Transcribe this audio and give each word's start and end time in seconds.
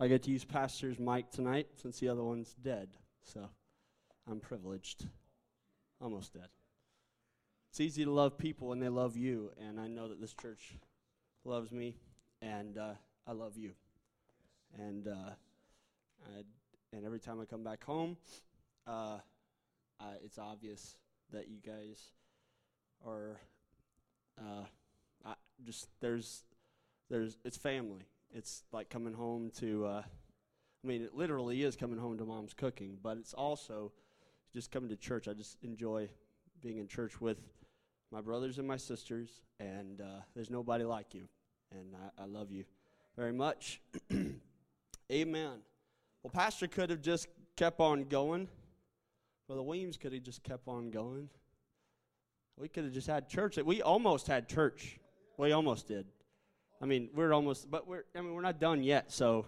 I 0.00 0.06
get 0.06 0.22
to 0.24 0.30
use 0.30 0.44
Pastor's 0.44 0.98
mic 1.00 1.30
tonight 1.30 1.66
since 1.74 1.98
the 1.98 2.08
other 2.08 2.22
one's 2.22 2.54
dead. 2.62 2.88
So 3.22 3.48
I'm 4.30 4.38
privileged. 4.38 5.06
Almost 6.00 6.34
dead. 6.34 6.48
It's 7.70 7.80
easy 7.80 8.04
to 8.04 8.10
love 8.10 8.38
people 8.38 8.68
when 8.68 8.78
they 8.78 8.88
love 8.88 9.16
you, 9.16 9.50
and 9.60 9.80
I 9.80 9.88
know 9.88 10.08
that 10.08 10.20
this 10.20 10.32
church 10.32 10.74
loves 11.44 11.72
me, 11.72 11.96
and 12.40 12.78
uh, 12.78 12.92
I 13.26 13.32
love 13.32 13.56
you. 13.56 13.72
And 14.78 15.08
uh, 15.08 15.30
and 16.92 17.04
every 17.04 17.18
time 17.18 17.40
I 17.40 17.44
come 17.44 17.64
back 17.64 17.84
home, 17.84 18.16
uh, 18.86 19.18
it's 20.24 20.38
obvious 20.38 20.96
that 21.32 21.48
you 21.48 21.58
guys 21.64 22.12
are 23.06 23.40
uh, 24.40 24.64
I 25.24 25.34
just 25.64 25.88
there's 26.00 26.44
there's 27.10 27.36
it's 27.44 27.56
family. 27.56 28.06
It's 28.34 28.64
like 28.72 28.90
coming 28.90 29.14
home 29.14 29.50
to. 29.58 29.86
Uh, 29.86 30.02
I 30.84 30.86
mean, 30.86 31.02
it 31.02 31.14
literally 31.14 31.62
is 31.62 31.76
coming 31.76 31.98
home 31.98 32.18
to 32.18 32.24
mom's 32.24 32.54
cooking, 32.54 32.98
but 33.02 33.16
it's 33.16 33.34
also 33.34 33.92
just 34.54 34.70
coming 34.70 34.88
to 34.90 34.96
church. 34.96 35.26
I 35.26 35.32
just 35.32 35.56
enjoy 35.62 36.08
being 36.62 36.78
in 36.78 36.86
church 36.86 37.20
with 37.20 37.38
my 38.12 38.20
brothers 38.20 38.58
and 38.58 38.66
my 38.66 38.76
sisters, 38.76 39.42
and 39.60 40.00
uh, 40.00 40.20
there's 40.34 40.50
nobody 40.50 40.84
like 40.84 41.14
you, 41.14 41.28
and 41.72 41.94
I, 41.94 42.22
I 42.22 42.26
love 42.26 42.50
you 42.50 42.64
very 43.16 43.32
much. 43.32 43.80
Amen. 45.12 45.58
Well, 46.22 46.30
Pastor 46.32 46.66
could 46.66 46.90
have 46.90 47.02
just 47.02 47.28
kept 47.56 47.80
on 47.80 48.04
going. 48.04 48.48
Brother 49.46 49.62
Williams 49.62 49.96
could 49.96 50.12
have 50.12 50.22
just 50.22 50.42
kept 50.42 50.68
on 50.68 50.90
going. 50.90 51.28
We 52.56 52.68
could 52.68 52.84
have 52.84 52.92
just 52.92 53.06
had 53.06 53.28
church. 53.28 53.56
We 53.56 53.82
almost 53.82 54.26
had 54.26 54.48
church. 54.48 54.98
We 55.36 55.52
almost 55.52 55.88
did. 55.88 56.06
I 56.80 56.86
mean, 56.86 57.10
we're 57.14 57.32
almost, 57.32 57.70
but 57.70 57.88
we're. 57.88 58.04
I 58.14 58.20
mean, 58.20 58.34
we're 58.34 58.42
not 58.42 58.60
done 58.60 58.82
yet. 58.82 59.12
So 59.12 59.46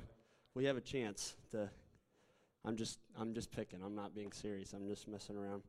we 0.55 0.65
have 0.65 0.77
a 0.77 0.81
chance 0.81 1.37
to. 1.53 1.71
I'm 2.65 2.77
just. 2.77 2.99
I'm 3.19 3.35
just 3.35 3.53
picking. 3.53 3.81
I'm 3.83 3.95
not 3.95 4.15
being 4.15 4.33
serious. 4.33 4.73
I'm 4.73 4.89
just 4.89 5.07
messing 5.09 5.37
around. 5.37 5.63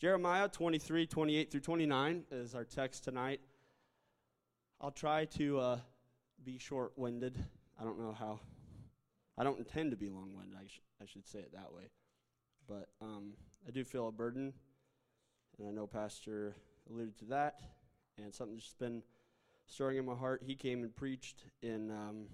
Jeremiah 0.00 0.48
23, 0.48 1.06
28 1.06 1.50
through 1.50 1.60
29 1.60 2.24
is 2.32 2.54
our 2.54 2.64
text 2.64 3.04
tonight. 3.04 3.40
I'll 4.80 4.90
try 4.90 5.26
to 5.26 5.60
uh, 5.60 5.78
be 6.44 6.58
short-winded. 6.58 7.38
I 7.80 7.84
don't 7.84 8.00
know 8.00 8.12
how. 8.12 8.40
I 9.38 9.44
don't 9.44 9.58
intend 9.58 9.92
to 9.92 9.96
be 9.96 10.08
long-winded. 10.08 10.58
I, 10.60 10.66
sh- 10.66 10.82
I 11.00 11.06
should 11.06 11.26
say 11.26 11.38
it 11.38 11.52
that 11.52 11.72
way. 11.72 11.84
But 12.68 12.88
um, 13.00 13.34
I 13.66 13.70
do 13.70 13.84
feel 13.84 14.08
a 14.08 14.12
burden, 14.12 14.52
and 15.58 15.68
I 15.68 15.70
know 15.70 15.86
Pastor 15.86 16.56
alluded 16.90 17.16
to 17.20 17.24
that, 17.26 17.60
and 18.18 18.34
something 18.34 18.58
just 18.58 18.78
been 18.80 19.02
stirring 19.72 19.96
in 19.96 20.04
my 20.04 20.14
heart. 20.14 20.42
He 20.46 20.54
came 20.54 20.82
and 20.82 20.94
preached 20.94 21.44
in 21.62 21.90
um, 21.90 22.26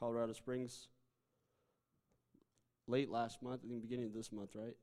Colorado 0.00 0.32
Springs 0.32 0.88
late 2.86 3.10
last 3.10 3.42
month, 3.42 3.60
I 3.64 3.68
think 3.68 3.82
beginning 3.82 4.06
of 4.06 4.14
this 4.14 4.32
month, 4.32 4.50
right? 4.54 4.76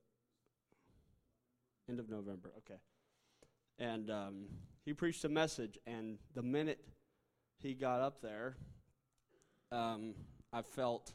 End 1.89 1.99
of 1.99 2.07
November, 2.07 2.51
okay. 2.59 2.79
And 3.79 4.11
um, 4.11 4.45
he 4.85 4.93
preached 4.93 5.25
a 5.25 5.29
message, 5.29 5.79
and 5.87 6.19
the 6.35 6.43
minute 6.43 6.79
he 7.57 7.73
got 7.73 8.01
up 8.01 8.21
there, 8.21 8.57
um, 9.71 10.13
I 10.53 10.61
felt 10.61 11.13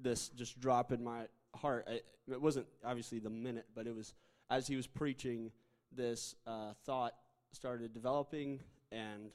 this 0.00 0.28
just 0.30 0.58
drop 0.60 0.92
in 0.92 1.04
my 1.04 1.26
heart. 1.54 1.86
I, 1.90 2.00
it 2.26 2.40
wasn't 2.40 2.66
obviously 2.82 3.18
the 3.18 3.30
minute, 3.30 3.66
but 3.74 3.86
it 3.86 3.94
was 3.94 4.14
as 4.48 4.66
he 4.66 4.76
was 4.76 4.86
preaching 4.86 5.50
this 5.92 6.36
uh, 6.46 6.72
thought 6.86 7.12
started 7.52 7.92
developing 7.92 8.60
and 8.92 9.30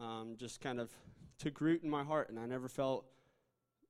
um, 0.00 0.34
just 0.38 0.60
kind 0.60 0.80
of 0.80 0.90
took 1.38 1.60
root 1.60 1.82
in 1.82 1.90
my 1.90 2.04
heart. 2.04 2.30
And 2.30 2.38
I 2.38 2.46
never 2.46 2.68
felt 2.68 3.06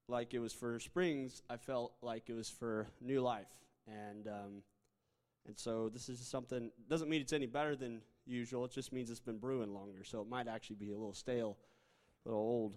like 0.09 0.35
it 0.35 0.39
was 0.39 0.53
for 0.53 0.79
Springs. 0.81 1.43
I 1.49 1.57
felt 1.57 1.93
like 2.03 2.29
it 2.29 2.35
was 2.35 2.49
for 2.49 2.87
new 3.01 3.21
life. 3.21 3.49
And 3.87 4.27
um, 4.27 4.63
and 5.47 5.59
so 5.59 5.89
this 5.89 6.09
is 6.09 6.21
something 6.21 6.71
doesn't 6.89 7.09
mean 7.09 7.23
it's 7.23 7.33
any 7.33 7.47
better 7.47 7.75
than 7.75 8.03
usual. 8.27 8.67
It 8.67 8.73
just 8.73 8.93
means 8.93 9.11
it's 9.11 9.21
been 9.21 9.39
brewing 9.39 9.73
longer. 9.73 10.05
So 10.05 10.21
it 10.21 10.29
might 10.29 10.47
actually 10.47 10.77
be 10.77 10.91
a 10.91 10.97
little 10.97 11.15
stale, 11.15 11.57
a 12.25 12.29
little 12.29 12.43
old. 12.43 12.75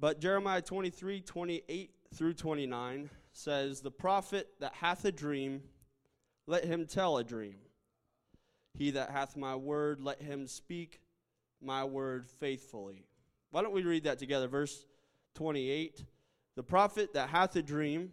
But 0.00 0.20
Jeremiah 0.20 0.62
23, 0.62 1.22
28 1.22 1.90
through 2.14 2.34
29 2.34 3.10
says, 3.32 3.80
The 3.80 3.90
prophet 3.90 4.48
that 4.60 4.74
hath 4.74 5.04
a 5.04 5.12
dream, 5.12 5.62
let 6.46 6.64
him 6.64 6.86
tell 6.86 7.18
a 7.18 7.24
dream. 7.24 7.56
He 8.78 8.92
that 8.92 9.10
hath 9.10 9.36
my 9.36 9.56
word, 9.56 10.00
let 10.00 10.22
him 10.22 10.46
speak 10.46 11.00
my 11.60 11.82
word 11.84 12.28
faithfully. 12.28 13.04
Why 13.50 13.62
don't 13.62 13.74
we 13.74 13.82
read 13.82 14.04
that 14.04 14.20
together? 14.20 14.46
Verse 14.46 14.86
28 15.34 16.04
The 16.54 16.62
prophet 16.62 17.12
that 17.14 17.28
hath 17.28 17.56
a 17.56 17.62
dream, 17.62 18.12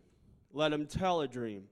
let 0.52 0.74
him 0.74 0.88
tell 0.88 1.22
a 1.22 1.28
dream. 1.28 1.66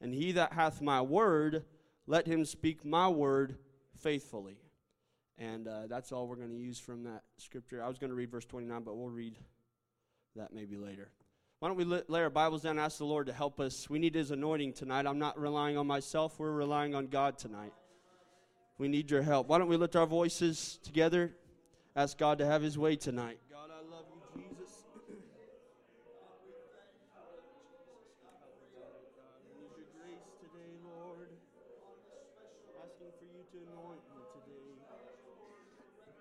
And 0.00 0.12
he 0.12 0.32
that 0.32 0.52
hath 0.52 0.82
my 0.82 1.00
word, 1.00 1.64
let 2.08 2.26
him 2.26 2.44
speak 2.44 2.84
my 2.84 3.08
word 3.08 3.56
faithfully. 4.00 4.58
And 5.38 5.68
uh, 5.68 5.86
that's 5.88 6.10
all 6.10 6.26
we're 6.26 6.34
going 6.34 6.50
to 6.50 6.56
use 6.56 6.80
from 6.80 7.04
that 7.04 7.22
scripture. 7.38 7.82
I 7.84 7.88
was 7.88 7.98
going 7.98 8.10
to 8.10 8.16
read 8.16 8.32
verse 8.32 8.44
29, 8.46 8.82
but 8.82 8.96
we'll 8.96 9.10
read 9.10 9.38
that 10.34 10.52
maybe 10.52 10.76
later. 10.76 11.08
Why 11.60 11.68
don't 11.68 11.76
we 11.76 11.84
lay 11.84 12.20
our 12.20 12.30
Bibles 12.30 12.62
down 12.62 12.72
and 12.72 12.80
ask 12.80 12.98
the 12.98 13.04
Lord 13.04 13.28
to 13.28 13.32
help 13.32 13.60
us? 13.60 13.88
We 13.88 14.00
need 14.00 14.16
His 14.16 14.32
anointing 14.32 14.72
tonight. 14.72 15.06
I'm 15.06 15.20
not 15.20 15.38
relying 15.38 15.78
on 15.78 15.86
myself, 15.86 16.38
we're 16.38 16.50
relying 16.50 16.96
on 16.96 17.06
God 17.06 17.38
tonight. 17.38 17.72
We 18.76 18.88
need 18.88 19.08
your 19.10 19.22
help. 19.22 19.46
Why 19.46 19.58
don't 19.58 19.68
we 19.68 19.76
lift 19.76 19.94
our 19.94 20.06
voices 20.06 20.80
together? 20.82 21.30
Ask 21.94 22.18
God 22.18 22.38
to 22.38 22.46
have 22.46 22.60
His 22.60 22.76
way 22.76 22.96
tonight. 22.96 23.38
God, 23.46 23.70
I 23.70 23.78
love 23.86 24.02
you, 24.10 24.18
Jesus. 24.34 24.82
need 29.54 29.70
your 29.78 29.86
grace 29.94 30.26
today, 30.42 30.74
Lord. 30.82 31.30
Asking 32.82 33.14
for 33.14 33.26
you 33.30 33.46
to 33.46 33.58
anoint 33.62 34.02
me 34.10 34.22
today. 34.42 34.74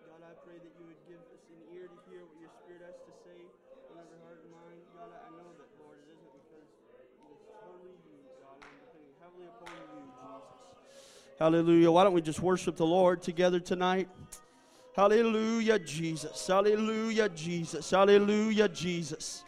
God, 0.05 0.21
I 0.21 0.37
pray 0.45 0.61
that 0.61 0.73
you 0.77 0.85
would 0.93 1.01
give 1.09 1.25
us 1.33 1.41
an 1.49 1.61
ear 1.73 1.89
to 1.89 1.97
hear 2.05 2.21
what 2.21 2.37
your 2.37 2.53
Spirit 2.61 2.85
has 2.85 3.01
to 3.01 3.13
say 3.25 3.41
in 3.41 3.95
every 3.97 4.21
heart 4.29 4.45
and 4.45 4.53
mind. 4.53 4.77
God, 4.93 5.09
I 5.09 5.25
know 5.33 5.57
that, 5.57 5.73
Lord, 5.81 5.97
it 6.05 6.05
isn't 6.05 6.33
because 6.37 6.69
it 6.69 7.29
is 7.33 7.41
totally 7.49 7.97
you, 7.97 8.21
God. 8.45 8.61
I'm 8.61 8.77
depending 8.77 9.17
heavily 9.17 9.49
upon 9.49 9.73
you, 9.73 9.89
Jesus. 9.89 10.63
Hallelujah. 11.39 11.91
Why 11.91 12.03
don't 12.03 12.13
we 12.13 12.21
just 12.21 12.39
worship 12.39 12.75
the 12.75 12.85
Lord 12.85 13.21
together 13.21 13.59
tonight? 13.59 14.07
Hallelujah, 14.95 15.79
Jesus. 15.79 16.45
Hallelujah, 16.45 17.27
Jesus. 17.29 17.89
Hallelujah, 17.89 18.69
Jesus. 18.69 19.43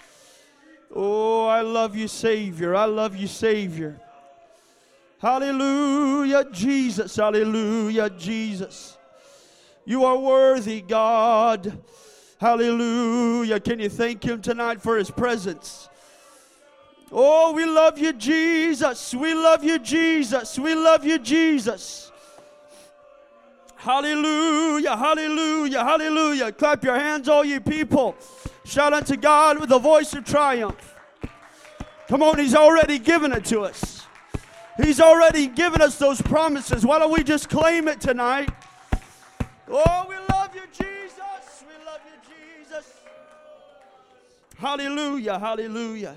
Oh, 0.94 1.46
I 1.46 1.62
love 1.62 1.96
you, 1.96 2.08
Savior. 2.08 2.76
I 2.76 2.86
love 2.86 3.16
you, 3.16 3.28
Savior. 3.28 4.00
Hallelujah, 5.20 6.46
Jesus. 6.52 7.16
Hallelujah, 7.16 8.10
Jesus. 8.10 8.98
You 9.86 10.04
are 10.06 10.18
worthy, 10.18 10.82
God. 10.82 11.80
Hallelujah. 12.40 13.60
Can 13.60 13.80
you 13.80 13.90
thank 13.90 14.24
Him 14.24 14.42
tonight 14.42 14.82
for 14.82 14.98
His 14.98 15.12
presence? 15.12 15.90
Oh, 17.12 17.54
we 17.54 17.66
love 17.66 17.98
you, 17.98 18.14
Jesus. 18.14 19.14
We 19.14 19.34
love 19.34 19.64
you, 19.64 19.80
Jesus. 19.80 20.58
We 20.58 20.76
love 20.76 21.06
you, 21.06 21.20
Jesus. 21.20 22.12
Hallelujah, 23.86 24.98
hallelujah, 24.98 25.84
hallelujah. 25.84 26.52
Clap 26.52 26.84
your 26.84 26.96
hands, 26.96 27.30
all 27.30 27.46
you 27.46 27.62
people. 27.62 28.16
Shout 28.64 28.94
unto 28.94 29.16
God 29.16 29.60
with 29.60 29.72
a 29.72 29.78
voice 29.78 30.14
of 30.16 30.26
triumph. 30.26 30.96
Come 32.08 32.24
on, 32.24 32.40
He's 32.40 32.56
already 32.56 32.98
given 32.98 33.32
it 33.32 33.46
to 33.46 33.62
us. 33.62 34.08
He's 34.82 35.00
already 35.00 35.48
given 35.48 35.82
us 35.82 35.98
those 36.00 36.20
promises. 36.22 36.84
Why 36.86 37.00
don't 37.00 37.12
we 37.12 37.24
just 37.24 37.48
claim 37.48 37.88
it 37.88 38.02
tonight? 38.02 38.50
Oh, 39.70 40.06
we 40.10 40.16
love 40.34 40.54
you, 40.56 40.64
Jesus. 40.72 41.64
We 41.64 41.86
love 41.86 42.02
you, 42.06 42.66
Jesus. 42.66 42.92
Hallelujah, 44.58 45.38
hallelujah. 45.40 46.16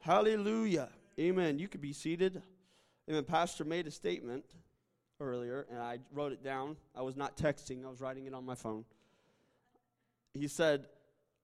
Hallelujah. 0.00 0.88
Amen. 1.18 1.58
You 1.58 1.68
could 1.68 1.82
be 1.82 1.92
seated. 1.92 2.40
Amen. 3.08 3.22
Pastor 3.24 3.64
made 3.64 3.86
a 3.86 3.90
statement 3.90 4.44
earlier, 5.20 5.66
and 5.70 5.78
I 5.78 5.98
wrote 6.12 6.32
it 6.32 6.42
down. 6.42 6.76
I 6.96 7.02
was 7.02 7.16
not 7.16 7.36
texting, 7.36 7.84
I 7.84 7.90
was 7.90 8.00
writing 8.00 8.24
it 8.26 8.32
on 8.32 8.46
my 8.46 8.54
phone. 8.54 8.86
He 10.32 10.48
said, 10.48 10.86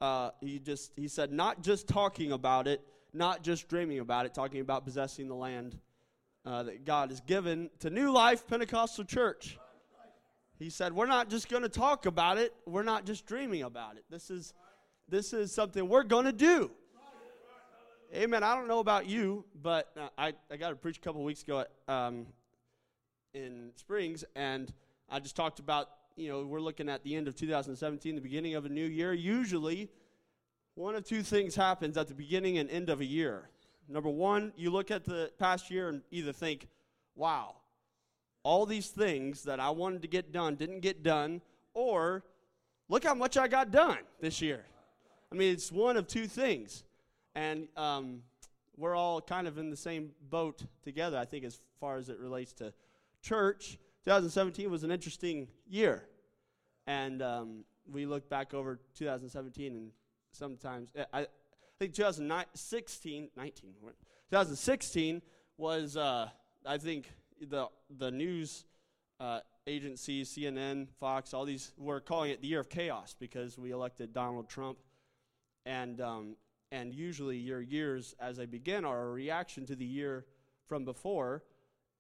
uh, 0.01 0.31
he 0.41 0.59
just 0.59 0.93
he 0.97 1.09
said, 1.09 1.33
not 1.33 1.63
just 1.63 1.87
talking 1.87 2.33
about 2.33 2.67
it, 2.67 2.81
not 3.13 3.43
just 3.43 3.69
dreaming 3.69 3.99
about 3.99 4.25
it, 4.25 4.33
talking 4.33 4.61
about 4.61 4.85
possessing 4.85 5.29
the 5.29 5.35
land 5.35 5.79
uh, 6.47 6.63
that 6.63 6.87
God 6.87 7.11
has 7.11 7.21
given 7.21 7.69
to 7.81 7.91
New 7.91 8.11
Life 8.11 8.47
Pentecostal 8.47 9.05
Church. 9.05 9.59
He 10.59 10.71
said, 10.71 10.95
we're 10.95 11.07
not 11.07 11.29
just 11.29 11.51
going 11.51 11.63
to 11.63 11.69
talk 11.69 12.07
about 12.07 12.39
it, 12.39 12.55
we're 12.65 12.83
not 12.83 13.05
just 13.05 13.27
dreaming 13.27 13.63
about 13.63 13.97
it. 13.97 14.05
This 14.09 14.31
is 14.31 14.55
this 15.09 15.35
is 15.35 15.53
something 15.53 15.87
we're 15.87 16.05
going 16.05 16.25
to 16.25 16.33
do. 16.33 16.71
Amen. 18.15 18.45
I 18.45 18.55
don't 18.55 18.69
know 18.69 18.79
about 18.79 19.09
you, 19.09 19.45
but 19.61 19.91
uh, 20.01 20.09
I, 20.17 20.33
I 20.51 20.57
got 20.57 20.71
to 20.71 20.77
preach 20.77 20.99
a 20.99 21.01
couple 21.01 21.25
weeks 21.25 21.43
ago 21.43 21.61
at, 21.61 21.93
um, 21.93 22.27
in 23.35 23.73
Springs, 23.75 24.25
and 24.37 24.73
I 25.11 25.19
just 25.19 25.35
talked 25.35 25.59
about, 25.59 25.89
you 26.15 26.29
know, 26.29 26.47
we're 26.47 26.61
looking 26.61 26.89
at 26.89 27.03
the 27.03 27.17
end 27.17 27.27
of 27.27 27.35
2017, 27.35 28.15
the 28.15 28.21
beginning 28.21 28.55
of 28.55 28.65
a 28.65 28.69
new 28.69 28.87
year. 28.87 29.13
Usually, 29.13 29.91
one 30.77 30.95
of 30.95 31.05
two 31.05 31.23
things 31.23 31.57
happens 31.57 31.97
at 31.97 32.07
the 32.07 32.15
beginning 32.15 32.59
and 32.59 32.71
end 32.71 32.91
of 32.91 33.01
a 33.01 33.05
year. 33.05 33.51
Number 33.89 34.09
one, 34.09 34.53
you 34.57 34.71
look 34.71 34.93
at 34.93 35.05
the 35.05 35.33
past 35.39 35.69
year 35.69 35.89
and 35.89 36.03
either 36.13 36.33
think, 36.33 36.69
wow, 37.17 37.57
all 38.45 38.67
these 38.67 38.89
things 38.89 39.43
that 39.43 39.59
I 39.59 39.71
wanted 39.71 40.03
to 40.03 40.09
get 40.09 40.33
done 40.33 40.55
didn't 40.55 40.81
get 40.81 41.03
done, 41.03 41.43
or 41.75 42.23
look 42.89 43.03
how 43.03 43.15
much 43.15 43.37
I 43.37 43.49
got 43.49 43.73
done 43.73 43.99
this 44.21 44.41
year. 44.41 44.65
I 45.33 45.35
mean, 45.35 45.53
it's 45.53 45.73
one 45.73 45.97
of 45.97 46.07
two 46.07 46.29
things. 46.29 46.85
And 47.37 47.69
um, 47.77 48.23
we're 48.79 48.97
all 48.97 49.21
kind 49.21 49.47
of 49.47 49.59
in 49.59 49.69
the 49.69 49.77
same 49.77 50.13
boat 50.31 50.63
together, 50.83 51.19
I 51.19 51.27
think, 51.27 51.45
as 51.45 51.61
far 51.79 51.99
as 51.99 52.09
it 52.09 52.19
relates 52.19 52.55
to 52.55 52.73
church. 53.21 53.79
2017 54.07 54.71
was 54.71 54.85
an 54.85 54.91
interesting 54.91 55.47
year. 55.69 56.05
And 56.87 57.21
um, 57.21 57.65
we 57.93 58.07
look 58.07 58.31
back 58.31 58.55
over 58.55 58.81
2017 58.95 59.77
and 59.77 59.91
sometimes, 60.33 60.93
I, 61.13 61.21
I 61.21 61.27
think 61.79 61.93
2016, 61.93 63.29
19, 63.37 63.75
2016 64.31 65.21
was, 65.59 65.99
uh, 65.99 66.29
I 66.65 66.79
think, 66.79 67.13
the, 67.51 67.69
the 67.99 68.11
news 68.11 68.65
uh, 69.21 69.41
agencies, 69.67 70.31
CNN, 70.31 70.89
Fox, 70.99 71.35
all 71.35 71.45
these 71.45 71.73
were 71.77 72.01
calling 72.01 72.31
it 72.31 72.41
the 72.41 72.49
year 72.49 72.61
of 72.61 72.71
chaos 72.71 73.15
because 73.19 73.59
we 73.59 73.73
elected 73.73 74.15
Donald 74.15 74.49
Trump. 74.49 74.79
And, 75.67 76.01
um, 76.01 76.37
and 76.73 76.93
usually 76.93 77.37
your 77.37 77.61
years 77.61 78.15
as 78.21 78.37
they 78.37 78.47
begin 78.47 78.85
are 78.85 79.05
a 79.05 79.11
reaction 79.11 79.67
to 79.67 79.77
the 79.77 79.85
year 79.85 80.27
from 80.67 80.85
before. 80.85 81.43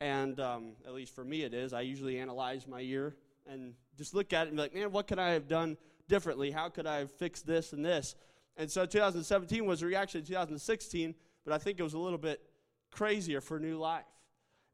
And 0.00 0.38
um, 0.40 0.72
at 0.86 0.92
least 0.92 1.14
for 1.14 1.24
me, 1.24 1.42
it 1.42 1.54
is. 1.54 1.72
I 1.72 1.82
usually 1.82 2.18
analyze 2.18 2.66
my 2.66 2.80
year 2.80 3.16
and 3.46 3.74
just 3.96 4.14
look 4.14 4.32
at 4.32 4.46
it 4.46 4.48
and 4.48 4.56
be 4.56 4.62
like, 4.62 4.74
man, 4.74 4.92
what 4.92 5.06
could 5.06 5.18
I 5.18 5.30
have 5.30 5.48
done 5.48 5.76
differently? 6.08 6.50
How 6.50 6.68
could 6.68 6.86
I 6.86 6.98
have 6.98 7.12
fixed 7.12 7.46
this 7.46 7.72
and 7.72 7.84
this? 7.84 8.14
And 8.56 8.70
so 8.70 8.86
2017 8.86 9.64
was 9.64 9.82
a 9.82 9.86
reaction 9.86 10.20
to 10.22 10.26
2016, 10.26 11.14
but 11.44 11.52
I 11.52 11.58
think 11.58 11.78
it 11.78 11.82
was 11.82 11.94
a 11.94 11.98
little 11.98 12.18
bit 12.18 12.40
crazier 12.90 13.40
for 13.40 13.58
New 13.58 13.78
Life. 13.78 14.04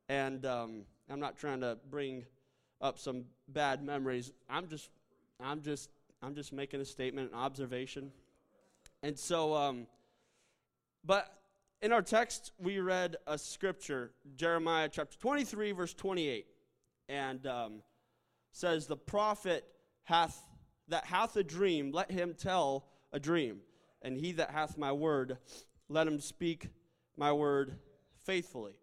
And 0.09 0.45
um, 0.47 0.83
I'm 1.11 1.21
not 1.21 1.37
trying 1.37 1.61
to 1.61 1.79
bring 1.91 2.25
up 2.81 2.99
some 2.99 3.25
bad 3.49 3.85
memories. 3.85 4.33
I'm 4.49 4.69
just, 4.69 4.91
I'm 5.41 5.63
just, 5.63 5.91
I'm 6.23 6.35
just 6.35 6.53
making 6.53 6.81
a 6.81 6.85
statement, 6.85 7.33
an 7.33 7.39
observation. 7.39 8.13
And 9.03 9.19
so, 9.19 9.55
um, 9.55 9.87
but 11.05 11.33
in 11.81 11.93
our 11.93 12.03
text, 12.03 12.53
we 12.59 12.79
read 12.79 13.17
a 13.27 13.37
scripture, 13.37 14.13
Jeremiah 14.37 14.89
chapter 14.89 15.19
23, 15.19 15.73
verse 15.73 15.95
28, 15.95 16.47
and 17.09 17.45
um, 17.47 17.83
says, 18.53 18.87
"The 18.87 18.97
prophet 18.97 19.67
hath 20.05 20.41
that 20.89 21.05
hath 21.07 21.37
a 21.37 21.43
dream, 21.43 21.91
let 21.91 22.11
him 22.11 22.35
tell 22.39 22.87
a 23.13 23.19
dream, 23.19 23.61
and 24.03 24.17
he 24.17 24.33
that 24.33 24.51
hath 24.51 24.79
my 24.79 24.93
word, 24.93 25.39
let 25.89 26.07
him 26.07 26.21
speak 26.21 26.69
my 27.17 27.33
word 27.33 27.79
faithfully." 28.25 28.75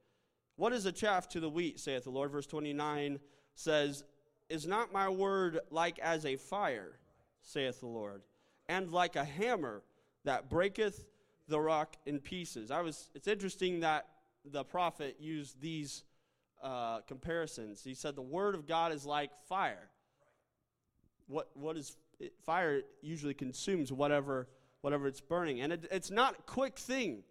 What 0.59 0.73
is 0.73 0.85
a 0.85 0.91
chaff 0.91 1.29
to 1.29 1.39
the 1.39 1.49
wheat, 1.49 1.79
saith 1.79 2.03
the 2.03 2.09
Lord? 2.09 2.31
Verse 2.31 2.45
29 2.45 3.21
says, 3.55 4.03
Is 4.49 4.67
not 4.67 4.91
my 4.91 5.07
word 5.07 5.61
like 5.71 5.97
as 5.99 6.25
a 6.25 6.35
fire, 6.35 6.99
saith 7.41 7.79
the 7.79 7.87
Lord, 7.87 8.23
and 8.67 8.91
like 8.91 9.15
a 9.15 9.23
hammer 9.23 9.83
that 10.25 10.49
breaketh 10.49 11.05
the 11.47 11.59
rock 11.59 11.95
in 12.05 12.19
pieces? 12.19 12.71
I 12.71 12.81
was, 12.81 13.09
it's 13.15 13.27
interesting 13.27 13.81
that 13.81 14.07
the 14.45 14.63
prophet 14.63 15.17
used 15.19 15.59
these 15.61 16.03
uh, 16.61 17.01
comparisons. 17.01 17.83
He 17.83 17.93
said, 17.93 18.15
The 18.15 18.21
word 18.21 18.55
of 18.55 18.67
God 18.67 18.91
is 18.91 19.05
like 19.05 19.31
fire. 19.47 19.89
What, 21.27 21.49
what 21.53 21.77
is 21.77 21.97
it, 22.19 22.33
fire 22.45 22.81
usually 23.01 23.33
consumes 23.33 23.91
whatever 23.91 24.47
whatever 24.81 25.07
it's 25.07 25.19
burning 25.19 25.59
and 25.59 25.73
it, 25.73 25.85
it's 25.91 26.09
not 26.09 26.39
a 26.39 26.41
quick 26.43 26.79
thing 26.79 27.21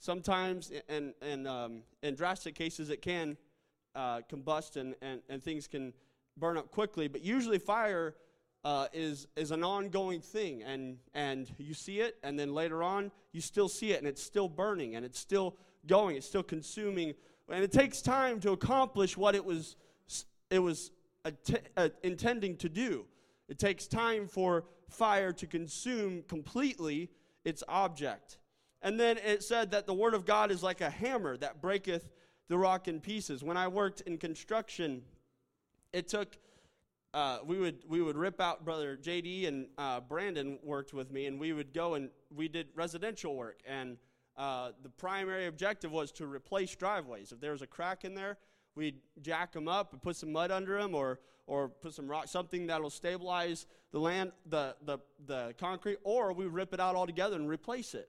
sometimes 0.00 0.72
and 0.88 1.14
in, 1.22 1.46
um, 1.46 1.82
in 2.02 2.16
drastic 2.16 2.54
cases 2.56 2.90
it 2.90 3.00
can 3.00 3.36
uh, 3.94 4.20
combust 4.30 4.76
and, 4.76 4.94
and, 5.02 5.20
and 5.28 5.42
things 5.42 5.66
can 5.66 5.92
burn 6.36 6.56
up 6.56 6.70
quickly. 6.70 7.08
But 7.08 7.22
usually, 7.22 7.58
fire 7.58 8.14
uh, 8.64 8.86
is, 8.92 9.26
is 9.36 9.50
an 9.50 9.64
ongoing 9.64 10.20
thing, 10.20 10.62
and, 10.62 10.98
and 11.14 11.50
you 11.58 11.74
see 11.74 12.00
it, 12.00 12.16
and 12.22 12.38
then 12.38 12.52
later 12.54 12.82
on, 12.82 13.10
you 13.32 13.40
still 13.40 13.68
see 13.68 13.92
it, 13.92 13.98
and 13.98 14.06
it's 14.06 14.22
still 14.22 14.48
burning, 14.48 14.96
and 14.96 15.04
it's 15.04 15.18
still 15.18 15.56
going, 15.86 16.16
it's 16.16 16.26
still 16.26 16.42
consuming. 16.42 17.14
And 17.48 17.64
it 17.64 17.72
takes 17.72 18.02
time 18.02 18.38
to 18.40 18.52
accomplish 18.52 19.16
what 19.16 19.34
it 19.34 19.44
was, 19.44 19.76
it 20.50 20.58
was 20.58 20.90
att- 21.24 21.68
uh, 21.76 21.88
intending 22.02 22.56
to 22.58 22.68
do. 22.68 23.06
It 23.48 23.58
takes 23.58 23.86
time 23.86 24.28
for 24.28 24.64
fire 24.88 25.32
to 25.32 25.46
consume 25.46 26.22
completely 26.28 27.10
its 27.44 27.64
object. 27.68 28.38
And 28.82 28.98
then 28.98 29.18
it 29.18 29.42
said 29.42 29.70
that 29.72 29.86
the 29.86 29.94
word 29.94 30.14
of 30.14 30.24
God 30.24 30.50
is 30.50 30.62
like 30.62 30.80
a 30.80 30.90
hammer 30.90 31.36
that 31.38 31.60
breaketh 31.60 32.10
the 32.48 32.58
rock 32.58 32.88
in 32.88 33.00
pieces. 33.00 33.42
When 33.42 33.56
I 33.56 33.68
worked 33.68 34.02
in 34.02 34.18
construction, 34.18 35.02
it 35.92 36.08
took 36.08 36.36
uh, 37.12 37.38
we 37.44 37.58
would 37.58 37.82
we 37.88 38.00
would 38.02 38.16
rip 38.16 38.40
out 38.40 38.64
brother 38.64 38.96
JD 38.96 39.48
and 39.48 39.66
uh, 39.78 40.00
Brandon 40.00 40.58
worked 40.62 40.92
with 40.92 41.10
me, 41.10 41.26
and 41.26 41.40
we 41.40 41.52
would 41.52 41.72
go 41.72 41.94
and 41.94 42.10
we 42.34 42.48
did 42.48 42.68
residential 42.74 43.34
work, 43.34 43.60
and 43.66 43.96
uh, 44.36 44.70
the 44.82 44.88
primary 44.88 45.46
objective 45.46 45.90
was 45.90 46.12
to 46.12 46.26
replace 46.26 46.74
driveways. 46.76 47.32
If 47.32 47.40
there 47.40 47.52
was 47.52 47.62
a 47.62 47.66
crack 47.66 48.04
in 48.04 48.14
there, 48.14 48.38
we'd 48.74 49.00
jack 49.20 49.52
them 49.52 49.68
up 49.68 49.92
and 49.92 50.00
put 50.00 50.16
some 50.16 50.32
mud 50.32 50.50
under 50.50 50.80
them, 50.80 50.94
or 50.94 51.18
or 51.46 51.68
put 51.68 51.94
some 51.94 52.06
rock, 52.06 52.28
something 52.28 52.68
that'll 52.68 52.90
stabilize 52.90 53.66
the 53.90 53.98
land, 53.98 54.30
the 54.46 54.76
the 54.84 54.98
the 55.26 55.54
concrete, 55.58 55.98
or 56.04 56.32
we 56.32 56.46
rip 56.46 56.72
it 56.72 56.80
out 56.80 56.94
altogether 56.94 57.36
and 57.36 57.48
replace 57.48 57.94
it. 57.94 58.08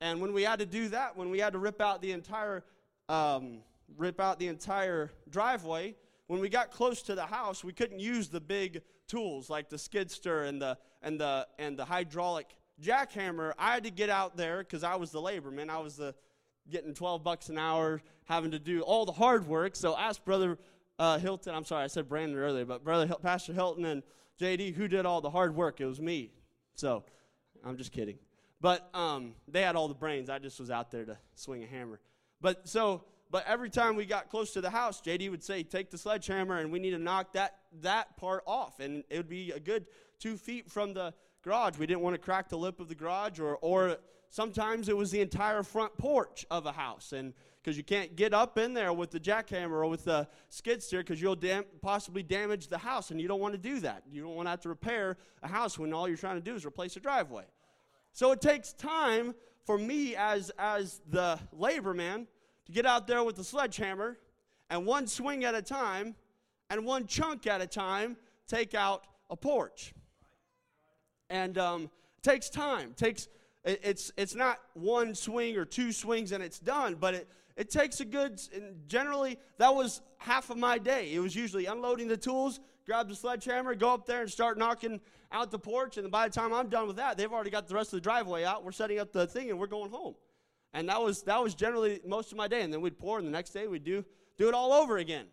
And 0.00 0.20
when 0.20 0.32
we 0.32 0.42
had 0.42 0.60
to 0.60 0.66
do 0.66 0.88
that, 0.88 1.16
when 1.16 1.28
we 1.28 1.38
had 1.38 1.52
to 1.52 1.58
rip 1.58 1.80
out 1.80 2.00
the 2.00 2.12
entire 2.12 2.64
um, 3.08 3.58
rip 3.96 4.20
out 4.20 4.38
the 4.38 4.48
entire 4.48 5.10
driveway. 5.30 5.94
When 6.28 6.40
we 6.40 6.48
got 6.48 6.70
close 6.70 7.02
to 7.02 7.14
the 7.14 7.26
house, 7.26 7.64
we 7.64 7.72
couldn't 7.72 8.00
use 8.00 8.28
the 8.28 8.40
big 8.40 8.82
tools 9.08 9.50
like 9.50 9.68
the 9.68 9.78
skid 9.78 10.10
steer 10.10 10.44
and 10.44 10.60
the 10.60 10.78
and 11.02 11.18
the 11.18 11.48
and 11.58 11.76
the 11.76 11.84
hydraulic 11.84 12.54
jackhammer. 12.82 13.52
I 13.58 13.74
had 13.74 13.84
to 13.84 13.90
get 13.90 14.10
out 14.10 14.36
there 14.36 14.58
because 14.58 14.84
I 14.84 14.96
was 14.96 15.10
the 15.10 15.20
laborman. 15.20 15.70
I 15.70 15.78
was 15.78 15.96
the 15.96 16.14
getting 16.70 16.92
12 16.92 17.24
bucks 17.24 17.48
an 17.48 17.56
hour, 17.58 18.02
having 18.26 18.50
to 18.50 18.58
do 18.58 18.82
all 18.82 19.06
the 19.06 19.12
hard 19.12 19.46
work. 19.48 19.74
So 19.74 19.96
ask 19.96 20.22
brother 20.24 20.58
uh, 20.98 21.18
Hilton. 21.18 21.54
I'm 21.54 21.64
sorry, 21.64 21.84
I 21.84 21.86
said 21.86 22.08
Brandon 22.08 22.38
earlier, 22.38 22.66
but 22.66 22.84
brother 22.84 23.06
Hil- 23.06 23.20
Pastor 23.20 23.54
Hilton 23.54 23.86
and 23.86 24.02
JD, 24.38 24.74
who 24.74 24.86
did 24.86 25.06
all 25.06 25.20
the 25.20 25.30
hard 25.30 25.56
work? 25.56 25.80
It 25.80 25.86
was 25.86 26.00
me. 26.00 26.30
So 26.74 27.04
I'm 27.64 27.76
just 27.76 27.90
kidding. 27.90 28.18
But 28.60 28.88
um, 28.94 29.34
they 29.46 29.62
had 29.62 29.76
all 29.76 29.88
the 29.88 29.94
brains. 29.94 30.28
I 30.28 30.38
just 30.38 30.60
was 30.60 30.70
out 30.70 30.90
there 30.90 31.04
to 31.04 31.16
swing 31.34 31.62
a 31.62 31.66
hammer. 31.66 32.00
But 32.40 32.68
so 32.68 33.04
but 33.30 33.44
every 33.46 33.68
time 33.68 33.96
we 33.96 34.06
got 34.06 34.30
close 34.30 34.52
to 34.52 34.60
the 34.60 34.70
house, 34.70 35.00
JD 35.00 35.30
would 35.30 35.42
say, 35.42 35.62
Take 35.62 35.90
the 35.90 35.98
sledgehammer 35.98 36.58
and 36.58 36.72
we 36.72 36.78
need 36.78 36.92
to 36.92 36.98
knock 36.98 37.32
that, 37.34 37.56
that 37.82 38.16
part 38.16 38.42
off. 38.46 38.80
And 38.80 39.04
it 39.10 39.16
would 39.16 39.28
be 39.28 39.52
a 39.52 39.60
good 39.60 39.86
two 40.18 40.36
feet 40.36 40.70
from 40.70 40.94
the 40.94 41.12
garage. 41.42 41.78
We 41.78 41.86
didn't 41.86 42.00
want 42.00 42.14
to 42.14 42.18
crack 42.18 42.48
the 42.48 42.58
lip 42.58 42.80
of 42.80 42.88
the 42.88 42.94
garage, 42.94 43.38
or, 43.38 43.56
or 43.56 43.98
sometimes 44.30 44.88
it 44.88 44.96
was 44.96 45.10
the 45.10 45.20
entire 45.20 45.62
front 45.62 45.96
porch 45.98 46.46
of 46.50 46.66
a 46.66 46.72
house. 46.72 47.12
And 47.12 47.34
because 47.62 47.76
you 47.76 47.84
can't 47.84 48.16
get 48.16 48.32
up 48.32 48.56
in 48.56 48.72
there 48.72 48.92
with 48.92 49.10
the 49.10 49.20
jackhammer 49.20 49.72
or 49.72 49.86
with 49.86 50.04
the 50.04 50.26
skid 50.48 50.82
steer 50.82 51.00
because 51.00 51.20
you'll 51.20 51.36
dam- 51.36 51.66
possibly 51.82 52.22
damage 52.22 52.68
the 52.68 52.78
house, 52.78 53.10
and 53.10 53.20
you 53.20 53.28
don't 53.28 53.40
want 53.40 53.52
to 53.52 53.58
do 53.58 53.80
that. 53.80 54.04
You 54.10 54.22
don't 54.22 54.34
want 54.34 54.46
to 54.46 54.50
have 54.50 54.60
to 54.62 54.70
repair 54.70 55.18
a 55.42 55.48
house 55.48 55.78
when 55.78 55.92
all 55.92 56.08
you're 56.08 56.16
trying 56.16 56.36
to 56.36 56.42
do 56.42 56.54
is 56.54 56.64
replace 56.64 56.96
a 56.96 57.00
driveway. 57.00 57.44
So 58.12 58.32
it 58.32 58.40
takes 58.40 58.72
time 58.72 59.34
for 59.66 59.76
me 59.76 60.16
as, 60.16 60.50
as 60.58 61.02
the 61.10 61.38
labor 61.52 61.92
man 61.92 62.26
to 62.68 62.72
get 62.72 62.86
out 62.86 63.06
there 63.06 63.24
with 63.24 63.38
a 63.38 63.44
sledgehammer 63.44 64.18
and 64.70 64.86
one 64.86 65.06
swing 65.06 65.44
at 65.44 65.54
a 65.54 65.62
time 65.62 66.14
and 66.70 66.84
one 66.84 67.06
chunk 67.06 67.46
at 67.46 67.60
a 67.60 67.66
time 67.66 68.16
take 68.46 68.74
out 68.74 69.04
a 69.30 69.36
porch. 69.36 69.92
And 71.30 71.58
um, 71.58 71.90
takes 72.22 72.48
time. 72.48 72.94
Takes 72.94 73.28
it, 73.64 73.80
it's 73.82 74.12
it's 74.16 74.34
not 74.34 74.58
one 74.74 75.14
swing 75.14 75.56
or 75.56 75.64
two 75.64 75.92
swings 75.92 76.32
and 76.32 76.42
it's 76.42 76.58
done, 76.58 76.96
but 76.98 77.14
it 77.14 77.28
it 77.56 77.70
takes 77.70 78.00
a 78.00 78.04
good. 78.04 78.40
generally, 78.86 79.38
that 79.58 79.74
was 79.74 80.00
half 80.18 80.48
of 80.48 80.56
my 80.56 80.78
day. 80.78 81.12
It 81.12 81.18
was 81.18 81.34
usually 81.34 81.66
unloading 81.66 82.06
the 82.06 82.16
tools, 82.16 82.60
grab 82.86 83.08
the 83.08 83.16
sledgehammer, 83.16 83.74
go 83.74 83.92
up 83.92 84.06
there 84.06 84.22
and 84.22 84.30
start 84.30 84.58
knocking 84.58 85.00
out 85.32 85.50
the 85.50 85.58
porch. 85.58 85.96
And 85.98 86.10
by 86.10 86.28
the 86.28 86.34
time 86.34 86.54
I'm 86.54 86.68
done 86.68 86.86
with 86.86 86.96
that, 86.96 87.18
they've 87.18 87.32
already 87.32 87.50
got 87.50 87.66
the 87.66 87.74
rest 87.74 87.92
of 87.92 87.98
the 87.98 88.00
driveway 88.00 88.44
out. 88.44 88.64
We're 88.64 88.72
setting 88.72 89.00
up 89.00 89.12
the 89.12 89.26
thing 89.26 89.50
and 89.50 89.58
we're 89.58 89.66
going 89.66 89.90
home. 89.90 90.14
And 90.74 90.88
that 90.88 91.00
was 91.00 91.22
that 91.22 91.42
was 91.42 91.54
generally 91.54 92.00
most 92.06 92.32
of 92.32 92.38
my 92.38 92.48
day. 92.48 92.62
And 92.62 92.72
then 92.72 92.80
we'd 92.80 92.98
pour, 92.98 93.18
and 93.18 93.26
the 93.26 93.32
next 93.32 93.50
day 93.50 93.66
we'd 93.66 93.84
do 93.84 94.04
do 94.36 94.48
it 94.48 94.54
all 94.54 94.72
over 94.72 94.98
again. 94.98 95.26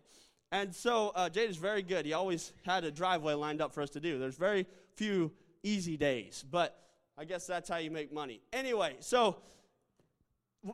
And 0.52 0.74
so 0.74 1.12
uh, 1.14 1.28
JD 1.28 1.48
is 1.48 1.56
very 1.56 1.82
good. 1.82 2.06
He 2.06 2.12
always 2.12 2.52
had 2.64 2.84
a 2.84 2.90
driveway 2.90 3.34
lined 3.34 3.60
up 3.60 3.72
for 3.72 3.82
us 3.82 3.90
to 3.90 4.00
do. 4.00 4.18
There's 4.18 4.36
very 4.36 4.66
few 4.94 5.32
easy 5.62 5.96
days, 5.96 6.44
but 6.50 6.78
I 7.18 7.24
guess 7.24 7.46
that's 7.46 7.68
how 7.68 7.78
you 7.78 7.90
make 7.90 8.12
money. 8.12 8.40
Anyway, 8.52 8.96
so 9.00 9.36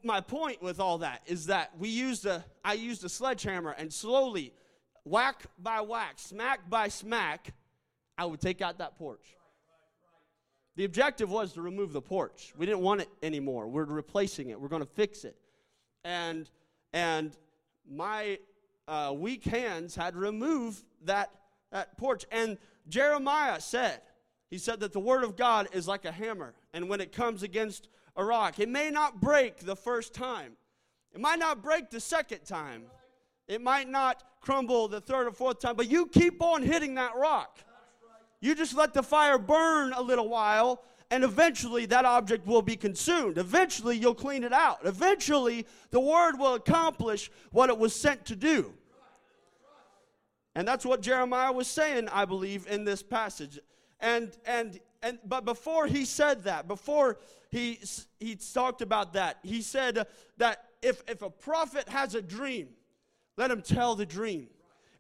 my 0.03 0.21
point 0.21 0.63
with 0.63 0.81
all 0.81 0.99
that 0.99 1.23
is 1.27 1.47
that 1.47 1.73
we 1.79 1.89
used 1.89 2.27
a 2.27 2.45
I 2.65 2.75
used 2.75 3.05
a 3.05 3.09
sledgehammer 3.09 3.71
and 3.71 3.93
slowly, 3.93 4.53
whack 5.05 5.45
by 5.59 5.81
whack, 5.81 6.15
smack 6.19 6.69
by 6.69 6.89
smack, 6.89 7.55
I 8.17 8.25
would 8.25 8.41
take 8.41 8.63
out 8.63 8.79
that 8.79 8.97
porch. 8.97 9.37
The 10.77 10.85
objective 10.85 11.31
was 11.31 11.53
to 11.53 11.63
remove 11.63 11.93
the 11.93 12.01
porch. 12.01 12.55
We 12.57 12.65
didn't 12.65 12.81
want 12.81 13.03
it 13.03 13.09
anymore. 13.23 13.69
We're 13.69 13.85
replacing 13.85 14.49
it. 14.49 14.61
We're 14.61 14.69
going 14.69 14.83
to 14.83 14.89
fix 14.95 15.25
it. 15.25 15.37
And 16.05 16.49
and 16.93 17.37
my 17.91 18.39
uh, 18.89 19.13
weak 19.17 19.45
hands 19.45 19.95
had 19.95 20.17
removed 20.17 20.83
that 21.05 21.31
that 21.71 21.97
porch. 21.99 22.25
And 22.31 22.59
Jeremiah 22.89 23.61
said, 23.61 24.01
he 24.51 24.59
said 24.59 24.81
that 24.81 24.93
the 24.93 25.01
word 25.01 25.25
of 25.25 25.37
God 25.37 25.69
is 25.73 25.89
like 25.89 26.05
a 26.05 26.13
hammer, 26.13 26.55
and 26.75 26.89
when 26.89 27.01
it 27.01 27.13
comes 27.13 27.43
against 27.43 27.89
a 28.17 28.25
rock, 28.25 28.59
it 28.59 28.69
may 28.69 28.91
not 28.91 29.21
break 29.21 29.59
the 29.59 29.77
first 29.77 30.13
time. 30.13 30.53
It 31.15 31.21
might 31.21 31.39
not 31.39 31.63
break 31.63 31.91
the 31.91 32.01
second 32.01 32.45
time. 32.45 32.85
It 33.49 33.61
might 33.61 33.89
not 33.89 34.23
crumble 34.41 34.89
the 34.89 35.01
third 35.01 35.27
or 35.27 35.33
fourth 35.33 35.61
time, 35.61 35.77
but 35.77 35.91
you 35.91 36.07
keep 36.07 36.43
on 36.43 36.63
hitting 36.63 36.95
that 36.97 37.17
rock. 37.17 37.59
You 38.43 38.57
just 38.57 38.75
let 38.75 38.93
the 38.93 39.05
fire 39.05 39.39
burn 39.39 39.93
a 39.93 40.03
little 40.03 40.29
while, 40.29 40.83
and 41.13 41.23
eventually 41.23 41.87
that 41.87 42.05
object 42.05 42.45
will 42.45 42.61
be 42.61 42.75
consumed. 42.75 43.39
Eventually 43.39 43.97
you'll 43.97 44.17
clean 44.17 44.43
it 44.43 44.53
out. 44.53 44.81
Eventually 44.85 45.65
the 45.93 46.01
word 46.01 46.37
will 46.37 46.55
accomplish 46.55 47.31
what 47.53 47.71
it 47.71 47.79
was 47.79 47.95
sent 47.95 48.25
to 48.27 48.37
do. 48.37 48.75
And 50.57 50.67
that's 50.67 50.85
what 50.85 51.03
Jeremiah 51.03 51.53
was 51.53 51.69
saying, 51.69 52.09
I 52.09 52.25
believe, 52.25 52.67
in 52.67 52.85
this 52.85 53.01
passage. 53.01 53.61
And 54.01 54.37
and 54.45 54.81
and 55.05 55.21
but 55.25 55.45
before 55.45 55.87
he 55.87 56.05
said 56.05 56.43
that, 56.43 56.67
before 56.67 57.19
he 57.49 57.79
he 58.19 58.35
talked 58.35 58.83
about 58.83 59.13
that, 59.13 59.39
he 59.45 59.63
said 59.63 60.05
that 60.39 60.65
if 60.83 61.05
if 61.09 61.23
a 61.23 61.31
prophet 61.31 61.89
has 61.89 62.17
a 62.17 62.21
dream, 62.21 62.71
let 63.37 63.53
him 63.53 63.63
tell 63.63 63.95
the 63.95 64.05
dream. 64.05 64.49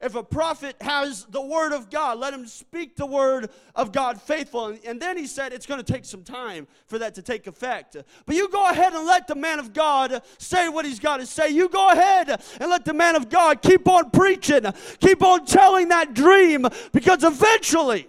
If 0.02 0.16
a 0.16 0.22
prophet 0.24 0.74
has 0.80 1.24
the 1.26 1.40
word 1.40 1.72
of 1.72 1.88
God, 1.88 2.18
let 2.18 2.34
him 2.34 2.46
speak 2.46 2.96
the 2.96 3.06
word 3.06 3.50
of 3.76 3.92
God 3.92 4.20
faithful. 4.20 4.66
And, 4.66 4.80
and 4.84 5.00
then 5.00 5.16
he 5.16 5.28
said 5.28 5.52
it's 5.52 5.64
going 5.64 5.82
to 5.82 5.92
take 5.92 6.04
some 6.04 6.24
time 6.24 6.66
for 6.88 6.98
that 6.98 7.14
to 7.14 7.22
take 7.22 7.46
effect. 7.46 7.96
But 8.26 8.34
you 8.34 8.48
go 8.48 8.68
ahead 8.68 8.94
and 8.94 9.06
let 9.06 9.28
the 9.28 9.36
man 9.36 9.60
of 9.60 9.72
God 9.72 10.20
say 10.38 10.68
what 10.68 10.84
he's 10.84 10.98
got 10.98 11.18
to 11.18 11.26
say. 11.26 11.50
You 11.50 11.68
go 11.68 11.90
ahead 11.90 12.30
and 12.30 12.68
let 12.68 12.84
the 12.84 12.94
man 12.94 13.14
of 13.14 13.28
God 13.28 13.62
keep 13.62 13.86
on 13.86 14.10
preaching, 14.10 14.64
keep 14.98 15.22
on 15.22 15.46
telling 15.46 15.88
that 15.88 16.14
dream, 16.14 16.66
because 16.92 17.22
eventually 17.22 18.08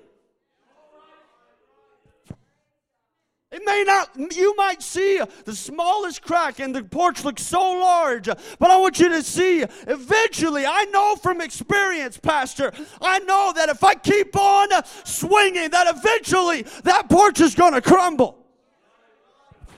It 3.53 3.61
may 3.63 3.83
not, 3.85 4.09
you 4.35 4.55
might 4.55 4.81
see 4.81 5.21
the 5.45 5.55
smallest 5.55 6.23
crack 6.23 6.59
and 6.59 6.73
the 6.73 6.83
porch 6.83 7.23
looks 7.23 7.43
so 7.43 7.61
large, 7.61 8.25
but 8.25 8.71
I 8.71 8.77
want 8.77 8.99
you 8.99 9.09
to 9.09 9.21
see 9.21 9.61
eventually, 9.61 10.65
I 10.65 10.85
know 10.85 11.15
from 11.17 11.39
experience, 11.39 12.17
Pastor, 12.17 12.73
I 12.99 13.19
know 13.19 13.53
that 13.55 13.69
if 13.69 13.83
I 13.83 13.93
keep 13.93 14.35
on 14.35 14.69
swinging, 15.03 15.69
that 15.69 15.85
eventually 15.95 16.63
that 16.83 17.07
porch 17.09 17.41
is 17.41 17.53
going 17.53 17.73
to 17.73 17.81
crumble. 17.81 18.43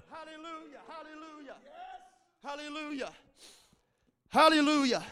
Hallelujah, 0.10 0.79
hallelujah, 0.88 1.55
hallelujah, 2.41 3.12
hallelujah, 4.29 5.03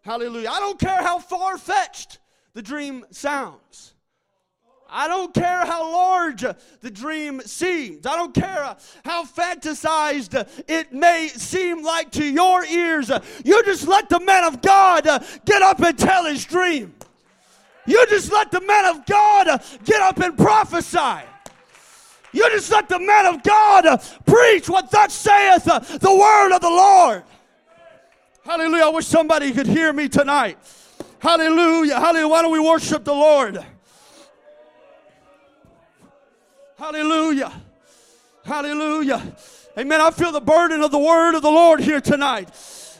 hallelujah. 0.00 0.48
I 0.48 0.60
don't 0.60 0.80
care 0.80 1.02
how 1.02 1.18
far 1.18 1.58
fetched 1.58 2.20
the 2.54 2.62
dream 2.62 3.04
sounds. 3.10 3.92
I 4.90 5.06
don't 5.06 5.34
care 5.34 5.66
how 5.66 5.92
large 5.92 6.40
the 6.80 6.90
dream 6.90 7.42
seems. 7.42 8.06
I 8.06 8.16
don't 8.16 8.34
care 8.34 8.74
how 9.04 9.24
fantasized 9.24 10.48
it 10.66 10.92
may 10.92 11.28
seem 11.28 11.82
like 11.84 12.10
to 12.12 12.24
your 12.24 12.64
ears. 12.64 13.10
You 13.44 13.62
just 13.64 13.86
let 13.86 14.08
the 14.08 14.20
man 14.20 14.44
of 14.44 14.62
God 14.62 15.04
get 15.44 15.60
up 15.60 15.80
and 15.80 15.98
tell 15.98 16.24
his 16.24 16.44
dream. 16.44 16.94
You 17.86 18.06
just 18.06 18.32
let 18.32 18.50
the 18.50 18.62
man 18.62 18.86
of 18.86 19.04
God 19.04 19.62
get 19.84 20.00
up 20.00 20.18
and 20.20 20.36
prophesy. 20.36 21.24
You 22.32 22.48
just 22.50 22.70
let 22.70 22.88
the 22.88 22.98
man 22.98 23.26
of 23.26 23.42
God 23.42 24.02
preach 24.26 24.68
what 24.68 24.90
thus 24.90 25.12
saith 25.12 25.64
the 25.64 26.14
word 26.14 26.54
of 26.54 26.60
the 26.60 26.68
Lord. 26.68 27.24
Hallelujah. 28.44 28.84
I 28.84 28.88
wish 28.88 29.06
somebody 29.06 29.52
could 29.52 29.66
hear 29.66 29.92
me 29.92 30.08
tonight. 30.08 30.58
Hallelujah. 31.18 32.00
Hallelujah. 32.00 32.28
Why 32.28 32.42
don't 32.42 32.52
we 32.52 32.60
worship 32.60 33.04
the 33.04 33.12
Lord? 33.12 33.64
Hallelujah. 36.78 37.52
Hallelujah. 38.44 39.20
Amen. 39.76 40.00
I 40.00 40.12
feel 40.12 40.30
the 40.30 40.40
burden 40.40 40.80
of 40.80 40.92
the 40.92 40.98
word 40.98 41.34
of 41.34 41.42
the 41.42 41.50
Lord 41.50 41.80
here 41.80 42.00
tonight. 42.00 42.50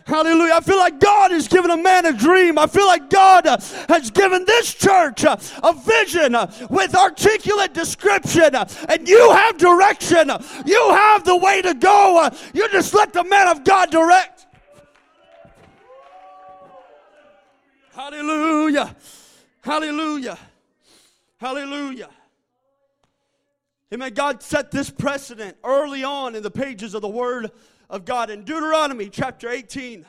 Hallelujah. 0.05 0.55
I 0.55 0.61
feel 0.61 0.79
like 0.79 0.99
God 0.99 1.31
has 1.31 1.47
given 1.47 1.71
a 1.71 1.77
man 1.77 2.07
a 2.07 2.13
dream. 2.13 2.59
I 2.59 2.67
feel 2.67 2.87
like 2.87 3.09
God 3.09 3.47
uh, 3.47 3.59
has 3.89 4.11
given 4.11 4.45
this 4.47 4.75
church 4.75 5.25
uh, 5.25 5.37
a 5.63 5.75
vision 5.75 6.35
uh, 6.35 6.51
with 6.71 6.97
articulate 6.97 7.73
description. 7.73 8.55
and 8.55 9.09
you 9.09 9.31
have 9.31 9.59
direction. 9.59 10.31
You 10.67 10.89
have 10.91 11.25
the 11.25 11.37
way 11.37 11.63
to 11.63 11.75
go. 11.75 12.29
you 12.53 12.69
just 12.71 12.95
let 12.95 13.13
the 13.13 13.23
man 13.23 13.47
of 13.47 13.63
God 13.65 13.91
direct. 13.91 14.47
Hallelujah. 17.93 18.97
Hallelujah. 19.63 20.39
Hallelujah. 21.39 22.09
Amen. 23.93 24.13
God 24.13 24.43
set 24.43 24.71
this 24.71 24.91
precedent 24.91 25.57
early 25.65 26.05
on 26.05 26.35
in 26.35 26.43
the 26.43 26.51
pages 26.51 26.95
of 26.95 27.01
the 27.01 27.09
Word 27.09 27.51
of 27.89 28.05
God. 28.05 28.29
In 28.29 28.45
Deuteronomy 28.45 29.09
chapter 29.09 29.49
18, 29.49 30.05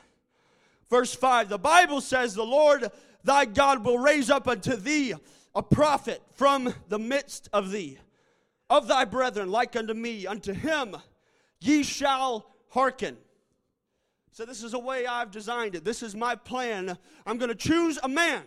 verse 0.89 1.15
5, 1.15 1.47
the 1.47 1.57
Bible 1.57 2.01
says, 2.01 2.33
The 2.33 2.43
Lord 2.43 2.91
thy 3.23 3.45
God 3.45 3.85
will 3.85 3.97
raise 3.97 4.29
up 4.29 4.49
unto 4.49 4.75
thee 4.75 5.13
a 5.55 5.63
prophet 5.63 6.21
from 6.33 6.73
the 6.89 6.99
midst 6.99 7.47
of 7.53 7.71
thee, 7.71 7.97
of 8.69 8.89
thy 8.89 9.05
brethren, 9.05 9.49
like 9.49 9.77
unto 9.77 9.93
me. 9.93 10.27
Unto 10.27 10.51
him 10.51 10.97
ye 11.61 11.83
shall 11.83 12.51
hearken. 12.71 13.15
So, 14.31 14.43
this 14.43 14.61
is 14.61 14.73
a 14.73 14.79
way 14.79 15.07
I've 15.07 15.31
designed 15.31 15.75
it. 15.75 15.85
This 15.85 16.03
is 16.03 16.15
my 16.15 16.35
plan. 16.35 16.97
I'm 17.25 17.37
going 17.37 17.49
to 17.49 17.55
choose 17.55 17.97
a 18.03 18.09
man 18.09 18.43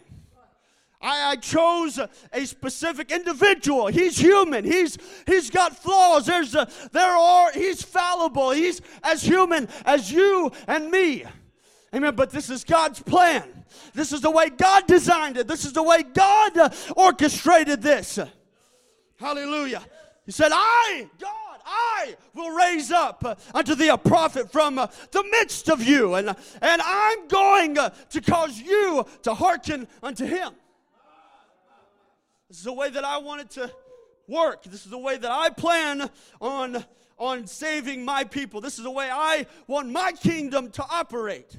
I, 1.02 1.32
I 1.32 1.36
chose 1.36 1.98
a 2.32 2.46
specific 2.46 3.10
individual. 3.10 3.88
He's 3.88 4.16
human. 4.16 4.64
He's 4.64 4.96
he's 5.26 5.50
got 5.50 5.76
flaws. 5.76 6.26
There's 6.26 6.54
a, 6.54 6.68
there 6.92 7.16
are 7.16 7.52
he's 7.52 7.82
fallible. 7.82 8.52
He's 8.52 8.80
as 9.02 9.22
human 9.22 9.68
as 9.84 10.10
you 10.12 10.52
and 10.66 10.90
me. 10.90 11.24
Amen. 11.94 12.14
But 12.14 12.30
this 12.30 12.48
is 12.48 12.64
God's 12.64 13.00
plan. 13.00 13.64
This 13.94 14.12
is 14.12 14.20
the 14.20 14.30
way 14.30 14.48
God 14.48 14.86
designed 14.86 15.36
it. 15.36 15.48
This 15.48 15.64
is 15.64 15.72
the 15.72 15.82
way 15.82 16.02
God 16.02 16.74
orchestrated 16.96 17.82
this. 17.82 18.18
Hallelujah. 19.18 19.82
He 20.24 20.32
said, 20.32 20.50
I, 20.52 21.08
God, 21.18 21.60
I 21.64 22.16
will 22.34 22.50
raise 22.50 22.90
up 22.90 23.38
unto 23.54 23.74
thee 23.74 23.88
a 23.88 23.98
prophet 23.98 24.50
from 24.52 24.78
uh, 24.78 24.86
the 25.10 25.24
midst 25.30 25.68
of 25.68 25.82
you, 25.82 26.14
and, 26.14 26.28
and 26.28 26.82
I'm 26.84 27.28
going 27.28 27.76
uh, 27.76 27.90
to 28.10 28.20
cause 28.20 28.58
you 28.58 29.04
to 29.22 29.34
hearken 29.34 29.88
unto 30.02 30.24
him. 30.24 30.52
This 32.52 32.58
is 32.58 32.64
the 32.64 32.72
way 32.74 32.90
that 32.90 33.02
I 33.02 33.16
want 33.16 33.40
it 33.40 33.50
to 33.52 33.72
work. 34.28 34.64
This 34.64 34.84
is 34.84 34.90
the 34.90 34.98
way 34.98 35.16
that 35.16 35.30
I 35.30 35.48
plan 35.48 36.10
on, 36.38 36.84
on 37.16 37.46
saving 37.46 38.04
my 38.04 38.24
people. 38.24 38.60
This 38.60 38.76
is 38.76 38.84
the 38.84 38.90
way 38.90 39.08
I 39.10 39.46
want 39.66 39.88
my 39.88 40.12
kingdom 40.12 40.70
to 40.72 40.84
operate. 40.90 41.56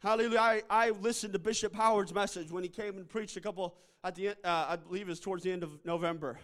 Hallelujah. 0.00 0.40
I, 0.40 0.62
I 0.68 0.90
listened 0.90 1.32
to 1.34 1.38
Bishop 1.38 1.72
Howard's 1.76 2.12
message 2.12 2.50
when 2.50 2.64
he 2.64 2.68
came 2.68 2.96
and 2.96 3.08
preached 3.08 3.36
a 3.36 3.40
couple 3.40 3.76
at 4.02 4.16
the 4.16 4.30
uh, 4.30 4.34
I 4.42 4.74
believe 4.74 5.02
it 5.02 5.10
was 5.10 5.20
towards 5.20 5.44
the 5.44 5.52
end 5.52 5.62
of 5.62 5.70
November. 5.84 6.40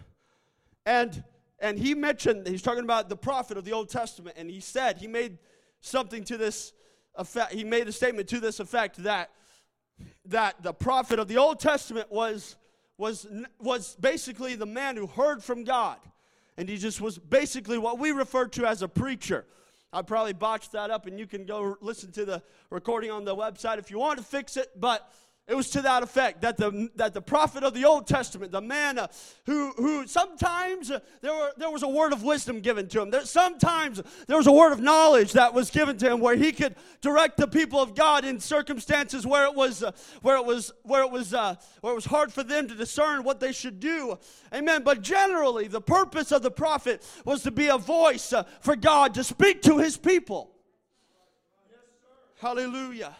And 0.85 1.25
and 1.59 1.77
he 1.77 1.93
mentioned 1.93 2.47
he's 2.47 2.61
talking 2.61 2.85
about 2.85 3.09
the 3.09 3.17
prophet 3.17 3.57
of 3.57 3.65
the 3.65 3.73
Old 3.73 3.89
Testament, 3.89 4.37
and 4.39 4.49
he 4.49 4.61
said 4.61 4.97
he 4.97 5.07
made 5.07 5.39
something 5.81 6.23
to 6.23 6.37
this 6.37 6.71
effect. 7.15 7.51
He 7.51 7.65
made 7.65 7.89
a 7.89 7.91
statement 7.91 8.29
to 8.29 8.39
this 8.39 8.61
effect 8.61 9.03
that 9.03 9.29
that 10.23 10.63
the 10.63 10.71
prophet 10.71 11.19
of 11.19 11.27
the 11.27 11.37
Old 11.37 11.59
Testament 11.59 12.09
was 12.09 12.55
was, 13.01 13.25
was 13.59 13.95
basically 13.95 14.53
the 14.53 14.67
man 14.67 14.95
who 14.95 15.07
heard 15.07 15.43
from 15.43 15.63
God. 15.63 15.97
And 16.55 16.69
he 16.69 16.77
just 16.77 17.01
was 17.01 17.17
basically 17.17 17.79
what 17.79 17.97
we 17.97 18.11
refer 18.11 18.45
to 18.49 18.67
as 18.67 18.83
a 18.83 18.87
preacher. 18.87 19.43
I 19.91 20.03
probably 20.03 20.33
botched 20.33 20.71
that 20.73 20.91
up, 20.91 21.07
and 21.07 21.19
you 21.19 21.25
can 21.25 21.45
go 21.45 21.75
listen 21.81 22.11
to 22.11 22.25
the 22.25 22.43
recording 22.69 23.09
on 23.09 23.25
the 23.25 23.35
website 23.35 23.79
if 23.79 23.89
you 23.89 23.97
want 23.97 24.19
to 24.19 24.23
fix 24.23 24.55
it. 24.55 24.79
But 24.79 25.11
it 25.47 25.55
was 25.55 25.69
to 25.71 25.81
that 25.81 26.01
effect 26.03 26.41
that 26.43 26.55
the, 26.55 26.89
that 26.95 27.13
the 27.13 27.21
prophet 27.21 27.63
of 27.63 27.73
the 27.73 27.83
Old 27.83 28.07
Testament, 28.07 28.51
the 28.51 28.61
man 28.61 28.97
uh, 28.97 29.07
who, 29.45 29.71
who 29.71 30.07
sometimes 30.07 30.91
uh, 30.91 30.99
there, 31.21 31.33
were, 31.33 31.51
there 31.57 31.69
was 31.69 31.83
a 31.83 31.87
word 31.87 32.13
of 32.13 32.23
wisdom 32.23 32.61
given 32.61 32.87
to 32.89 33.01
him. 33.01 33.09
There, 33.09 33.25
sometimes 33.25 34.01
there 34.27 34.37
was 34.37 34.47
a 34.47 34.51
word 34.51 34.71
of 34.71 34.79
knowledge 34.79 35.33
that 35.33 35.53
was 35.53 35.69
given 35.71 35.97
to 35.97 36.11
him 36.11 36.19
where 36.19 36.35
he 36.35 36.51
could 36.51 36.75
direct 37.01 37.37
the 37.37 37.47
people 37.47 37.81
of 37.81 37.95
God 37.95 38.23
in 38.23 38.39
circumstances 38.39 39.25
where 39.25 39.45
it 39.45 39.55
was, 39.55 39.83
uh, 39.83 39.91
where 40.21 40.37
it 40.37 40.45
was, 40.45 40.71
where 40.83 41.03
it 41.03 41.11
was, 41.11 41.33
uh, 41.33 41.55
where 41.81 41.91
it 41.91 41.95
was 41.95 42.05
hard 42.05 42.31
for 42.31 42.43
them 42.43 42.67
to 42.67 42.75
discern 42.75 43.23
what 43.23 43.39
they 43.39 43.51
should 43.51 43.79
do. 43.79 44.17
Amen. 44.53 44.83
But 44.83 45.01
generally, 45.01 45.67
the 45.67 45.81
purpose 45.81 46.31
of 46.31 46.43
the 46.43 46.51
prophet 46.51 47.05
was 47.25 47.43
to 47.43 47.51
be 47.51 47.67
a 47.67 47.77
voice 47.77 48.31
uh, 48.31 48.43
for 48.61 48.75
God 48.75 49.15
to 49.15 49.23
speak 49.23 49.63
to 49.63 49.79
his 49.79 49.97
people. 49.97 50.51
Hallelujah. 52.39 53.15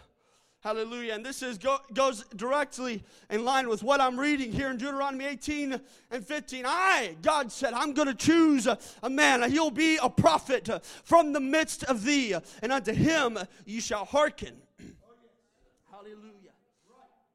Hallelujah. 0.62 1.14
And 1.14 1.26
this 1.26 1.42
is 1.42 1.58
go, 1.58 1.78
goes 1.92 2.24
directly 2.36 3.02
in 3.28 3.44
line 3.44 3.68
with 3.68 3.82
what 3.82 4.00
I'm 4.00 4.18
reading 4.18 4.52
here 4.52 4.70
in 4.70 4.76
Deuteronomy 4.76 5.24
18 5.24 5.80
and 6.12 6.24
15. 6.24 6.64
I, 6.64 7.16
God 7.20 7.50
said, 7.50 7.72
I'm 7.72 7.92
going 7.94 8.06
to 8.06 8.14
choose 8.14 8.68
a, 8.68 8.78
man. 9.10 9.50
He'll 9.50 9.72
be 9.72 9.98
a 10.00 10.08
prophet 10.08 10.68
from 11.02 11.32
the 11.32 11.40
midst 11.40 11.82
of 11.84 12.04
thee, 12.04 12.36
and 12.62 12.70
unto 12.70 12.92
him 12.92 13.38
you 13.66 13.80
shall 13.80 14.04
hearken. 14.04 14.54
Hallelujah. 15.90 16.52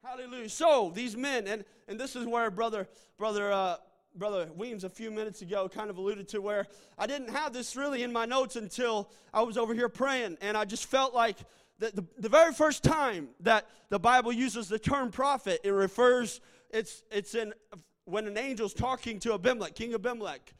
Hallelujah. 0.02 0.48
So 0.48 0.90
these 0.94 1.14
men, 1.14 1.46
and, 1.48 1.66
and 1.86 2.00
this 2.00 2.16
is 2.16 2.24
where 2.24 2.50
brother, 2.50 2.88
brother, 3.18 3.52
uh, 3.52 3.76
brother 4.14 4.48
Weems 4.56 4.84
a 4.84 4.88
few 4.88 5.10
minutes 5.10 5.42
ago 5.42 5.68
kind 5.68 5.90
of 5.90 5.98
alluded 5.98 6.28
to 6.28 6.40
where 6.40 6.66
I 6.96 7.06
didn't 7.06 7.28
have 7.28 7.52
this 7.52 7.76
really 7.76 8.02
in 8.02 8.10
my 8.10 8.24
notes 8.24 8.56
until 8.56 9.10
I 9.34 9.42
was 9.42 9.58
over 9.58 9.74
here 9.74 9.90
praying, 9.90 10.38
and 10.40 10.56
I 10.56 10.64
just 10.64 10.86
felt 10.86 11.12
like 11.12 11.36
the, 11.78 11.90
the, 11.90 12.04
the 12.18 12.28
very 12.28 12.52
first 12.52 12.82
time 12.82 13.28
that 13.40 13.66
the 13.88 13.98
Bible 13.98 14.32
uses 14.32 14.68
the 14.68 14.78
term 14.78 15.10
prophet, 15.10 15.60
it 15.64 15.70
refers, 15.70 16.40
it's, 16.70 17.02
it's 17.10 17.34
in 17.34 17.52
when 18.04 18.26
an 18.26 18.38
angel's 18.38 18.72
talking 18.72 19.20
to 19.20 19.34
Abimelech, 19.34 19.74
King 19.74 19.94
Abimelech, 19.94 20.54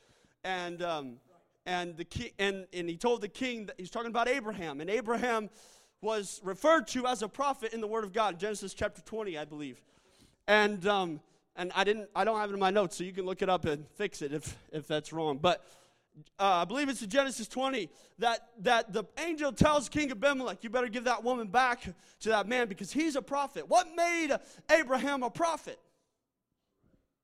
and, 0.45 0.83
um, 0.83 1.17
and, 1.65 1.97
the 1.97 2.05
king, 2.05 2.31
and, 2.39 2.67
and 2.75 2.89
he 2.89 2.97
told 2.97 3.23
the 3.23 3.29
king 3.29 3.67
that 3.67 3.77
he's 3.79 3.91
talking 3.91 4.11
about 4.11 4.29
Abraham, 4.29 4.81
and 4.81 4.91
Abraham 4.91 5.49
was 6.03 6.41
referred 6.45 6.87
to 6.89 7.07
as 7.07 7.23
a 7.23 7.29
prophet 7.29 7.73
in 7.73 7.81
the 7.81 7.87
Word 7.87 8.05
of 8.05 8.13
God, 8.13 8.39
Genesis 8.39 8.75
chapter 8.75 9.01
20, 9.01 9.39
I 9.39 9.45
believe. 9.45 9.81
And, 10.47 10.87
um, 10.87 11.21
and 11.57 11.73
I, 11.75 11.85
didn't, 11.85 12.09
I 12.15 12.25
don't 12.25 12.39
have 12.39 12.51
it 12.51 12.55
in 12.55 12.61
my 12.61 12.71
notes, 12.71 12.97
so 12.97 13.05
you 13.05 13.13
can 13.13 13.25
look 13.25 13.43
it 13.43 13.49
up 13.49 13.65
and 13.65 13.87
fix 13.97 14.23
it 14.23 14.33
if, 14.33 14.57
if 14.71 14.87
that's 14.87 15.13
wrong. 15.13 15.39
But 15.39 15.65
uh, 16.39 16.63
I 16.63 16.65
believe 16.65 16.89
it's 16.89 17.03
in 17.03 17.11
Genesis 17.11 17.49
20, 17.49 17.89
that, 18.19 18.49
that 18.61 18.93
the 18.93 19.05
angel 19.19 19.53
tells 19.53 19.89
King 19.89 20.11
Abimelech, 20.11 20.63
you 20.63 20.71
better 20.71 20.89
give 20.89 21.05
that 21.05 21.23
woman 21.23 21.49
back 21.49 21.83
to 22.21 22.29
that 22.29 22.49
man 22.49 22.69
because 22.69 22.93
he's 22.93 23.17
a 23.17 23.23
prophet. 23.23 23.69
What 23.69 23.89
made 23.97 24.37
Abraham 24.71 25.23
a 25.23 25.31
prophet? 25.31 25.79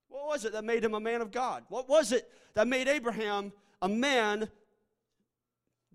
What 0.08 0.26
was 0.26 0.44
it 0.44 0.52
that 0.52 0.64
made 0.64 0.84
him 0.84 0.94
a 0.94 1.00
man 1.00 1.20
of 1.20 1.32
God? 1.32 1.64
What 1.68 1.88
was 1.88 2.12
it 2.12 2.30
that 2.54 2.68
made 2.68 2.88
Abraham 2.88 3.52
a 3.82 3.88
man 3.88 4.48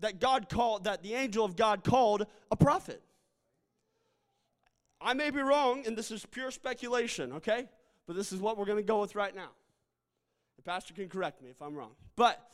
that 0.00 0.20
God 0.20 0.48
called, 0.48 0.84
that 0.84 1.02
the 1.02 1.14
angel 1.14 1.44
of 1.44 1.56
God 1.56 1.84
called 1.84 2.26
a 2.50 2.56
prophet? 2.56 3.02
I 5.00 5.14
may 5.14 5.30
be 5.30 5.40
wrong, 5.40 5.86
and 5.86 5.96
this 5.96 6.10
is 6.10 6.26
pure 6.26 6.50
speculation, 6.50 7.32
okay? 7.34 7.66
But 8.06 8.16
this 8.16 8.32
is 8.32 8.40
what 8.40 8.58
we're 8.58 8.66
going 8.66 8.78
to 8.78 8.82
go 8.82 9.00
with 9.00 9.14
right 9.14 9.34
now. 9.34 9.50
The 10.56 10.62
pastor 10.62 10.92
can 10.92 11.08
correct 11.08 11.42
me 11.42 11.48
if 11.48 11.62
I'm 11.62 11.74
wrong. 11.74 11.92
But 12.16 12.46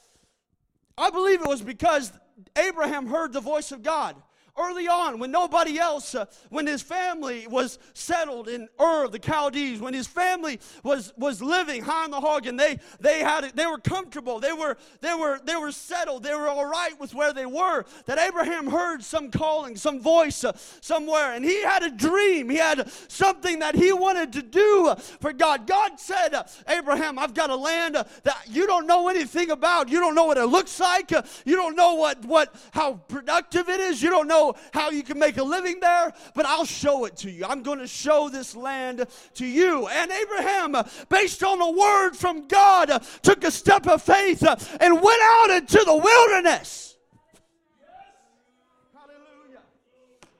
I 0.98 1.10
believe 1.10 1.40
it 1.40 1.46
was 1.46 1.62
because 1.62 2.12
Abraham 2.56 3.06
heard 3.06 3.32
the 3.32 3.40
voice 3.40 3.72
of 3.72 3.82
God 3.82 4.16
early 4.58 4.88
on 4.88 5.18
when 5.18 5.30
nobody 5.30 5.78
else, 5.78 6.14
uh, 6.14 6.26
when 6.50 6.66
his 6.66 6.82
family 6.82 7.46
was 7.46 7.78
settled 7.94 8.48
in 8.48 8.68
Ur 8.80 9.08
the 9.08 9.18
Chaldees, 9.18 9.80
when 9.80 9.94
his 9.94 10.06
family 10.06 10.60
was, 10.82 11.12
was 11.16 11.42
living 11.42 11.82
high 11.82 12.04
on 12.04 12.10
the 12.10 12.20
hog 12.20 12.46
and 12.46 12.58
they, 12.58 12.78
they, 13.00 13.20
had 13.20 13.44
it, 13.44 13.56
they 13.56 13.66
were 13.66 13.78
comfortable, 13.78 14.40
they 14.40 14.52
were, 14.52 14.76
they, 15.00 15.14
were, 15.14 15.40
they 15.44 15.56
were 15.56 15.72
settled, 15.72 16.22
they 16.22 16.34
were 16.34 16.48
all 16.48 16.66
right 16.66 16.98
with 16.98 17.14
where 17.14 17.32
they 17.32 17.46
were, 17.46 17.84
that 18.06 18.18
Abraham 18.18 18.68
heard 18.68 19.02
some 19.02 19.30
calling, 19.30 19.76
some 19.76 20.00
voice 20.00 20.44
uh, 20.44 20.52
somewhere, 20.80 21.32
and 21.34 21.44
he 21.44 21.62
had 21.62 21.82
a 21.82 21.90
dream. 21.90 22.50
He 22.50 22.56
had 22.56 22.90
something 23.08 23.60
that 23.60 23.74
he 23.74 23.92
wanted 23.92 24.32
to 24.34 24.42
do 24.42 24.94
for 25.20 25.32
God. 25.32 25.66
God 25.66 25.98
said, 25.98 26.34
uh, 26.34 26.44
Abraham, 26.68 27.18
I've 27.18 27.34
got 27.34 27.50
a 27.50 27.56
land 27.56 27.96
uh, 27.96 28.04
that 28.24 28.46
you 28.48 28.66
don't 28.66 28.86
know 28.86 29.08
anything 29.08 29.50
about. 29.50 29.88
You 29.88 30.00
don't 30.00 30.14
know 30.14 30.24
what 30.24 30.38
it 30.38 30.46
looks 30.46 30.78
like. 30.80 31.12
Uh, 31.12 31.22
you 31.44 31.56
don't 31.56 31.76
know 31.76 31.94
what, 31.94 32.24
what 32.24 32.54
how 32.72 32.94
productive 33.08 33.68
it 33.68 33.80
is. 33.80 34.02
You 34.02 34.10
don't 34.10 34.28
know 34.28 34.45
how 34.72 34.90
you 34.90 35.02
can 35.02 35.18
make 35.18 35.36
a 35.38 35.42
living 35.42 35.80
there, 35.80 36.12
but 36.34 36.46
I'll 36.46 36.64
show 36.64 37.04
it 37.06 37.16
to 37.18 37.30
you. 37.30 37.44
I'm 37.46 37.62
going 37.62 37.78
to 37.78 37.86
show 37.86 38.28
this 38.28 38.54
land 38.54 39.06
to 39.34 39.46
you. 39.46 39.86
And 39.88 40.10
Abraham, 40.10 40.76
based 41.08 41.42
on 41.42 41.60
a 41.60 41.70
word 41.70 42.14
from 42.14 42.46
God, 42.48 43.02
took 43.22 43.44
a 43.44 43.50
step 43.50 43.86
of 43.86 44.02
faith 44.02 44.42
and 44.80 45.02
went 45.02 45.22
out 45.22 45.50
into 45.50 45.78
the 45.84 45.96
wilderness. 45.96 46.96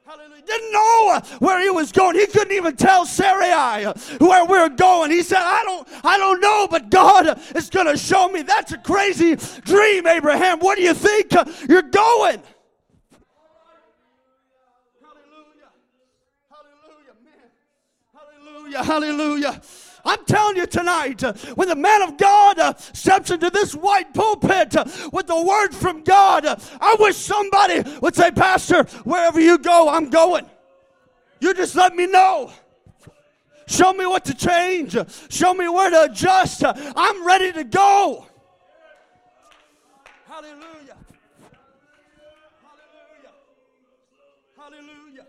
Hallelujah. 0.05 0.45
Didn't 0.47 0.73
know 0.73 1.21
where 1.41 1.61
he 1.61 1.69
was 1.69 1.91
going. 1.91 2.15
He 2.15 2.27
couldn't 2.27 2.53
even 2.53 2.77
tell 2.77 3.05
Sarai 3.05 3.87
where 4.19 4.45
we 4.45 4.57
are 4.57 4.69
going. 4.69 5.11
He 5.11 5.23
said, 5.23 5.41
I 5.41 5.65
don't, 5.65 5.89
I 6.05 6.17
don't 6.17 6.41
know, 6.41 6.69
but 6.71 6.91
God 6.91 7.41
is 7.57 7.69
going 7.69 7.87
to 7.87 7.97
show 7.97 8.29
me. 8.29 8.43
That's 8.43 8.71
a 8.71 8.79
crazy 8.79 9.35
dream, 9.63 10.07
Abraham. 10.07 10.61
What 10.61 10.77
do 10.77 10.85
you 10.85 10.95
think 10.95 11.33
you're 11.69 11.83
going? 11.83 12.41
Hallelujah. 18.85 19.53
Hallelujah. 19.53 19.63
I'm 20.07 20.25
telling 20.25 20.57
you 20.57 20.67
tonight, 20.67 21.25
uh, 21.25 21.33
when 21.57 21.69
the 21.69 21.75
man 21.75 22.03
of 22.03 22.17
God 22.17 22.61
uh, 22.61 22.75
steps 22.77 23.33
into 23.33 23.51
this 23.51 23.75
white 23.75 24.15
pulpit 24.15 24.77
uh, 24.77 24.85
with 25.13 25.27
the 25.27 25.43
word 25.43 25.71
from 25.75 26.05
God, 26.05 26.47
I 26.81 26.97
wish 27.01 27.17
somebody 27.17 27.83
would 28.01 28.15
say, 28.15 28.31
Pastor, 28.31 28.85
wherever 29.03 29.41
you 29.41 29.59
go, 29.59 29.89
I'm 29.89 30.09
going. 30.09 30.47
You 31.41 31.53
just 31.55 31.75
let 31.75 31.95
me 31.97 32.07
know. 32.07 32.53
Show 33.67 33.93
me 33.93 34.07
what 34.07 34.25
to 34.27 34.35
change. 34.35 34.97
Show 35.29 35.53
me 35.55 35.69
where 35.69 35.91
to 35.91 36.05
adjust. 36.05 36.63
I'm 36.65 37.27
ready 37.27 37.53
to 37.53 37.65
go. 37.65 38.27
Hallelujah. 40.29 40.97
Hallelujah. 42.63 43.33
Hallelujah. 44.57 45.27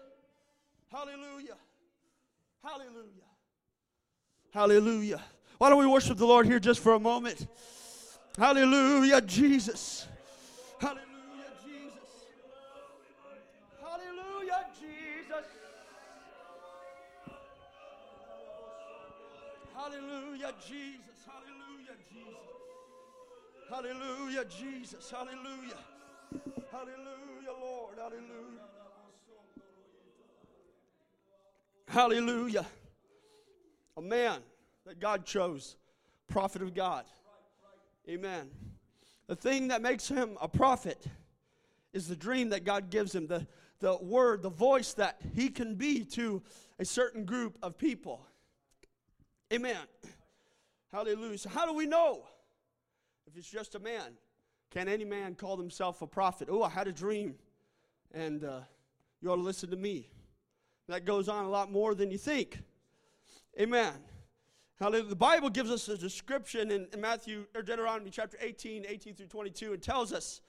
Hallelujah. 0.92 1.56
Hallelujah. 2.64 3.17
Hallelujah. 4.58 5.22
Why 5.60 5.70
don't 5.70 5.78
we 5.78 5.86
worship 5.86 6.18
the 6.18 6.26
Lord 6.26 6.48
here 6.48 6.60
just 6.60 6.80
for 6.80 6.94
a 6.94 7.00
moment? 7.00 7.46
Hallelujah, 8.40 9.22
Jesus. 9.22 10.08
Hallelujah, 10.80 11.06
Jesus. 11.64 12.26
Hallelujah, 13.80 14.66
Jesus. 14.82 15.46
Hallelujah, 19.76 20.54
Jesus. 20.68 21.22
Hallelujah, 21.30 21.96
Jesus. 22.10 22.42
Hallelujah, 23.70 24.46
Jesus. 24.46 25.12
Hallelujah. 25.12 25.82
Hallelujah, 26.72 27.54
Lord. 27.62 27.96
Hallelujah. 28.00 28.66
Hallelujah 31.88 32.66
a 33.98 34.02
man 34.02 34.40
that 34.86 35.00
God 35.00 35.26
chose, 35.26 35.76
prophet 36.28 36.62
of 36.62 36.74
God. 36.74 37.06
Amen. 38.08 38.50
The 39.28 39.36
thing 39.36 39.68
that 39.70 39.82
makes 39.82 40.08
him 40.08 40.38
a 40.40 40.48
prophet 40.48 41.06
is 41.92 42.08
the 42.08 42.16
dream 42.16 42.50
that 42.50 42.64
God 42.64 42.90
gives 42.90 43.14
him, 43.14 43.28
the, 43.28 43.46
the 43.80 43.98
word, 43.98 44.44
the 44.44 44.50
voice 44.50 44.94
that 44.94 45.20
he 45.36 45.50
can 45.50 45.76
be 45.76 46.06
to 46.06 46.42
a 46.80 46.86
certain 46.86 47.26
group 47.26 47.58
of 47.62 47.78
people. 47.78 48.26
Amen. 49.52 49.78
Hallelujah. 50.94 51.38
So, 51.40 51.50
how 51.50 51.66
do 51.66 51.74
we 51.74 51.86
know 51.86 52.24
if 53.26 53.36
it's 53.36 53.50
just 53.50 53.76
a 53.76 53.80
man? 53.80 54.14
Can 54.70 54.88
any 54.88 55.06
man 55.06 55.36
call 55.36 55.58
himself 55.58 56.02
a 56.02 56.08
prophet? 56.08 56.50
Oh, 56.52 56.64
I 56.64 56.70
had 56.70 56.88
a 56.88 56.92
dream, 56.92 57.36
and 58.14 58.44
uh, 58.44 58.60
you 59.22 59.32
ought 59.32 59.38
to 59.38 59.42
listen 59.42 59.70
to 59.72 59.78
me. 59.78 60.10
That 60.88 61.04
goes 61.04 61.28
on 61.28 61.46
a 61.46 61.50
lot 61.50 61.72
more 61.72 61.96
than 61.96 62.12
you 62.12 62.18
think. 62.18 62.60
Amen. 63.60 63.94
Hallelujah. 64.80 65.10
The 65.10 65.16
Bible 65.16 65.50
gives 65.50 65.72
us 65.72 65.90
a 65.90 65.98
description 65.98 66.70
in, 66.70 66.88
Matthew 67.00 67.46
or 67.56 67.64
Deuteronomy 67.64 68.12
chapter 68.12 68.38
18, 68.40 68.86
18 68.88 69.16
through 69.16 69.26
22, 69.26 69.74
and 69.74 69.82
tells 69.82 70.14
us, 70.14 70.42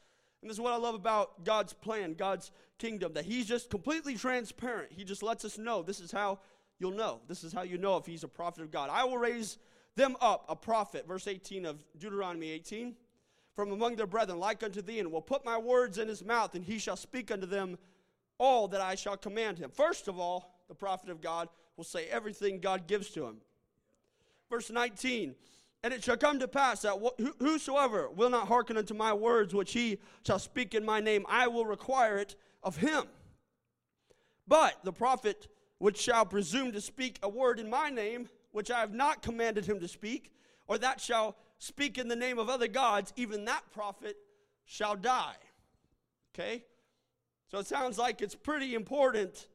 and 0.42 0.50
this 0.50 0.56
is 0.56 0.60
what 0.60 0.74
I 0.74 0.76
love 0.76 0.94
about 0.94 1.42
God's 1.42 1.72
plan, 1.72 2.12
God's 2.12 2.50
kingdom, 2.76 3.14
that 3.14 3.24
He's 3.24 3.46
just 3.46 3.70
completely 3.70 4.14
transparent. 4.14 4.92
He 4.92 5.04
just 5.04 5.22
lets 5.22 5.46
us 5.46 5.56
know 5.56 5.82
this 5.82 6.00
is 6.00 6.12
how 6.12 6.40
you'll 6.78 6.90
know. 6.90 7.20
This 7.28 7.44
is 7.44 7.52
how 7.54 7.62
you 7.62 7.78
know 7.78 7.96
if 7.96 8.04
He's 8.04 8.24
a 8.24 8.28
prophet 8.28 8.62
of 8.62 8.70
God. 8.70 8.90
I 8.92 9.04
will 9.04 9.16
raise 9.16 9.56
them 9.96 10.14
up 10.20 10.44
a 10.50 10.54
prophet, 10.54 11.08
verse 11.08 11.26
18 11.26 11.64
of 11.64 11.82
Deuteronomy 11.98 12.50
18, 12.50 12.94
from 13.56 13.72
among 13.72 13.96
their 13.96 14.06
brethren, 14.06 14.38
like 14.38 14.62
unto 14.62 14.82
thee, 14.82 14.98
and 14.98 15.10
will 15.10 15.22
put 15.22 15.46
my 15.46 15.56
words 15.56 15.96
in 15.96 16.08
his 16.08 16.22
mouth, 16.22 16.54
and 16.54 16.62
he 16.62 16.78
shall 16.78 16.96
speak 16.96 17.30
unto 17.30 17.46
them 17.46 17.78
all 18.36 18.68
that 18.68 18.82
I 18.82 18.96
shall 18.96 19.16
command 19.16 19.58
him. 19.58 19.70
First 19.70 20.08
of 20.08 20.18
all, 20.18 20.62
the 20.68 20.74
prophet 20.74 21.08
of 21.08 21.22
God 21.22 21.48
will 21.78 21.84
say 21.84 22.06
everything 22.08 22.58
God 22.58 22.86
gives 22.86 23.08
to 23.10 23.24
him. 23.24 23.36
Verse 24.50 24.68
19 24.68 25.34
And 25.82 25.94
it 25.94 26.04
shall 26.04 26.16
come 26.16 26.40
to 26.40 26.48
pass 26.48 26.82
that 26.82 27.00
wh- 27.00 27.22
whosoever 27.38 28.10
will 28.10 28.28
not 28.28 28.48
hearken 28.48 28.76
unto 28.76 28.92
my 28.92 29.14
words, 29.14 29.54
which 29.54 29.72
he 29.72 29.98
shall 30.26 30.40
speak 30.40 30.74
in 30.74 30.84
my 30.84 31.00
name, 31.00 31.24
I 31.28 31.46
will 31.46 31.64
require 31.64 32.18
it 32.18 32.34
of 32.62 32.76
him. 32.76 33.04
But 34.46 34.74
the 34.82 34.92
prophet 34.92 35.46
which 35.78 35.98
shall 35.98 36.26
presume 36.26 36.72
to 36.72 36.80
speak 36.80 37.20
a 37.22 37.28
word 37.28 37.60
in 37.60 37.70
my 37.70 37.88
name, 37.88 38.28
which 38.50 38.70
I 38.70 38.80
have 38.80 38.92
not 38.92 39.22
commanded 39.22 39.64
him 39.64 39.78
to 39.78 39.86
speak, 39.86 40.32
or 40.66 40.78
that 40.78 41.00
shall 41.00 41.36
speak 41.58 41.96
in 41.96 42.08
the 42.08 42.16
name 42.16 42.40
of 42.40 42.48
other 42.48 42.66
gods, 42.66 43.12
even 43.14 43.44
that 43.44 43.62
prophet 43.72 44.16
shall 44.64 44.96
die. 44.96 45.36
Okay? 46.34 46.64
So 47.52 47.58
it 47.58 47.68
sounds 47.68 47.98
like 47.98 48.20
it's 48.20 48.34
pretty 48.34 48.74
important 48.74 49.46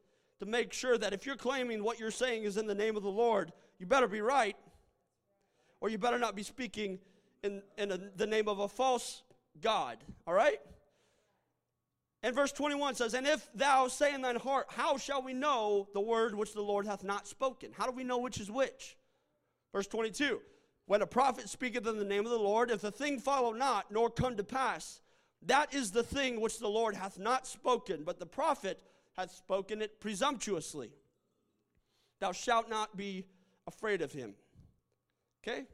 to 0.44 0.50
make 0.50 0.72
sure 0.72 0.98
that 0.98 1.12
if 1.12 1.26
you're 1.26 1.36
claiming 1.36 1.82
what 1.82 1.98
you're 1.98 2.10
saying 2.10 2.44
is 2.44 2.56
in 2.56 2.66
the 2.66 2.74
name 2.74 2.96
of 2.96 3.02
the 3.02 3.10
Lord, 3.10 3.52
you 3.78 3.86
better 3.86 4.08
be 4.08 4.20
right, 4.20 4.56
or 5.80 5.88
you 5.88 5.98
better 5.98 6.18
not 6.18 6.36
be 6.36 6.42
speaking 6.42 6.98
in, 7.42 7.62
in 7.78 7.92
a, 7.92 7.98
the 8.16 8.26
name 8.26 8.48
of 8.48 8.58
a 8.58 8.68
false 8.68 9.22
God. 9.60 9.98
All 10.26 10.34
right? 10.34 10.60
And 12.22 12.34
verse 12.34 12.52
21 12.52 12.94
says, 12.94 13.14
And 13.14 13.26
if 13.26 13.48
thou 13.54 13.88
say 13.88 14.14
in 14.14 14.22
thine 14.22 14.36
heart, 14.36 14.66
How 14.70 14.96
shall 14.96 15.22
we 15.22 15.32
know 15.32 15.88
the 15.92 16.00
word 16.00 16.34
which 16.34 16.54
the 16.54 16.62
Lord 16.62 16.86
hath 16.86 17.04
not 17.04 17.26
spoken? 17.26 17.70
How 17.76 17.86
do 17.86 17.92
we 17.92 18.04
know 18.04 18.18
which 18.18 18.40
is 18.40 18.50
which? 18.50 18.96
Verse 19.72 19.86
22 19.86 20.40
When 20.86 21.02
a 21.02 21.06
prophet 21.06 21.48
speaketh 21.48 21.86
in 21.86 21.98
the 21.98 22.04
name 22.04 22.24
of 22.24 22.30
the 22.30 22.38
Lord, 22.38 22.70
if 22.70 22.80
the 22.80 22.90
thing 22.90 23.18
follow 23.18 23.52
not, 23.52 23.90
nor 23.90 24.10
come 24.10 24.36
to 24.36 24.44
pass, 24.44 25.00
that 25.42 25.74
is 25.74 25.90
the 25.90 26.02
thing 26.02 26.40
which 26.40 26.58
the 26.58 26.68
Lord 26.68 26.96
hath 26.96 27.18
not 27.18 27.46
spoken, 27.46 28.04
but 28.04 28.18
the 28.18 28.26
prophet 28.26 28.80
hath 29.16 29.32
spoken 29.32 29.82
it 29.82 30.00
presumptuously. 30.00 30.90
Thou 32.20 32.32
shalt 32.32 32.68
not 32.68 32.96
be 32.96 33.26
afraid 33.66 34.02
of 34.02 34.12
him. 34.12 34.34
Okay? 35.42 35.64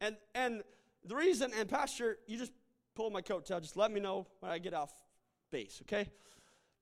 And 0.00 0.16
and 0.34 0.62
the 1.04 1.14
reason, 1.14 1.52
and 1.58 1.68
Pastor, 1.68 2.18
you 2.26 2.38
just 2.38 2.52
pull 2.94 3.10
my 3.10 3.20
coat 3.20 3.46
tail, 3.46 3.60
just 3.60 3.76
let 3.76 3.90
me 3.90 4.00
know 4.00 4.26
when 4.40 4.50
I 4.50 4.58
get 4.58 4.74
off 4.74 4.92
base, 5.50 5.80
okay? 5.82 6.08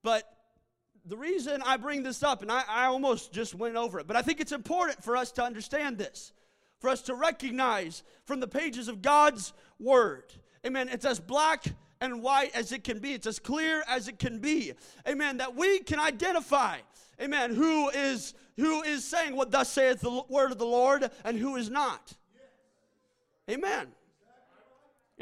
But 0.02 0.24
the 1.04 1.16
reason 1.16 1.62
I 1.66 1.76
bring 1.76 2.02
this 2.02 2.22
up, 2.22 2.42
and 2.42 2.52
I, 2.52 2.62
I 2.68 2.86
almost 2.86 3.32
just 3.32 3.54
went 3.54 3.76
over 3.76 3.98
it, 3.98 4.06
but 4.06 4.16
I 4.16 4.22
think 4.22 4.40
it's 4.40 4.52
important 4.52 5.02
for 5.02 5.16
us 5.16 5.32
to 5.32 5.42
understand 5.42 5.98
this, 5.98 6.32
for 6.80 6.88
us 6.90 7.02
to 7.02 7.14
recognize 7.14 8.02
from 8.24 8.40
the 8.40 8.48
pages 8.48 8.88
of 8.88 9.02
God's 9.02 9.52
Word. 9.80 10.32
Amen. 10.64 10.88
It's 10.88 11.04
as 11.04 11.18
black 11.18 11.64
and 12.02 12.20
white 12.20 12.50
as 12.54 12.72
it 12.72 12.82
can 12.82 12.98
be, 12.98 13.14
it's 13.14 13.28
as 13.28 13.38
clear 13.38 13.84
as 13.88 14.08
it 14.08 14.18
can 14.18 14.40
be. 14.40 14.72
Amen. 15.08 15.36
That 15.36 15.54
we 15.54 15.78
can 15.78 16.00
identify, 16.00 16.78
amen, 17.20 17.54
who 17.54 17.88
is 17.90 18.34
who 18.56 18.82
is 18.82 19.04
saying 19.04 19.36
what 19.36 19.50
thus 19.50 19.70
saith 19.70 20.00
the 20.00 20.22
word 20.28 20.50
of 20.50 20.58
the 20.58 20.66
Lord 20.66 21.08
and 21.24 21.38
who 21.38 21.56
is 21.56 21.70
not. 21.70 22.12
Amen. 23.48 23.86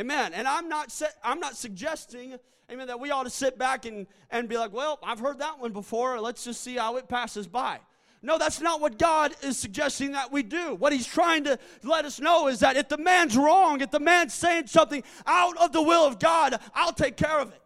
Amen. 0.00 0.32
And 0.32 0.48
I'm 0.48 0.70
not 0.70 0.90
I'm 1.22 1.38
not 1.38 1.54
suggesting, 1.54 2.36
amen, 2.72 2.86
that 2.86 2.98
we 2.98 3.10
ought 3.10 3.24
to 3.24 3.30
sit 3.30 3.58
back 3.58 3.84
and, 3.84 4.06
and 4.30 4.48
be 4.48 4.56
like, 4.56 4.72
well, 4.72 4.98
I've 5.02 5.20
heard 5.20 5.38
that 5.40 5.60
one 5.60 5.72
before. 5.72 6.18
Let's 6.18 6.44
just 6.44 6.62
see 6.62 6.76
how 6.76 6.96
it 6.96 7.08
passes 7.08 7.46
by. 7.46 7.80
No, 8.22 8.38
that's 8.38 8.60
not 8.60 8.80
what 8.80 8.98
God 8.98 9.34
is 9.42 9.56
suggesting 9.56 10.12
that 10.12 10.30
we 10.30 10.42
do. 10.42 10.74
What 10.74 10.92
He's 10.92 11.06
trying 11.06 11.44
to 11.44 11.58
let 11.82 12.04
us 12.04 12.20
know 12.20 12.48
is 12.48 12.60
that 12.60 12.76
if 12.76 12.88
the 12.88 12.98
man's 12.98 13.36
wrong, 13.36 13.80
if 13.80 13.90
the 13.90 14.00
man's 14.00 14.34
saying 14.34 14.66
something 14.66 15.02
out 15.26 15.56
of 15.56 15.72
the 15.72 15.82
will 15.82 16.06
of 16.06 16.18
God, 16.18 16.60
I'll 16.74 16.92
take 16.92 17.16
care 17.16 17.40
of 17.40 17.48
it. 17.48 17.62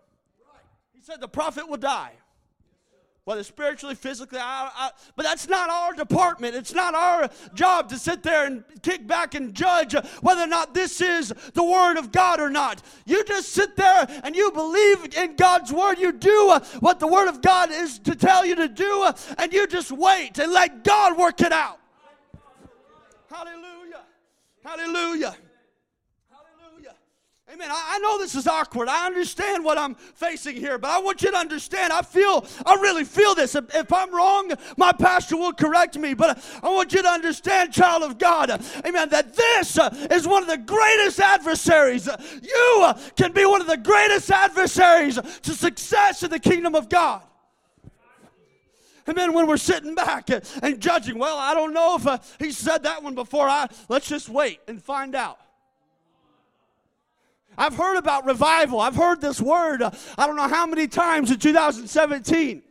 He 0.93 1.01
said 1.01 1.21
the 1.21 1.29
prophet 1.29 1.69
will 1.69 1.77
die 1.77 2.13
whether 3.25 3.43
spiritually, 3.43 3.95
physically, 3.95 4.39
I, 4.39 4.71
I, 4.77 4.91
but 5.17 5.23
that's 5.23 5.49
not 5.49 5.71
our 5.71 5.95
department. 5.95 6.55
It's 6.55 6.75
not 6.75 6.95
our 6.95 7.31
job 7.55 7.89
to 7.89 7.97
sit 7.97 8.23
there 8.23 8.45
and 8.45 8.65
kick 8.83 9.07
back 9.07 9.35
and 9.35 9.55
judge 9.55 9.95
whether 10.21 10.43
or 10.43 10.47
not 10.47 10.75
this 10.75 11.01
is 11.01 11.33
the 11.55 11.65
Word 11.65 11.97
of 11.97 12.13
God 12.13 12.39
or 12.39 12.51
not. 12.51 12.83
You 13.07 13.25
just 13.25 13.53
sit 13.53 13.77
there 13.77 14.07
and 14.23 14.37
you 14.37 14.51
believe 14.51 15.17
in 15.17 15.37
God's 15.37 15.73
Word. 15.73 15.99
You 15.99 16.13
do 16.13 16.59
what 16.81 17.01
the 17.01 17.07
Word 17.07 17.29
of 17.29 17.41
God 17.41 17.71
is 17.71 17.99
to 18.01 18.15
tell 18.15 18.45
you 18.45 18.57
to 18.57 18.69
do, 18.69 19.09
and 19.39 19.53
you 19.53 19.67
just 19.67 19.91
wait 19.91 20.39
and 20.39 20.53
let 20.53 20.85
God 20.85 21.17
work 21.17 21.41
it 21.41 21.53
out. 21.53 21.81
Hallelujah. 23.31 24.03
Hallelujah. 24.63 25.37
Amen. 27.55 27.71
I, 27.71 27.95
I, 27.95 27.99
know 28.01 28.19
this 28.19 28.35
is 28.35 28.49
awkward. 28.49 28.89
I 28.89 29.07
understand 29.07 29.65
what 29.65 29.79
I'm 29.79 29.95
facing 29.95 30.57
here, 30.57 30.77
but 30.77 30.91
I 30.91 30.99
want 30.99 31.23
you 31.23 31.31
to 31.31 31.37
understand. 31.37 31.93
I 31.93 32.03
feel, 32.03 32.45
I 32.67 32.75
really 32.75 33.05
feel 33.05 33.37
this. 33.37 33.55
If, 33.55 33.73
if 33.73 33.93
I'm 33.93 34.13
wrong, 34.13 34.51
my 34.77 34.91
pastor 34.91 35.37
will 35.37 35.53
correct 35.53 35.97
me, 35.97 36.15
but 36.15 36.45
I 36.65 36.69
want 36.69 36.93
you 36.93 37.01
to 37.03 37.09
understand, 37.09 37.73
child 37.73 38.03
of 38.03 38.19
God, 38.19 38.51
amen, 38.85 39.09
that 39.11 39.35
this 39.35 39.79
is 40.11 40.27
one 40.27 40.43
of 40.43 40.49
the 40.49 40.59
greatest 40.59 41.21
adversaries. 41.21 42.09
You 42.43 42.93
can 43.17 43.31
be 43.31 43.47
one 43.47 43.61
of 43.61 43.69
the 43.69 43.77
greatest 43.77 44.33
adversaries 44.33 45.21
to 45.43 45.53
success 45.53 46.25
in 46.25 46.31
the 46.31 46.41
kingdom 46.41 46.75
of 46.75 46.89
God. 46.89 47.23
Then 49.07 49.33
when 49.33 49.47
we're 49.47 49.59
sitting 49.59 49.95
back 49.95 50.29
and 50.31 50.81
judging, 50.81 51.19
well, 51.21 51.39
I 51.39 51.55
don't 51.55 51.73
know 51.73 51.95
if 51.95 52.07
uh, 52.07 52.19
he 52.41 52.51
said 52.51 52.83
that 52.83 53.03
one 53.03 53.15
before. 53.15 53.49
I 53.49 53.69
let's 53.89 54.09
just 54.09 54.29
wait 54.29 54.59
and 54.67 54.83
find 54.83 55.15
out. 55.15 55.39
I've 57.57 57.77
heard 57.77 57.97
about 57.97 58.25
revival. 58.25 58.81
I've 58.81 58.97
heard 58.97 59.21
this 59.21 59.41
word 59.41 59.83
uh, 59.83 59.91
I 60.19 60.27
don't 60.27 60.37
know 60.37 60.49
how 60.49 60.67
many 60.67 60.87
times 60.87 61.31
in 61.31 61.39
2017. 61.39 62.63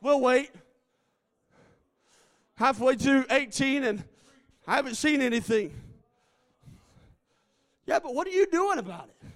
We'll 0.00 0.20
wait. 0.20 0.50
Halfway 2.56 2.96
through 2.96 3.26
18 3.30 3.84
and 3.84 4.04
I 4.66 4.76
haven't 4.76 4.96
seen 4.96 5.22
anything. 5.22 5.74
Yeah, 7.86 8.00
but 8.00 8.14
what 8.14 8.26
are 8.26 8.30
you 8.30 8.46
doing 8.46 8.78
about 8.78 9.08
it? 9.08 9.28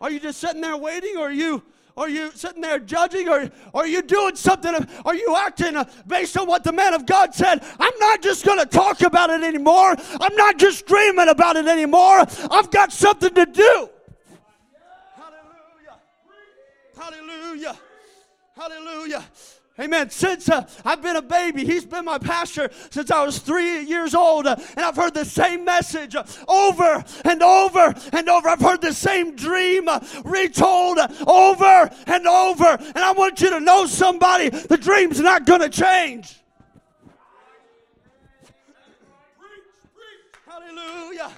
Are 0.00 0.10
you 0.10 0.18
just 0.18 0.40
sitting 0.40 0.60
there 0.60 0.76
waiting 0.76 1.16
or 1.16 1.28
are 1.28 1.32
you 1.32 1.62
are 1.96 2.08
you 2.08 2.32
sitting 2.32 2.60
there 2.60 2.80
judging? 2.80 3.28
Or 3.28 3.48
are 3.72 3.86
you 3.86 4.02
doing 4.02 4.34
something? 4.34 4.74
Are 5.04 5.14
you 5.14 5.36
acting 5.36 5.76
uh, 5.76 5.84
based 6.06 6.36
on 6.36 6.48
what 6.48 6.64
the 6.64 6.72
man 6.72 6.92
of 6.92 7.06
God 7.06 7.34
said? 7.34 7.64
I'm 7.78 7.98
not 8.00 8.20
just 8.20 8.44
going 8.44 8.58
to 8.58 8.66
talk 8.66 9.02
about 9.02 9.30
it 9.30 9.42
anymore. 9.42 9.94
I'm 10.20 10.34
not 10.34 10.58
just 10.58 10.86
dreaming 10.86 11.28
about 11.28 11.56
it 11.56 11.66
anymore. 11.66 12.24
I've 12.50 12.70
got 12.70 12.92
something 12.92 13.32
to 13.34 13.46
do. 13.46 13.88
Hallelujah. 15.16 15.98
Hallelujah. 16.96 17.78
Hallelujah. 18.56 19.24
Amen. 19.80 20.08
Since 20.08 20.48
uh, 20.48 20.64
I've 20.84 21.02
been 21.02 21.16
a 21.16 21.22
baby, 21.22 21.64
he's 21.64 21.84
been 21.84 22.04
my 22.04 22.18
pastor 22.18 22.70
since 22.90 23.10
I 23.10 23.24
was 23.24 23.40
three 23.40 23.82
years 23.82 24.14
old. 24.14 24.46
Uh, 24.46 24.54
and 24.76 24.84
I've 24.84 24.94
heard 24.94 25.14
the 25.14 25.24
same 25.24 25.64
message 25.64 26.14
uh, 26.14 26.22
over 26.46 27.04
and 27.24 27.42
over 27.42 27.92
and 28.12 28.28
over. 28.28 28.48
I've 28.48 28.60
heard 28.60 28.80
the 28.80 28.92
same 28.92 29.34
dream 29.34 29.88
uh, 29.88 29.98
retold 30.24 30.98
uh, 30.98 31.08
over 31.26 31.90
and 32.06 32.26
over. 32.28 32.78
And 32.80 32.98
I 32.98 33.10
want 33.12 33.40
you 33.40 33.50
to 33.50 33.58
know 33.58 33.84
somebody, 33.86 34.48
the 34.48 34.76
dream's 34.76 35.18
not 35.18 35.44
going 35.44 35.62
to 35.62 35.68
change. 35.68 36.40
Hallelujah. 40.46 41.32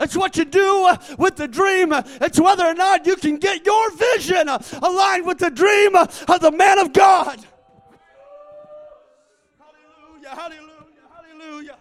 It's 0.00 0.16
what 0.16 0.36
you 0.36 0.44
do 0.44 0.84
uh, 0.86 0.96
with 1.16 1.36
the 1.36 1.46
dream. 1.46 1.92
It's 1.92 2.40
whether 2.40 2.66
or 2.66 2.74
not 2.74 3.06
you 3.06 3.14
can 3.14 3.36
get 3.36 3.64
your 3.64 3.92
vision 3.92 4.48
aligned 4.82 5.26
with 5.26 5.38
the 5.38 5.50
dream 5.50 5.94
of 5.94 6.40
the 6.40 6.50
man 6.50 6.80
of 6.80 6.92
God. 6.92 7.46
Hallelujah. 10.30 10.68
Hallelujah. 11.14 11.76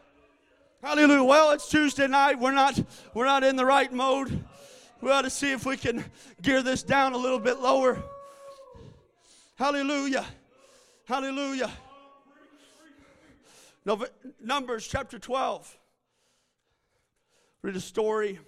Hallelujah. 0.82 1.24
Well, 1.24 1.52
it's 1.52 1.68
Tuesday 1.68 2.08
night. 2.08 2.40
We're 2.40 2.52
not 2.52 2.80
we're 3.14 3.26
not 3.26 3.44
in 3.44 3.56
the 3.56 3.66
right 3.66 3.92
mode. 3.92 4.44
We 5.02 5.12
ought 5.12 5.24
to 5.24 5.30
see 5.30 5.52
if 5.52 5.66
we 5.66 5.76
can 5.78 6.04
gear 6.42 6.64
this 6.64 6.82
down 6.82 7.14
a 7.14 7.18
little 7.18 7.40
bit 7.40 7.60
lower. 7.60 8.02
Hallelujah. 9.56 10.26
Hallelujah. 11.06 11.72
Numbers 14.42 14.88
chapter 14.88 15.20
12. 15.20 15.78
Read 17.62 17.76
a 17.76 17.82
story. 17.82 18.40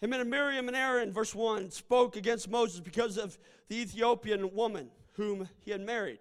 Him 0.00 0.12
and 0.12 0.30
Miriam 0.30 0.68
and 0.68 0.76
Aaron, 0.76 1.12
verse 1.12 1.34
1, 1.34 1.70
spoke 1.70 2.16
against 2.16 2.48
Moses 2.48 2.80
because 2.80 3.18
of 3.18 3.38
the 3.68 3.76
Ethiopian 3.76 4.54
woman 4.54 4.90
whom 5.20 5.48
he 5.58 5.70
had 5.70 5.82
married. 5.82 6.18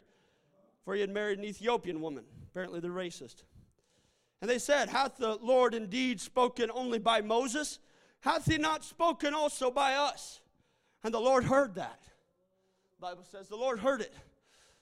For 0.84 0.94
he 0.94 1.02
had 1.02 1.10
married 1.10 1.40
an 1.40 1.46
Ethiopian 1.46 2.02
woman. 2.02 2.26
Apparently, 2.52 2.80
they're 2.80 2.92
racist. 2.92 3.44
And 4.42 4.50
they 4.50 4.60
said, 4.60 4.90
Hath 4.90 5.18
the 5.18 5.38
Lord 5.42 5.74
indeed 5.74 6.20
spoken 6.20 6.70
only 6.74 7.00
by 7.00 7.22
Moses? 7.22 7.80
Hath 8.22 8.46
he 8.46 8.58
not 8.58 8.84
spoken 8.84 9.34
also 9.34 9.72
by 9.72 9.94
us? 9.94 10.42
And 11.04 11.14
the 11.14 11.20
Lord 11.20 11.46
heard 11.46 11.76
that. 11.76 12.02
The 13.00 13.08
Bible 13.08 13.24
says 13.24 13.48
the 13.48 13.56
Lord 13.56 13.80
heard 13.80 14.02
it. 14.02 14.14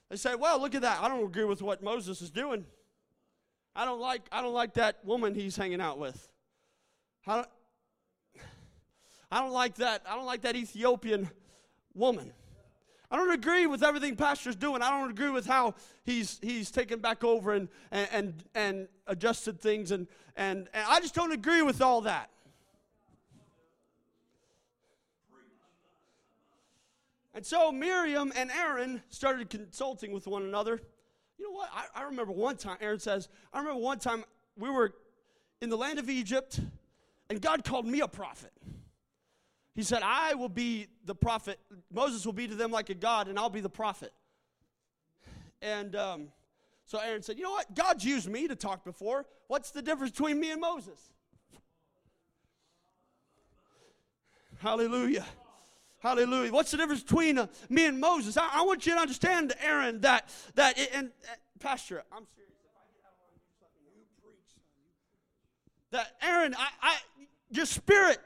They 0.09 0.15
say, 0.15 0.33
Well, 0.33 0.59
look 0.59 0.73
at 0.73 0.81
that. 0.81 0.99
I 1.01 1.07
don't 1.07 1.23
agree 1.23 1.43
with 1.43 1.61
what 1.61 1.83
Moses 1.83 2.21
is 2.21 2.31
doing. 2.31 2.65
I 3.75 3.85
don't 3.85 4.01
like, 4.01 4.23
I 4.31 4.41
don't 4.41 4.55
like 4.55 4.73
that 4.73 5.05
woman 5.05 5.35
he's 5.35 5.55
hanging 5.55 5.81
out 5.81 5.99
with. 5.99 6.27
I 7.27 7.35
don't, 7.35 7.47
I 9.31 9.41
don't 9.41 9.51
like 9.51 9.75
that. 9.75 10.01
I 10.09 10.15
don't 10.15 10.25
like 10.25 10.41
that 10.41 10.55
Ethiopian 10.55 11.29
woman. 11.93 12.31
I 13.09 13.15
don't 13.15 13.31
agree 13.31 13.67
with 13.67 13.83
everything 13.83 14.15
Pastor's 14.15 14.55
doing. 14.55 14.81
I 14.81 14.89
don't 14.89 15.09
agree 15.09 15.29
with 15.29 15.45
how 15.45 15.75
he's 16.03 16.39
he's 16.41 16.71
taken 16.71 16.99
back 16.99 17.23
over 17.23 17.53
and 17.53 17.69
and 17.91 18.07
and, 18.11 18.43
and 18.53 18.87
adjusted 19.07 19.61
things 19.61 19.91
and, 19.91 20.07
and 20.35 20.67
and 20.73 20.85
I 20.87 20.99
just 20.99 21.15
don't 21.15 21.31
agree 21.31 21.61
with 21.61 21.81
all 21.81 22.01
that. 22.01 22.29
And 27.33 27.45
so 27.45 27.71
Miriam 27.71 28.33
and 28.35 28.49
Aaron 28.49 29.03
started 29.09 29.51
consulting 29.51 30.11
with 30.11 30.25
one 30.25 30.41
another. 30.41 30.81
You 31.37 31.45
know 31.45 31.51
what? 31.51 31.69
I, 31.71 32.01
I 32.01 32.03
remember 32.05 32.31
one 32.31 32.57
time, 32.57 32.77
Aaron 32.81 32.99
says, 32.99 33.29
I 33.53 33.59
remember 33.59 33.79
one 33.79 33.99
time 33.99 34.23
we 34.57 34.71
were 34.71 34.95
in 35.61 35.69
the 35.69 35.77
land 35.77 35.99
of 35.99 36.09
Egypt 36.09 36.59
and 37.29 37.39
God 37.39 37.63
called 37.63 37.85
me 37.85 37.99
a 37.99 38.07
prophet. 38.07 38.51
He 39.77 39.83
said, 39.83 40.01
I 40.03 40.33
will 40.33 40.49
be 40.49 40.87
the 41.05 41.13
prophet. 41.13 41.59
Moses 41.93 42.25
will 42.25 42.33
be 42.33 42.47
to 42.47 42.55
them 42.55 42.71
like 42.71 42.89
a 42.89 42.95
God, 42.95 43.27
and 43.27 43.37
I'll 43.37 43.47
be 43.47 43.61
the 43.61 43.69
prophet. 43.69 44.11
And 45.61 45.95
um, 45.95 46.29
so 46.83 46.97
Aaron 46.97 47.21
said, 47.21 47.37
You 47.37 47.43
know 47.43 47.51
what? 47.51 47.75
God's 47.75 48.03
used 48.03 48.27
me 48.27 48.47
to 48.47 48.55
talk 48.55 48.83
before. 48.83 49.27
What's 49.45 49.69
the 49.69 49.83
difference 49.83 50.13
between 50.13 50.39
me 50.39 50.49
and 50.49 50.59
Moses? 50.59 50.99
Hallelujah. 54.57 55.27
Hallelujah. 55.99 56.51
What's 56.51 56.71
the 56.71 56.77
difference 56.77 57.03
between 57.03 57.37
uh, 57.37 57.45
me 57.69 57.85
and 57.85 57.99
Moses? 57.99 58.35
I, 58.35 58.49
I, 58.53 58.61
want 58.63 58.87
you 58.87 58.95
to 58.95 58.99
understand, 58.99 59.53
Aaron, 59.61 60.01
that, 60.01 60.27
that 60.55 60.79
it, 60.79 60.89
and, 60.91 61.11
uh, 61.31 61.35
Pastor, 61.59 62.03
I'm 62.11 62.25
serious. 62.35 62.51
You 63.95 64.01
preach 64.23 64.37
that, 65.91 66.15
Aaron, 66.23 66.55
I, 66.55 66.67
I, 66.81 66.97
your 67.51 67.67
spirit 67.67 68.19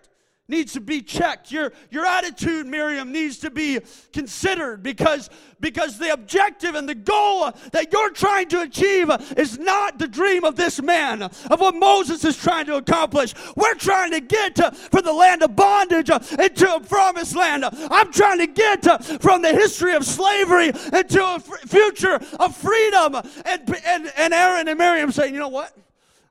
needs 0.52 0.74
to 0.74 0.82
be 0.82 1.02
checked. 1.02 1.52
Your, 1.52 1.74
your 1.90 2.06
attitude, 2.06 2.68
Miriam, 2.68 3.12
needs 3.12 3.40
to 3.40 3.50
be 3.50 3.80
considered 4.14 4.84
because, 4.84 5.30
because 5.60 5.98
the 5.98 6.12
objective 6.14 6.76
and 6.76 6.88
the 6.88 6.94
goal 6.94 7.52
that 7.72 7.92
you're 7.92 8.12
trying 8.12 8.50
to 8.50 8.62
achieve 8.62 9.10
is 9.38 9.58
not 9.58 9.98
the 9.98 10.08
dream 10.08 10.44
of 10.44 10.56
this 10.58 10.82
man, 10.82 11.24
of 11.24 11.60
what 11.60 11.74
Moses 11.74 12.24
is 12.26 12.38
trying 12.38 12.66
to 12.66 12.76
accomplish. 12.76 13.34
We're 13.56 13.76
trying 13.76 14.12
to 14.12 14.20
get 14.20 14.56
to, 14.58 14.72
from 14.72 15.06
the 15.06 15.14
land 15.14 15.42
of 15.42 15.56
bondage 15.56 16.10
into 16.10 16.76
a 16.76 16.80
promised 16.82 17.36
land. 17.36 17.64
I'm 17.66 18.12
trying 18.12 18.40
to 18.40 18.48
get 18.48 18.84
to, 18.84 19.00
from 19.20 19.42
the 19.42 19.54
history 19.54 19.96
of 19.96 20.06
slavery 20.06 20.68
into 20.68 21.26
a 21.26 21.40
future 21.40 22.20
of 22.40 22.56
freedom. 22.56 23.16
And, 23.46 23.76
and, 23.86 24.12
and 24.18 24.34
Aaron 24.34 24.68
and 24.68 24.78
Miriam 24.78 25.12
saying, 25.12 25.34
you 25.34 25.40
know 25.40 25.48
what? 25.48 25.76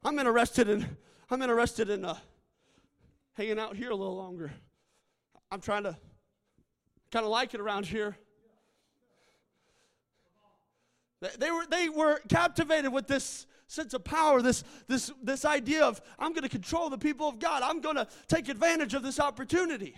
I'm 0.05 0.19
interested 0.19 0.69
in, 0.69 0.97
I'm 1.31 1.41
interested 1.41 1.89
in, 1.89 2.05
uh, 2.05 2.17
hanging 3.35 3.59
out 3.59 3.77
here 3.77 3.91
a 3.91 3.97
little 3.97 4.17
longer. 4.17 4.53
I'm 5.51 5.61
trying 5.61 5.85
to 5.85 5.97
kind 7.11 7.25
of 7.25 7.31
like 7.31 7.55
it 7.55 7.61
around 7.61 7.87
here. 7.87 8.17
They 11.39 11.51
were, 11.51 11.67
they 11.71 11.89
were 11.89 12.21
captivated 12.29 12.93
with 12.93 13.07
this 13.07 13.47
sense 13.67 13.95
of 13.95 14.03
power, 14.03 14.43
this, 14.43 14.65
this, 14.89 15.13
this 15.23 15.45
idea 15.45 15.85
of 15.85 16.01
I'm 16.19 16.33
going 16.33 16.43
to 16.43 16.49
control 16.49 16.91
the 16.91 16.99
people 16.99 17.29
of 17.29 17.39
God. 17.39 17.63
I'm 17.63 17.81
going 17.81 17.97
to 17.97 18.09
take 18.27 18.49
advantage 18.49 18.95
of 18.95 19.03
this 19.03 19.21
opportunity. 19.21 19.97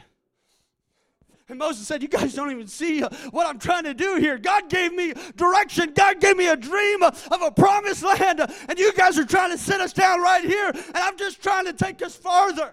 And 1.49 1.59
Moses 1.59 1.87
said, 1.87 2.03
You 2.03 2.09
guys 2.09 2.35
don't 2.35 2.51
even 2.51 2.66
see 2.66 3.03
uh, 3.03 3.09
what 3.31 3.47
I'm 3.47 3.59
trying 3.59 3.85
to 3.85 3.95
do 3.95 4.16
here. 4.16 4.38
God 4.38 4.68
gave 4.68 4.92
me 4.92 5.12
direction. 5.37 5.92
God 5.95 6.21
gave 6.21 6.37
me 6.37 6.49
a 6.49 6.57
dream 6.57 7.03
of 7.03 7.42
a 7.42 7.51
promised 7.51 8.03
land. 8.03 8.40
And 8.68 8.79
you 8.79 8.92
guys 8.95 9.18
are 9.18 9.25
trying 9.25 9.51
to 9.51 9.59
sit 9.59 9.81
us 9.81 9.92
down 9.92 10.21
right 10.21 10.45
here. 10.45 10.68
And 10.68 10.97
I'm 10.97 11.18
just 11.18 11.42
trying 11.42 11.66
to 11.66 11.73
take 11.73 12.03
us 12.03 12.16
farther. 12.16 12.73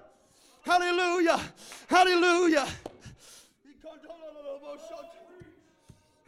Hallelujah. 0.69 1.41
Hallelujah. 1.88 2.67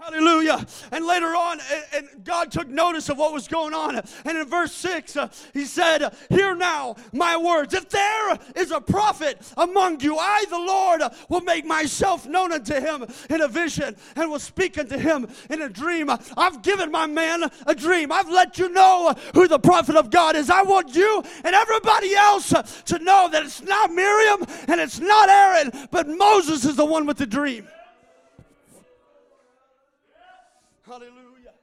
Hallelujah. 0.01 0.65
And 0.91 1.05
later 1.05 1.27
on, 1.27 1.59
and 1.93 2.09
God 2.23 2.51
took 2.51 2.67
notice 2.67 3.09
of 3.09 3.19
what 3.19 3.33
was 3.33 3.47
going 3.47 3.75
on. 3.75 4.01
And 4.25 4.35
in 4.35 4.47
verse 4.47 4.71
6, 4.73 5.15
uh, 5.15 5.27
he 5.53 5.65
said, 5.65 6.15
Hear 6.29 6.55
now 6.55 6.95
my 7.13 7.37
words. 7.37 7.75
If 7.75 7.87
there 7.89 8.39
is 8.55 8.71
a 8.71 8.81
prophet 8.81 9.37
among 9.57 9.99
you, 9.99 10.17
I, 10.17 10.45
the 10.49 10.57
Lord, 10.57 11.01
will 11.29 11.41
make 11.41 11.65
myself 11.65 12.25
known 12.25 12.51
unto 12.51 12.73
him 12.73 13.05
in 13.29 13.41
a 13.41 13.47
vision 13.47 13.95
and 14.15 14.31
will 14.31 14.39
speak 14.39 14.79
unto 14.79 14.97
him 14.97 15.27
in 15.51 15.61
a 15.61 15.69
dream. 15.69 16.09
I've 16.35 16.63
given 16.63 16.89
my 16.89 17.05
man 17.05 17.43
a 17.67 17.75
dream. 17.75 18.11
I've 18.11 18.29
let 18.29 18.57
you 18.57 18.69
know 18.69 19.13
who 19.35 19.47
the 19.47 19.59
prophet 19.59 19.95
of 19.95 20.09
God 20.09 20.35
is. 20.35 20.49
I 20.49 20.63
want 20.63 20.95
you 20.95 21.23
and 21.43 21.53
everybody 21.53 22.15
else 22.15 22.49
to 22.85 22.97
know 22.97 23.29
that 23.31 23.43
it's 23.43 23.61
not 23.61 23.91
Miriam 23.91 24.43
and 24.67 24.81
it's 24.81 24.99
not 24.99 25.29
Aaron, 25.29 25.87
but 25.91 26.07
Moses 26.07 26.65
is 26.65 26.75
the 26.75 26.85
one 26.85 27.05
with 27.05 27.17
the 27.17 27.27
dream. 27.27 27.67
Hallelujah. 30.91 31.53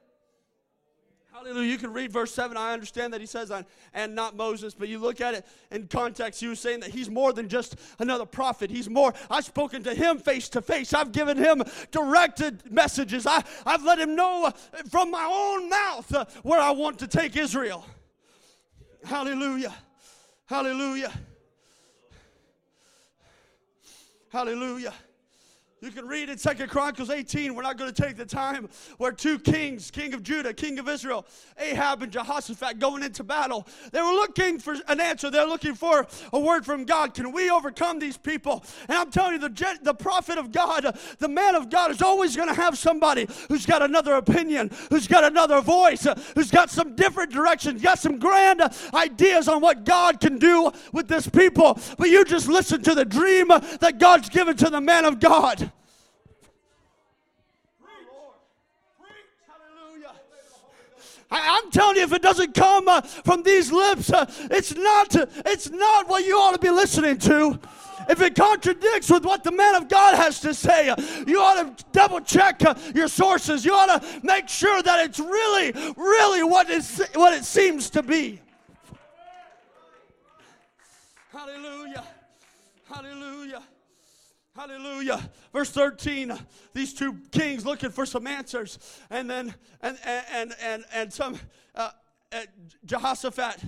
Hallelujah. 1.31 1.69
You 1.69 1.77
can 1.77 1.93
read 1.93 2.11
verse 2.11 2.33
7. 2.33 2.57
I 2.57 2.73
understand 2.73 3.13
that 3.13 3.21
he 3.21 3.27
says, 3.27 3.51
and 3.93 4.15
not 4.15 4.35
Moses, 4.35 4.73
but 4.73 4.87
you 4.87 4.97
look 4.97 5.21
at 5.21 5.35
it 5.35 5.45
in 5.69 5.85
context, 5.85 6.39
he 6.39 6.47
was 6.47 6.59
saying 6.59 6.79
that 6.79 6.89
he's 6.89 7.11
more 7.11 7.31
than 7.31 7.47
just 7.47 7.75
another 7.99 8.25
prophet. 8.25 8.71
He's 8.71 8.89
more, 8.89 9.13
I've 9.29 9.45
spoken 9.45 9.83
to 9.83 9.93
him 9.93 10.17
face 10.17 10.49
to 10.49 10.63
face. 10.63 10.95
I've 10.95 11.11
given 11.11 11.37
him 11.37 11.61
directed 11.91 12.71
messages. 12.71 13.27
I, 13.27 13.43
I've 13.67 13.83
let 13.83 13.99
him 13.99 14.15
know 14.15 14.51
from 14.89 15.11
my 15.11 15.29
own 15.31 15.69
mouth 15.69 16.39
where 16.41 16.59
I 16.59 16.71
want 16.71 16.97
to 16.97 17.07
take 17.07 17.37
Israel. 17.37 17.85
Hallelujah. 19.05 19.75
Hallelujah. 20.47 21.13
Hallelujah. 24.31 24.93
You 25.81 25.91
can 25.91 26.07
read 26.07 26.27
in 26.27 26.37
Second 26.37 26.69
Chronicles 26.69 27.09
18. 27.09 27.55
We're 27.55 27.61
not 27.61 27.77
going 27.77 27.93
to 27.93 28.01
take 28.01 28.17
the 28.17 28.25
time 28.25 28.67
where 28.97 29.13
two 29.13 29.39
kings, 29.39 29.89
king 29.89 30.13
of 30.13 30.23
Judah, 30.23 30.53
king 30.53 30.77
of 30.77 30.89
Israel, 30.89 31.25
Ahab 31.57 32.03
and 32.03 32.11
Jehoshaphat, 32.11 32.79
going 32.79 33.01
into 33.01 33.23
battle. 33.23 33.65
They 33.93 34.01
were 34.01 34.11
looking 34.11 34.59
for 34.59 34.75
an 34.89 34.99
answer. 34.99 35.29
They're 35.29 35.47
looking 35.47 35.75
for 35.75 36.05
a 36.33 36.39
word 36.39 36.65
from 36.65 36.83
God. 36.83 37.13
Can 37.13 37.31
we 37.31 37.49
overcome 37.49 37.97
these 37.97 38.17
people? 38.17 38.61
And 38.89 38.97
I'm 38.97 39.09
telling 39.09 39.33
you, 39.33 39.47
the, 39.47 39.79
the 39.81 39.93
prophet 39.93 40.37
of 40.37 40.51
God, 40.51 40.97
the 41.19 41.29
man 41.29 41.55
of 41.55 41.69
God, 41.69 41.91
is 41.91 42.01
always 42.01 42.35
going 42.35 42.49
to 42.49 42.55
have 42.55 42.77
somebody 42.77 43.25
who's 43.47 43.65
got 43.65 43.81
another 43.81 44.15
opinion, 44.15 44.71
who's 44.89 45.07
got 45.07 45.23
another 45.23 45.61
voice, 45.61 46.05
who's 46.35 46.51
got 46.51 46.69
some 46.69 46.93
different 46.97 47.31
directions, 47.31 47.81
got 47.81 47.99
some 47.99 48.19
grand 48.19 48.61
ideas 48.93 49.47
on 49.47 49.61
what 49.61 49.85
God 49.85 50.19
can 50.19 50.39
do 50.39 50.73
with 50.91 51.07
this 51.07 51.25
people. 51.25 51.79
But 51.97 52.09
you 52.09 52.25
just 52.25 52.49
listen 52.49 52.81
to 52.83 52.93
the 52.93 53.05
dream 53.05 53.47
that 53.47 53.97
God's 53.97 54.27
given 54.27 54.57
to 54.57 54.69
the 54.69 54.81
man 54.81 55.05
of 55.05 55.21
God. 55.21 55.68
I, 61.31 61.59
am 61.63 61.71
telling 61.71 61.97
you, 61.97 62.03
if 62.03 62.13
it 62.13 62.21
doesn't 62.21 62.53
come 62.53 62.87
uh, 62.87 63.01
from 63.01 63.43
these 63.43 63.71
lips, 63.71 64.11
uh, 64.11 64.25
it's 64.49 64.75
not. 64.75 65.15
It's 65.45 65.69
not 65.69 66.09
what 66.09 66.25
you 66.25 66.35
ought 66.37 66.53
to 66.53 66.59
be 66.59 66.71
listening 66.71 67.17
to. 67.19 67.59
If 68.09 68.21
it 68.21 68.33
contradicts 68.33 69.11
with 69.11 69.23
what 69.23 69.43
the 69.43 69.51
man 69.51 69.75
of 69.75 69.87
God 69.87 70.15
has 70.15 70.39
to 70.41 70.53
say, 70.55 70.89
uh, 70.89 70.95
you 71.27 71.39
ought 71.39 71.77
to 71.77 71.85
double 71.91 72.21
check 72.21 72.63
uh, 72.65 72.73
your 72.95 73.07
sources. 73.07 73.63
You 73.63 73.73
ought 73.73 74.01
to 74.01 74.19
make 74.23 74.49
sure 74.49 74.81
that 74.81 75.05
it's 75.05 75.19
really, 75.19 75.71
really 75.95 76.43
what, 76.43 76.69
is, 76.71 77.05
what 77.13 77.33
it 77.33 77.45
seems 77.45 77.91
to 77.91 78.01
be. 78.01 78.41
Hallelujah. 81.31 82.03
Hallelujah. 82.91 83.61
Hallelujah. 84.55 85.29
Verse 85.53 85.69
13, 85.69 86.33
these 86.73 86.93
two 86.93 87.17
kings 87.31 87.65
looking 87.65 87.91
for 87.91 88.05
some 88.05 88.27
answers. 88.27 88.79
And 89.09 89.29
then, 89.29 89.53
and, 89.81 89.97
and, 90.03 90.53
and, 90.61 90.83
and 90.93 91.13
some, 91.13 91.39
uh, 91.75 91.91
uh, 92.31 92.41
Jehoshaphat 92.85 93.63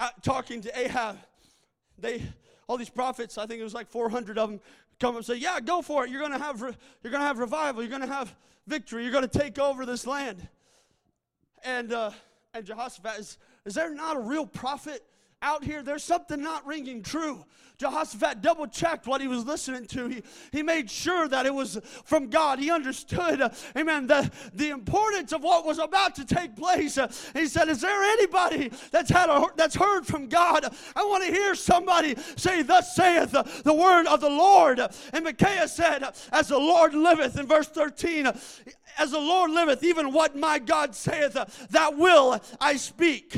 uh, 0.00 0.08
talking 0.22 0.60
to 0.62 0.78
Ahab. 0.78 1.18
They, 1.98 2.22
all 2.68 2.76
these 2.76 2.90
prophets, 2.90 3.38
I 3.38 3.46
think 3.46 3.60
it 3.60 3.64
was 3.64 3.74
like 3.74 3.88
400 3.88 4.38
of 4.38 4.50
them, 4.50 4.60
come 5.00 5.16
and 5.16 5.24
say, 5.24 5.36
yeah, 5.36 5.60
go 5.60 5.82
for 5.82 6.04
it. 6.04 6.10
You're 6.10 6.20
going 6.20 6.32
to 6.32 6.38
have, 6.38 6.62
re- 6.62 6.76
you're 7.02 7.10
going 7.10 7.22
to 7.22 7.26
have 7.26 7.38
revival. 7.38 7.82
You're 7.82 7.90
going 7.90 8.08
to 8.08 8.14
have 8.14 8.34
victory. 8.66 9.02
You're 9.02 9.12
going 9.12 9.28
to 9.28 9.38
take 9.38 9.58
over 9.58 9.84
this 9.84 10.06
land. 10.06 10.46
And, 11.64 11.92
uh, 11.92 12.10
and 12.52 12.64
Jehoshaphat 12.64 13.18
is, 13.18 13.38
is 13.64 13.74
there 13.74 13.94
not 13.94 14.16
a 14.16 14.20
real 14.20 14.46
prophet 14.46 15.02
out 15.44 15.62
here? 15.62 15.82
There's 15.82 16.02
something 16.02 16.40
not 16.40 16.66
ringing 16.66 17.02
true. 17.02 17.44
Jehoshaphat 17.76 18.40
double 18.40 18.68
checked 18.68 19.06
what 19.06 19.20
he 19.20 19.26
was 19.26 19.44
listening 19.44 19.86
to. 19.86 20.06
He, 20.06 20.22
he 20.52 20.62
made 20.62 20.88
sure 20.88 21.26
that 21.26 21.44
it 21.44 21.52
was 21.52 21.80
from 22.04 22.30
God. 22.30 22.60
He 22.60 22.70
understood, 22.70 23.40
uh, 23.40 23.50
amen, 23.76 24.06
the, 24.06 24.30
the 24.54 24.70
importance 24.70 25.32
of 25.32 25.42
what 25.42 25.66
was 25.66 25.78
about 25.78 26.14
to 26.16 26.24
take 26.24 26.54
place. 26.54 26.96
Uh, 26.98 27.10
he 27.34 27.46
said, 27.46 27.68
Is 27.68 27.80
there 27.80 28.02
anybody 28.02 28.70
that's, 28.92 29.10
had 29.10 29.28
a, 29.28 29.46
that's 29.56 29.74
heard 29.74 30.06
from 30.06 30.28
God? 30.28 30.72
I 30.94 31.04
want 31.04 31.24
to 31.24 31.32
hear 31.32 31.56
somebody 31.56 32.14
say, 32.36 32.62
Thus 32.62 32.94
saith 32.94 33.32
the, 33.32 33.74
word 33.74 34.06
of 34.06 34.20
the 34.20 34.30
Lord. 34.30 34.80
And 35.12 35.24
Micaiah 35.24 35.66
said, 35.66 36.04
As 36.30 36.48
the 36.48 36.58
Lord 36.58 36.94
liveth, 36.94 37.38
in 37.38 37.46
verse 37.46 37.66
13, 37.68 38.26
as 38.98 39.10
the 39.10 39.18
Lord 39.18 39.50
liveth, 39.50 39.82
even 39.82 40.12
what 40.12 40.36
my 40.36 40.60
God 40.60 40.94
saith, 40.94 41.32
that 41.70 41.96
will 41.98 42.40
I 42.60 42.76
speak. 42.76 43.36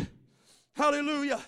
Hallelujah. 0.74 1.40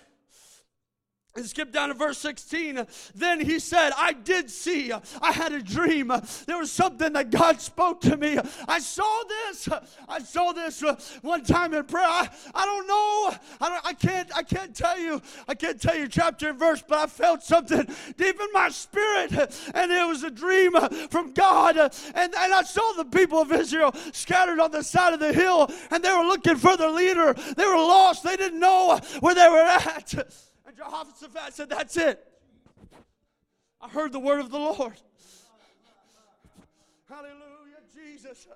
And 1.35 1.45
skip 1.45 1.71
down 1.71 1.89
to 1.89 1.93
verse 1.93 2.17
16. 2.17 2.87
Then 3.13 3.39
he 3.39 3.59
said, 3.59 3.91
I 3.95 4.13
did 4.13 4.49
see, 4.49 4.91
I 4.91 5.31
had 5.31 5.51
a 5.51 5.61
dream. 5.61 6.11
There 6.47 6.57
was 6.57 6.71
something 6.71 7.13
that 7.13 7.29
God 7.29 7.61
spoke 7.61 8.01
to 8.01 8.17
me. 8.17 8.39
I 8.67 8.79
saw 8.79 9.23
this. 9.27 9.69
I 10.07 10.19
saw 10.19 10.53
this 10.53 10.81
one 11.21 11.43
time 11.43 11.75
in 11.75 11.83
prayer. 11.83 12.07
I, 12.07 12.29
I 12.55 12.65
don't 12.65 12.87
know. 12.87 13.37
I, 13.61 13.69
don't, 13.69 13.85
I 13.85 13.93
can't 13.93 14.35
I 14.35 14.41
can't 14.41 14.75
tell 14.75 14.97
you. 14.97 15.21
I 15.47 15.53
can't 15.53 15.79
tell 15.79 15.95
you 15.95 16.07
chapter 16.07 16.49
and 16.49 16.57
verse, 16.57 16.83
but 16.85 16.97
I 16.97 17.05
felt 17.05 17.43
something 17.43 17.85
deep 18.17 18.39
in 18.41 18.47
my 18.51 18.69
spirit. 18.69 19.31
And 19.75 19.91
it 19.91 20.07
was 20.07 20.23
a 20.23 20.31
dream 20.31 20.73
from 21.09 21.33
God. 21.33 21.77
And, 21.77 21.91
and 22.15 22.35
I 22.35 22.63
saw 22.63 22.93
the 22.93 23.05
people 23.05 23.39
of 23.39 23.51
Israel 23.51 23.93
scattered 24.13 24.59
on 24.59 24.71
the 24.71 24.83
side 24.83 25.13
of 25.13 25.19
the 25.19 25.31
hill, 25.31 25.69
and 25.91 26.03
they 26.03 26.11
were 26.11 26.25
looking 26.25 26.55
for 26.55 26.75
their 26.75 26.91
leader. 26.91 27.33
They 27.33 27.65
were 27.65 27.75
lost. 27.75 28.23
They 28.23 28.35
didn't 28.35 28.59
know 28.59 28.99
where 29.19 29.35
they 29.35 29.47
were 29.47 29.57
at. 29.59 30.48
Jehoshaphat 30.75 31.53
said, 31.53 31.69
That's 31.69 31.97
it. 31.97 32.25
I 33.81 33.87
heard 33.87 34.11
the 34.11 34.19
word 34.19 34.39
of 34.39 34.51
the 34.51 34.57
Lord. 34.57 34.93
Hallelujah, 37.07 37.81
Jesus. 37.95 38.47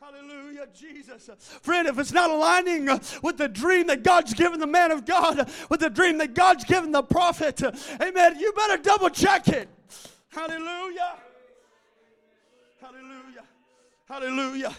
Hallelujah, 0.00 0.66
Jesus. 0.74 1.30
Friend, 1.62 1.86
if 1.86 1.98
it's 1.98 2.12
not 2.12 2.30
aligning 2.30 2.86
with 3.22 3.36
the 3.36 3.48
dream 3.48 3.86
that 3.86 4.02
God's 4.02 4.34
given 4.34 4.58
the 4.58 4.66
man 4.66 4.90
of 4.90 5.04
God, 5.04 5.48
with 5.68 5.80
the 5.80 5.90
dream 5.90 6.18
that 6.18 6.34
God's 6.34 6.64
given 6.64 6.90
the 6.90 7.02
prophet, 7.02 7.62
amen, 8.00 8.38
you 8.38 8.52
better 8.52 8.82
double 8.82 9.10
check 9.10 9.46
it. 9.48 9.68
Hallelujah. 10.30 11.18
Hallelujah. 12.80 13.44
Hallelujah. 14.08 14.74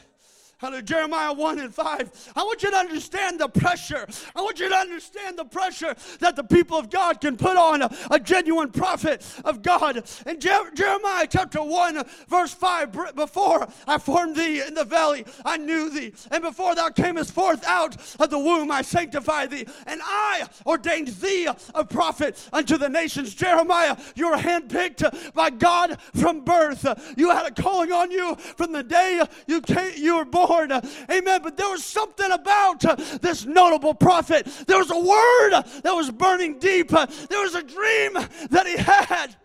Hallelujah. 0.64 0.84
Jeremiah 0.84 1.34
1 1.34 1.60
and 1.60 1.76
5. 1.76 2.32
I 2.38 2.44
want 2.44 2.64
you 2.64 2.72
to 2.72 2.78
understand 2.78 3.38
the 3.38 3.50
pressure. 3.50 4.08
I 4.34 4.42
want 4.42 4.62
you 4.62 4.70
to 4.70 4.76
understand 4.76 5.38
the 5.38 5.44
pressure 5.44 5.94
that 6.22 6.38
the 6.38 6.44
people 6.46 6.78
of 6.78 6.90
God 6.90 7.20
can 7.20 7.36
put 7.36 7.58
on 7.58 7.82
a, 7.82 7.90
a 8.10 8.18
genuine 8.18 8.72
prophet 8.72 9.26
of 9.44 9.62
God. 9.62 10.02
In 10.26 10.40
Jer- 10.40 10.72
Jeremiah 10.74 11.28
chapter 11.30 11.62
1, 11.62 12.06
verse 12.30 12.54
5, 12.54 13.14
before 13.14 13.68
I 13.86 13.98
formed 13.98 14.38
thee 14.38 14.62
in 14.66 14.74
the 14.74 14.86
valley, 14.86 15.26
I 15.44 15.58
knew 15.58 15.90
thee. 15.90 16.14
And 16.32 16.42
before 16.42 16.76
thou 16.76 16.88
camest 16.92 17.34
forth 17.34 17.66
out 17.66 17.98
of 18.22 18.30
the 18.30 18.40
womb, 18.40 18.72
I 18.72 18.84
sanctified 18.84 19.52
thee. 19.52 19.66
And 19.86 20.00
I 20.02 20.48
ordained 20.66 21.10
thee 21.10 21.50
a 21.76 21.84
prophet 21.84 22.42
unto 22.54 22.78
the 22.78 22.88
nations. 22.88 23.36
Jeremiah, 23.36 23.98
you 24.16 24.30
were 24.30 24.38
handpicked 24.38 25.34
by 25.34 25.50
God 25.50 26.00
from 26.16 26.46
birth. 26.46 26.88
You 27.18 27.32
had 27.32 27.48
a 27.48 27.52
calling 27.52 27.92
on 27.92 28.12
you 28.12 28.36
from 28.36 28.72
the 28.72 28.84
day 28.84 29.22
you, 29.46 29.60
came, 29.60 29.92
you 29.98 30.16
were 30.16 30.24
born 30.24 30.53
Lord. 30.54 30.72
Amen. 31.10 31.42
But 31.42 31.58
there 31.58 31.70
was 31.70 31.84
something 31.84 32.32
about 32.32 32.86
uh, 32.86 32.96
this 33.22 33.46
notable 33.46 33.94
prophet. 33.94 34.46
There 34.68 34.78
was 34.78 34.92
a 34.92 35.00
word 35.00 35.64
that 35.84 35.94
was 35.94 36.12
burning 36.12 36.60
deep. 36.60 36.94
Uh, 36.94 37.08
there 37.30 37.42
was 37.42 37.56
a 37.56 37.64
dream 37.64 38.14
that 38.50 38.68
he 38.68 38.78
had. 38.78 39.36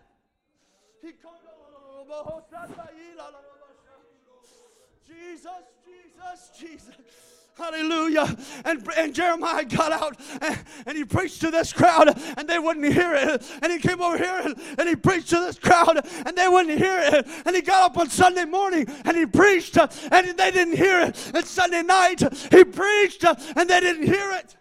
Jesus, 5.07 5.51
Jesus, 5.85 6.51
Jesus. 6.59 7.08
Hallelujah. 7.59 8.37
And, 8.63 8.87
and 8.97 9.13
Jeremiah 9.13 9.65
got 9.65 9.91
out 9.91 10.17
and, 10.41 10.57
and, 10.85 10.97
he 10.97 11.03
preached 11.03 11.41
to 11.41 11.51
this 11.51 11.73
crowd 11.73 12.17
and 12.37 12.47
they 12.47 12.57
wouldn't 12.57 12.85
hear 12.93 13.13
it. 13.13 13.43
And 13.61 13.69
he 13.69 13.79
came 13.79 14.01
over 14.01 14.17
here 14.17 14.41
and, 14.45 14.55
and 14.77 14.87
he 14.87 14.95
preached 14.95 15.29
to 15.29 15.39
this 15.41 15.59
crowd 15.59 15.99
and 16.25 16.37
they 16.37 16.47
wouldn't 16.47 16.79
hear 16.79 16.99
it. 16.99 17.27
And 17.45 17.53
he 17.53 17.61
got 17.61 17.91
up 17.91 17.97
on 17.97 18.09
Sunday 18.09 18.45
morning 18.45 18.87
and 19.03 19.17
he 19.17 19.25
preached 19.25 19.77
and 19.77 19.91
they 20.37 20.51
didn't 20.51 20.77
hear 20.77 21.01
it. 21.01 21.31
And 21.35 21.45
Sunday 21.45 21.83
night 21.83 22.21
he 22.49 22.63
preached 22.63 23.25
and 23.25 23.69
they 23.69 23.81
didn't 23.81 24.07
hear 24.07 24.31
it. 24.31 24.55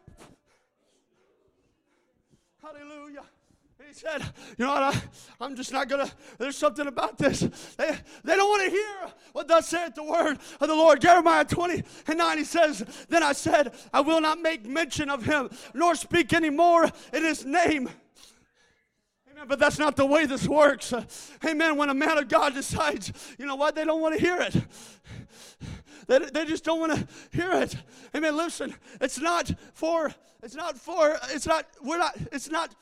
Said, 3.98 4.22
You 4.56 4.64
know 4.64 4.72
what? 4.72 5.04
I, 5.40 5.44
am 5.44 5.56
just 5.56 5.72
not 5.72 5.88
going 5.88 6.06
to, 6.06 6.12
there's 6.38 6.56
something 6.56 6.86
about 6.86 7.18
this. 7.18 7.40
They, 7.76 7.96
they 8.24 8.36
don't 8.36 8.48
want 8.48 8.64
to 8.64 8.70
hear 8.70 9.12
what 9.32 9.48
thus 9.48 9.68
saith 9.68 9.94
the 9.94 10.04
word 10.04 10.38
of 10.60 10.68
the 10.68 10.74
Lord. 10.74 11.00
Jeremiah 11.00 11.44
20 11.44 11.82
and 12.06 12.18
9, 12.18 12.38
he 12.38 12.44
says, 12.44 13.06
Then 13.08 13.22
I 13.22 13.32
said, 13.32 13.74
I 13.92 14.00
will 14.00 14.20
not 14.20 14.40
make 14.40 14.64
mention 14.64 15.10
of 15.10 15.24
him, 15.24 15.50
nor 15.74 15.94
speak 15.94 16.32
any 16.32 16.50
more 16.50 16.88
in 17.12 17.24
his 17.24 17.44
name. 17.44 17.88
But 19.46 19.58
that's 19.60 19.78
not 19.78 19.94
the 19.94 20.06
way 20.06 20.26
this 20.26 20.48
works. 20.48 20.92
Amen. 21.44 21.76
When 21.76 21.90
a 21.90 21.94
man 21.94 22.18
of 22.18 22.28
God 22.28 22.54
decides, 22.54 23.12
you 23.38 23.46
know 23.46 23.54
what? 23.54 23.74
They 23.74 23.84
don't 23.84 24.00
want 24.00 24.16
to 24.16 24.20
hear 24.20 24.40
it. 24.40 24.56
They, 26.08 26.18
they 26.18 26.46
just 26.46 26.64
don't 26.64 26.80
want 26.80 26.92
to 26.92 27.06
hear 27.36 27.52
it. 27.52 27.76
Amen. 28.16 28.36
Listen, 28.36 28.74
it's 29.00 29.20
not 29.20 29.52
for, 29.74 30.12
it's 30.42 30.54
not 30.54 30.78
for, 30.78 31.18
it's 31.28 31.46
not, 31.46 31.66
we're 31.82 31.98
not, 31.98 32.16
it's 32.32 32.50
not 32.50 32.74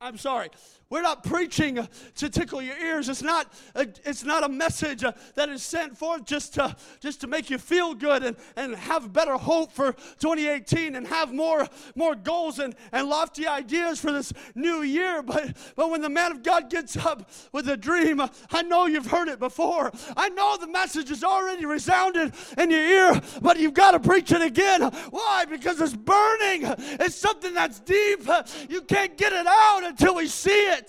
I'm 0.00 0.16
sorry. 0.16 0.48
We're 0.90 1.02
not 1.02 1.22
preaching 1.22 1.86
to 2.16 2.28
tickle 2.28 2.60
your 2.60 2.76
ears. 2.76 3.08
It's 3.08 3.22
not 3.22 3.52
a, 3.76 3.86
it's 4.04 4.24
not 4.24 4.42
a 4.42 4.48
message 4.48 5.04
uh, 5.04 5.12
that 5.36 5.48
is 5.48 5.62
sent 5.62 5.96
forth 5.96 6.24
just 6.24 6.54
to, 6.54 6.74
just 6.98 7.20
to 7.20 7.28
make 7.28 7.48
you 7.48 7.58
feel 7.58 7.94
good 7.94 8.24
and, 8.24 8.36
and 8.56 8.74
have 8.74 9.12
better 9.12 9.34
hope 9.34 9.70
for 9.70 9.92
2018 9.92 10.96
and 10.96 11.06
have 11.06 11.32
more, 11.32 11.68
more 11.94 12.16
goals 12.16 12.58
and, 12.58 12.74
and 12.90 13.08
lofty 13.08 13.46
ideas 13.46 14.00
for 14.00 14.10
this 14.10 14.32
new 14.56 14.82
year. 14.82 15.22
But, 15.22 15.56
but 15.76 15.90
when 15.90 16.02
the 16.02 16.08
man 16.08 16.32
of 16.32 16.42
God 16.42 16.68
gets 16.68 16.96
up 16.96 17.30
with 17.52 17.68
a 17.68 17.76
dream, 17.76 18.18
uh, 18.18 18.26
I 18.50 18.62
know 18.62 18.86
you've 18.86 19.06
heard 19.06 19.28
it 19.28 19.38
before. 19.38 19.92
I 20.16 20.28
know 20.30 20.56
the 20.56 20.66
message 20.66 21.10
has 21.10 21.22
already 21.22 21.66
resounded 21.66 22.34
in 22.58 22.68
your 22.68 22.80
ear, 22.80 23.20
but 23.40 23.60
you've 23.60 23.74
got 23.74 23.92
to 23.92 24.00
preach 24.00 24.32
it 24.32 24.42
again. 24.42 24.82
Why? 25.10 25.44
Because 25.48 25.80
it's 25.80 25.94
burning. 25.94 26.62
It's 26.98 27.14
something 27.14 27.54
that's 27.54 27.78
deep. 27.78 28.28
You 28.68 28.82
can't 28.82 29.16
get 29.16 29.32
it 29.32 29.46
out 29.46 29.84
until 29.84 30.16
we 30.16 30.26
see 30.26 30.50
it 30.50 30.79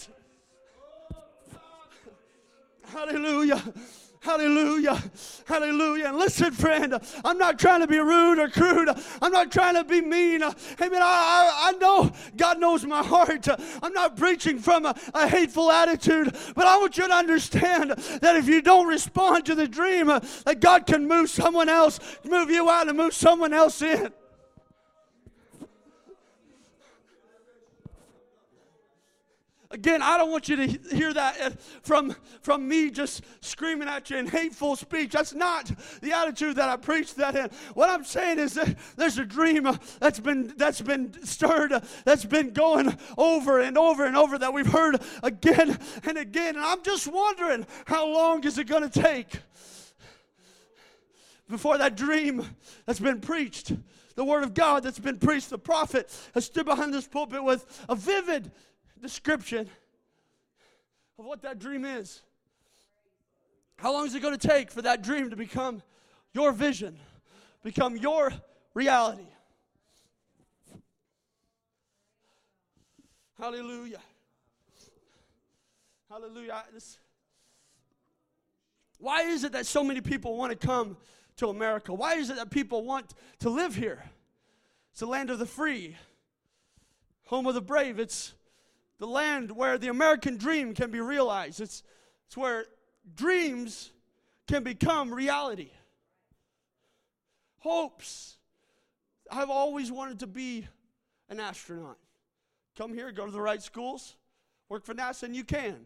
Hallelujah. 2.92 3.64
Hallelujah. 4.20 5.02
Hallelujah. 5.46 6.10
And 6.10 6.18
listen, 6.18 6.52
friend, 6.52 6.94
I'm 7.26 7.38
not 7.40 7.58
trying 7.58 7.80
to 7.80 7.88
be 7.88 7.98
rude 7.98 8.38
or 8.38 8.50
crude. 8.50 8.90
I'm 9.20 9.32
not 9.32 9.52
trying 9.52 9.76
to 9.76 9.84
be 9.84 10.00
mean. 10.00 10.44
Amen. 10.44 11.02
I, 11.02 11.02
I, 11.02 11.70
I 11.70 11.72
know 11.80 12.12
God 12.36 12.60
knows 12.60 12.86
my 12.86 13.02
heart. 13.02 13.48
I'm 13.82 13.94
not 13.94 14.18
preaching 14.18 14.60
from 14.60 14.86
a, 14.86 14.96
a, 15.16 15.28
hateful 15.28 15.72
attitude, 15.72 16.36
but 16.54 16.68
I 16.68 16.78
want 16.78 16.98
you 16.98 17.08
to 17.08 17.14
understand 17.14 17.92
that 17.92 18.36
if 18.36 18.48
you 18.48 18.62
don't 18.62 18.88
respond 18.88 19.46
to 19.46 19.56
the 19.56 19.68
dream, 19.68 20.08
that 20.08 20.60
God 20.60 20.86
can 20.86 21.08
move 21.08 21.30
someone 21.30 21.70
else, 21.70 22.00
move 22.24 22.52
you 22.52 22.70
out 22.70 22.90
and 22.90 22.98
move 22.98 23.16
someone 23.16 23.54
else 23.54 23.82
in. 23.82 24.12
Again, 29.72 30.02
I 30.02 30.18
don't 30.18 30.32
want 30.32 30.50
you 30.50 30.58
to 30.58 30.68
hear 30.96 31.14
that 31.14 31.42
uh, 31.42 31.50
from, 31.82 32.14
from 32.42 32.68
me 32.68 32.90
just 32.90 33.24
screaming 33.40 33.88
at 33.88 34.10
you 34.10 34.18
in 34.18 34.28
hateful 34.28 34.76
speech. 34.76 35.12
That's 35.12 35.34
not 35.34 35.72
the 36.02 36.12
attitude 36.12 36.58
that 36.58 36.68
I 36.68 36.76
preach 36.76 37.16
that 37.16 37.36
in. 37.38 37.50
What 37.74 37.90
I'm 37.90 38.04
saying 38.04 38.40
is 38.40 38.54
that 38.56 38.78
there's 38.98 39.18
a 39.18 39.26
dream 39.26 39.66
uh, 39.66 39.78
that's 40.00 40.20
been, 40.20 40.54
that's 40.58 40.82
been 40.82 41.14
stirred, 41.24 41.72
uh, 41.72 41.80
that's 42.04 42.26
been 42.26 42.52
going 42.52 42.98
over 43.18 43.60
and 43.62 43.78
over 43.78 44.06
and 44.06 44.18
over 44.18 44.38
that 44.38 44.54
we've 44.54 44.68
heard 44.68 45.02
again 45.24 45.80
and 46.04 46.18
again. 46.18 46.56
And 46.56 46.66
I'm 46.66 46.84
just 46.84 47.08
wondering 47.08 47.66
how 47.86 48.08
long 48.08 48.44
is 48.44 48.58
it 48.58 48.68
going 48.68 48.90
to 48.90 49.02
take 49.02 49.40
before 51.50 51.78
that 51.78 51.96
dream 51.96 52.46
that's 52.86 53.00
been 53.00 53.20
preached, 53.20 53.74
the 54.16 54.24
word 54.26 54.44
of 54.44 54.54
God 54.54 54.84
that's 54.84 55.00
been 55.00 55.18
preached, 55.18 55.50
the 55.50 55.60
prophet 55.60 56.10
has 56.34 56.46
stood 56.46 56.66
behind 56.66 56.94
this 56.94 57.08
pulpit 57.08 57.44
with 57.44 57.86
a 57.88 57.96
vivid 57.96 58.52
description 59.02 59.70
of 61.18 61.26
what 61.26 61.42
that 61.42 61.60
dream 61.60 61.86
is. 61.86 62.22
How 63.78 63.94
long 63.94 64.06
is 64.06 64.14
it 64.14 64.22
going 64.22 64.38
to 64.38 64.48
take 64.48 64.72
for 64.72 64.82
that 64.84 65.02
dream 65.02 65.32
to 65.32 65.36
become 65.36 65.82
your 66.34 66.52
vision, 66.52 66.98
become 67.64 67.98
your 67.98 68.32
reality? 68.74 69.28
Hallelujah. 73.40 74.02
Hallelujah. 76.08 76.64
This, 76.74 77.00
why 79.00 79.22
is 79.24 79.44
it 79.44 79.54
that 79.54 79.66
so 79.66 79.84
many 79.84 80.00
people 80.00 80.38
want 80.38 80.52
to 80.52 80.68
come 80.68 80.96
to 81.38 81.48
America? 81.48 81.92
Why 81.92 82.16
is 82.16 82.30
it 82.30 82.36
that 82.36 82.52
people 82.52 82.84
want 82.84 83.16
to 83.40 83.50
live 83.50 83.74
here? 83.74 84.04
It's 84.92 85.00
the 85.00 85.08
land 85.08 85.32
of 85.32 85.40
the 85.40 85.48
free, 85.48 85.96
home 87.26 87.48
of 87.48 87.56
the 87.56 87.62
brave. 87.62 87.98
It's 87.98 88.34
the 89.02 89.08
land 89.08 89.50
where 89.52 89.80
the 89.80 89.88
American 89.88 90.38
dream 90.38 90.76
can 90.76 90.92
be 90.92 91.02
realized. 91.02 91.60
It's, 91.60 91.82
it's 92.28 92.38
where 92.38 92.66
dreams 93.16 93.90
can 94.48 94.64
become 94.64 95.12
reality. 95.12 95.72
Hopes. 97.58 98.38
I've 99.32 99.50
always 99.50 99.92
wanted 99.92 100.20
to 100.20 100.28
be 100.28 100.68
an 101.30 101.40
astronaut. 101.40 101.98
Come 102.78 102.94
here, 102.94 103.12
go 103.12 103.26
to 103.26 103.32
the 103.32 103.42
right 103.42 103.62
schools, 103.62 104.18
work 104.70 104.86
for 104.86 104.94
NASA, 104.94 105.24
and 105.24 105.36
you 105.36 105.46
can. 105.46 105.78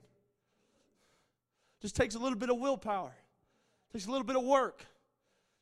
Just 1.82 1.96
takes 1.96 2.16
a 2.16 2.20
little 2.20 2.38
bit 2.38 2.50
of 2.50 2.58
willpower, 2.58 3.16
takes 3.94 4.08
a 4.08 4.12
little 4.12 4.26
bit 4.26 4.36
of 4.36 4.44
work, 4.44 4.86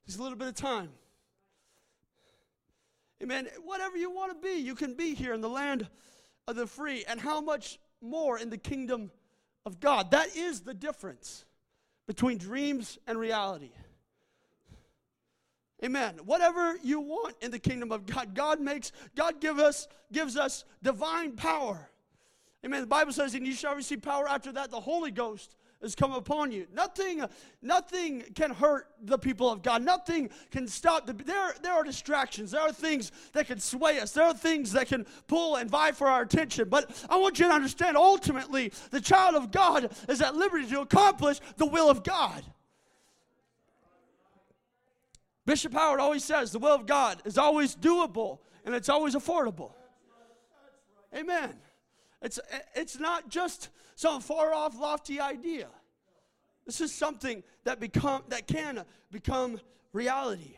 takes 0.08 0.18
a 0.18 0.24
little 0.24 0.39
bit 0.39 0.48
of 0.48 0.56
time. 0.56 0.89
Amen. 3.22 3.47
Whatever 3.64 3.97
you 3.97 4.10
want 4.10 4.32
to 4.32 4.47
be, 4.47 4.60
you 4.60 4.74
can 4.74 4.95
be 4.95 5.14
here 5.14 5.36
in 5.36 5.41
the 5.41 5.49
land 5.49 5.88
of 6.48 6.56
the 6.56 6.68
free, 6.68 7.06
and 7.08 7.20
how 7.20 7.41
much 7.41 7.80
more 8.02 8.38
in 8.38 8.50
the 8.50 8.58
kingdom 8.58 9.12
of 9.66 9.80
God. 9.80 10.12
That 10.12 10.36
is 10.36 10.62
the 10.62 10.74
difference 10.74 11.46
between 12.08 12.38
dreams 12.38 12.98
and 13.08 13.18
reality. 13.18 13.72
Amen. 15.84 16.16
Whatever 16.26 16.78
you 16.84 17.02
want 17.02 17.36
in 17.41 17.52
the 17.52 17.60
kingdom 17.60 17.91
of 17.91 18.06
God, 18.06 18.34
God 18.36 18.62
makes, 18.62 18.91
God 19.16 19.41
give 19.41 19.60
us, 19.60 19.88
gives 20.12 20.38
us 20.38 20.64
divine 20.82 21.34
power. 21.34 21.89
Amen. 22.66 22.82
The 22.82 22.88
Bible 22.88 23.12
says, 23.12 23.36
and 23.36 23.46
you 23.46 23.54
shall 23.54 23.76
receive 23.76 24.02
power 24.02 24.28
after 24.28 24.52
that, 24.54 24.72
the 24.72 24.80
Holy 24.80 25.12
Ghost 25.12 25.56
has 25.84 25.94
come 25.94 26.14
upon 26.14 26.52
you. 26.52 26.66
Nothing, 26.74 27.24
nothing 27.62 28.24
can 28.34 28.52
hurt 28.52 28.88
the 29.04 29.18
people 29.18 29.52
of 29.52 29.62
God. 29.62 29.84
Nothing 29.84 30.30
can 30.50 30.68
stop. 30.68 31.06
The, 31.06 31.14
there, 31.14 31.54
there 31.62 31.74
are 31.74 31.84
distractions. 31.84 32.52
There 32.52 32.62
are 32.62 32.72
things 32.72 33.12
that 33.34 33.48
can 33.48 33.60
sway 33.60 34.00
us. 34.00 34.12
There 34.12 34.26
are 34.26 34.34
things 34.34 34.72
that 34.72 34.88
can 34.88 35.06
pull 35.28 35.58
and 35.58 35.70
vie 35.70 35.92
for 35.92 36.08
our 36.08 36.22
attention. 36.24 36.70
But 36.70 37.06
I 37.10 37.18
want 37.18 37.38
you 37.38 37.48
to 37.48 37.54
understand 37.54 37.98
ultimately, 37.98 38.72
the 38.90 39.02
child 39.02 39.36
of 39.36 39.52
God 39.52 39.92
is 40.10 40.22
at 40.22 40.36
liberty 40.36 40.68
to 40.68 40.82
accomplish 40.82 41.40
the 41.58 41.66
will 41.66 41.90
of 41.90 42.04
God. 42.04 42.44
Bishop 45.46 45.74
Howard 45.74 46.00
always 46.00 46.24
says 46.24 46.52
the 46.52 46.60
will 46.60 46.76
of 46.76 46.86
God 46.86 47.22
is 47.26 47.38
always 47.38 47.76
doable 47.76 48.40
and 48.66 48.74
it's 48.74 48.88
always 48.90 49.14
affordable. 49.14 49.74
Amen. 51.14 51.54
It's, 52.24 52.39
it's 52.74 52.97
not 52.97 53.30
just 53.30 53.69
some 53.95 54.21
far 54.21 54.53
off, 54.53 54.80
lofty 54.80 55.19
idea. 55.19 55.67
This 56.65 56.82
is 56.82 56.91
something 56.91 57.43
that, 57.65 57.80
become, 57.80 58.24
that 58.30 58.47
can 58.47 58.84
become 59.11 59.59
reality. 59.91 60.55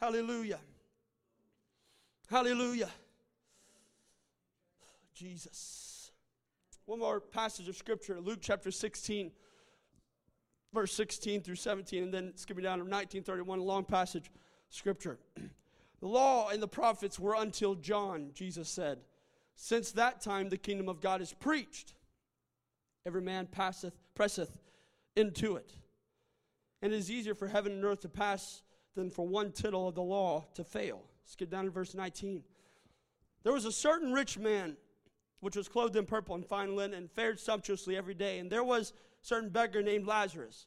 Hallelujah. 0.00 0.60
Hallelujah. 2.30 2.90
Jesus. 5.14 6.12
One 6.86 7.00
more 7.00 7.20
passage 7.20 7.68
of 7.68 7.76
scripture, 7.76 8.18
Luke 8.20 8.38
chapter 8.40 8.70
16 8.70 9.32
verse 10.72 10.92
16 10.94 11.42
through 11.42 11.56
17, 11.56 12.04
and 12.04 12.14
then 12.14 12.32
skipping 12.36 12.64
down 12.64 12.78
to 12.78 12.84
1931, 12.84 13.58
a 13.58 13.62
long 13.62 13.84
passage 13.84 14.30
scripture. 14.68 15.18
The 16.00 16.08
law 16.08 16.48
and 16.48 16.60
the 16.60 16.66
prophets 16.66 17.20
were 17.20 17.36
until 17.38 17.76
John, 17.76 18.32
Jesus 18.34 18.68
said. 18.68 18.98
Since 19.54 19.92
that 19.92 20.20
time, 20.20 20.48
the 20.48 20.56
kingdom 20.56 20.88
of 20.88 21.00
God 21.00 21.20
is 21.20 21.32
preached. 21.32 21.94
Every 23.06 23.22
man 23.22 23.46
passeth, 23.46 23.94
presseth 24.14 24.50
into 25.16 25.56
it. 25.56 25.72
And 26.80 26.92
it 26.92 26.96
is 26.96 27.10
easier 27.10 27.34
for 27.34 27.48
heaven 27.48 27.72
and 27.72 27.84
earth 27.84 28.00
to 28.00 28.08
pass 28.08 28.62
than 28.94 29.10
for 29.10 29.26
one 29.26 29.52
tittle 29.52 29.88
of 29.88 29.94
the 29.94 30.02
law 30.02 30.44
to 30.54 30.64
fail. 30.64 31.02
Skip 31.24 31.50
down 31.50 31.64
to 31.64 31.70
verse 31.70 31.94
19. 31.94 32.42
There 33.42 33.52
was 33.52 33.64
a 33.64 33.72
certain 33.72 34.12
rich 34.12 34.38
man 34.38 34.76
which 35.40 35.56
was 35.56 35.68
clothed 35.68 35.96
in 35.96 36.06
purple 36.06 36.34
and 36.34 36.46
fine 36.46 36.76
linen 36.76 36.96
and 36.96 37.10
fared 37.10 37.40
sumptuously 37.40 37.96
every 37.96 38.14
day. 38.14 38.38
And 38.38 38.50
there 38.50 38.64
was 38.64 38.90
a 38.90 39.26
certain 39.26 39.48
beggar 39.48 39.82
named 39.82 40.06
Lazarus, 40.06 40.66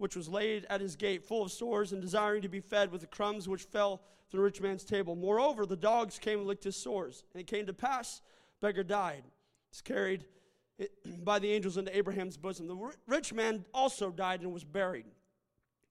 which 0.00 0.16
was 0.16 0.30
laid 0.30 0.66
at 0.70 0.80
his 0.80 0.96
gate, 0.96 1.22
full 1.22 1.42
of 1.42 1.52
sores, 1.52 1.92
and 1.92 2.00
desiring 2.00 2.40
to 2.40 2.48
be 2.48 2.58
fed 2.58 2.90
with 2.90 3.02
the 3.02 3.06
crumbs 3.06 3.46
which 3.46 3.64
fell 3.64 4.00
from 4.30 4.38
the 4.38 4.42
rich 4.42 4.58
man's 4.58 4.82
table. 4.82 5.14
Moreover, 5.14 5.66
the 5.66 5.76
dogs 5.76 6.18
came 6.18 6.38
and 6.38 6.48
licked 6.48 6.64
his 6.64 6.74
sores. 6.74 7.22
And 7.34 7.40
it 7.42 7.46
came 7.46 7.66
to 7.66 7.74
pass, 7.74 8.22
beggar 8.62 8.82
died. 8.82 9.24
It's 9.68 9.82
carried 9.82 10.24
by 11.22 11.38
the 11.38 11.52
angels 11.52 11.76
into 11.76 11.94
Abraham's 11.94 12.38
bosom. 12.38 12.66
The 12.66 12.92
rich 13.06 13.34
man 13.34 13.66
also 13.74 14.08
died 14.08 14.40
and 14.40 14.54
was 14.54 14.64
buried. 14.64 15.04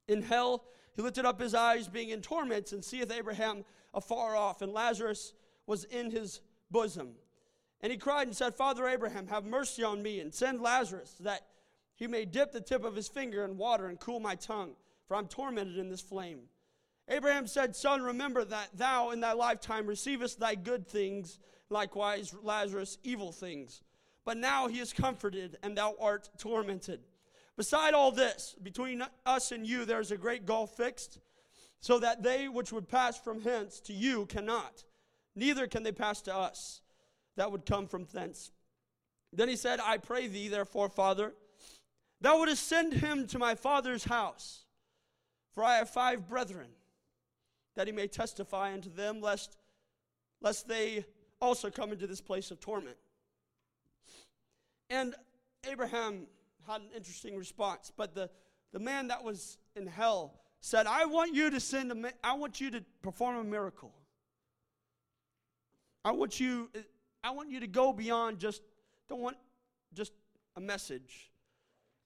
In 0.07 0.23
hell, 0.23 0.63
he 0.95 1.03
lifted 1.03 1.25
up 1.25 1.39
his 1.39 1.53
eyes, 1.53 1.87
being 1.87 2.09
in 2.09 2.21
torments, 2.21 2.73
and 2.73 2.83
seeth 2.83 3.11
Abraham 3.11 3.63
afar 3.93 4.35
off, 4.35 4.63
and 4.63 4.73
Lazarus 4.73 5.33
was 5.67 5.83
in 5.83 6.09
his 6.09 6.41
bosom. 6.71 7.09
And 7.81 7.91
he 7.91 7.97
cried 7.99 8.25
and 8.25 8.35
said, 8.35 8.55
Father 8.55 8.87
Abraham, 8.87 9.27
have 9.27 9.45
mercy 9.45 9.83
on 9.83 10.01
me, 10.01 10.19
and 10.19 10.33
send 10.33 10.61
Lazarus, 10.61 11.15
that 11.19 11.41
he 11.99 12.07
may 12.07 12.23
dip 12.23 12.53
the 12.53 12.61
tip 12.61 12.85
of 12.85 12.95
his 12.95 13.09
finger 13.09 13.43
in 13.43 13.57
water 13.57 13.87
and 13.87 13.99
cool 13.99 14.21
my 14.21 14.35
tongue, 14.35 14.71
for 15.05 15.17
I'm 15.17 15.27
tormented 15.27 15.77
in 15.77 15.89
this 15.89 16.01
flame. 16.01 16.43
Abraham 17.09 17.45
said, 17.45 17.75
Son, 17.75 18.01
remember 18.01 18.45
that 18.45 18.69
thou 18.73 19.09
in 19.09 19.19
thy 19.19 19.33
lifetime 19.33 19.85
receivest 19.85 20.39
thy 20.39 20.55
good 20.55 20.87
things, 20.87 21.39
likewise 21.69 22.33
Lazarus 22.41 22.97
evil 23.03 23.33
things. 23.33 23.81
But 24.23 24.37
now 24.37 24.67
he 24.67 24.79
is 24.79 24.93
comforted, 24.93 25.57
and 25.61 25.77
thou 25.77 25.95
art 25.99 26.29
tormented. 26.37 27.01
Beside 27.57 27.93
all 27.93 28.11
this, 28.11 28.55
between 28.63 29.03
us 29.25 29.51
and 29.51 29.67
you 29.67 29.83
there 29.83 29.99
is 29.99 30.11
a 30.11 30.17
great 30.17 30.45
gulf 30.45 30.77
fixed, 30.77 31.19
so 31.81 31.99
that 31.99 32.23
they 32.23 32.47
which 32.47 32.71
would 32.71 32.87
pass 32.87 33.19
from 33.19 33.41
hence 33.41 33.81
to 33.81 33.93
you 33.93 34.25
cannot, 34.27 34.85
neither 35.35 35.67
can 35.67 35.83
they 35.83 35.91
pass 35.91 36.21
to 36.21 36.33
us 36.35 36.81
that 37.35 37.51
would 37.51 37.65
come 37.65 37.87
from 37.87 38.05
thence. 38.13 38.51
Then 39.33 39.49
he 39.49 39.55
said, 39.55 39.79
I 39.83 39.97
pray 39.97 40.27
thee, 40.27 40.47
therefore, 40.47 40.89
Father, 40.89 41.33
Thou 42.21 42.39
wouldst 42.39 42.67
send 42.67 42.93
him 42.93 43.27
to 43.27 43.39
my 43.39 43.55
father's 43.55 44.03
house, 44.03 44.65
for 45.53 45.63
I 45.63 45.75
have 45.77 45.89
five 45.89 46.27
brethren, 46.27 46.67
that 47.75 47.87
he 47.87 47.93
may 47.93 48.07
testify 48.07 48.73
unto 48.73 48.89
them, 48.89 49.21
lest, 49.21 49.57
lest 50.41 50.67
they 50.67 51.05
also 51.41 51.69
come 51.69 51.91
into 51.91 52.07
this 52.07 52.21
place 52.21 52.51
of 52.51 52.59
torment. 52.59 52.97
And 54.89 55.15
Abraham 55.69 56.27
had 56.67 56.81
an 56.81 56.89
interesting 56.95 57.37
response, 57.37 57.91
but 57.95 58.13
the, 58.15 58.29
the 58.73 58.79
man 58.79 59.07
that 59.07 59.23
was 59.23 59.57
in 59.75 59.87
hell 59.87 60.39
said, 60.61 60.87
I 60.87 61.05
want 61.05 61.33
you 61.33 61.49
to 61.49 61.59
send 61.59 61.91
a, 61.91 62.11
I 62.23 62.33
want 62.33 62.59
you 62.59 62.71
to 62.71 62.83
perform 63.01 63.37
a 63.37 63.43
miracle. 63.43 63.93
I 66.03 66.11
want 66.11 66.39
you, 66.39 66.69
I 67.23 67.31
want 67.31 67.49
you 67.49 67.59
to 67.61 67.67
go 67.67 67.93
beyond 67.93 68.39
just, 68.39 68.61
don't 69.07 69.21
want 69.21 69.37
just 69.93 70.11
a 70.55 70.61
message. 70.61 71.31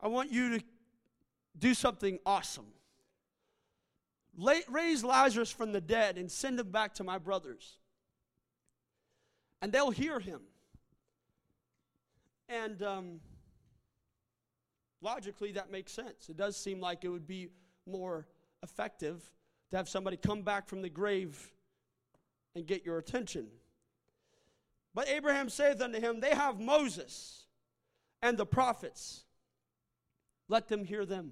I 0.03 0.07
want 0.07 0.33
you 0.33 0.59
to 0.59 0.65
do 1.57 1.73
something 1.73 2.19
awesome. 2.25 2.65
raise 4.69 5.01
Lazarus 5.01 5.49
from 5.49 5.71
the 5.71 5.79
dead 5.79 6.17
and 6.17 6.29
send 6.29 6.59
him 6.59 6.71
back 6.71 6.95
to 6.95 7.05
my 7.05 7.17
brothers. 7.17 7.77
And 9.61 9.71
they'll 9.71 9.91
hear 9.91 10.19
him. 10.19 10.41
And 12.49 12.83
um, 12.83 13.19
logically, 15.01 15.53
that 15.53 15.71
makes 15.71 15.93
sense. 15.93 16.27
It 16.27 16.35
does 16.35 16.57
seem 16.57 16.81
like 16.81 17.05
it 17.05 17.09
would 17.09 17.25
be 17.25 17.47
more 17.87 18.27
effective 18.61 19.23
to 19.71 19.77
have 19.77 19.87
somebody 19.87 20.17
come 20.17 20.41
back 20.41 20.67
from 20.67 20.81
the 20.81 20.89
grave 20.89 21.49
and 22.55 22.67
get 22.67 22.85
your 22.85 22.97
attention. 22.97 23.47
But 24.93 25.07
Abraham 25.07 25.47
saith 25.47 25.79
unto 25.79 26.01
him, 26.01 26.19
They 26.19 26.35
have 26.35 26.59
Moses 26.59 27.45
and 28.21 28.37
the 28.37 28.45
prophets. 28.45 29.23
Let 30.53 30.67
them 30.67 30.85
hear 30.85 31.03
them. 31.03 31.31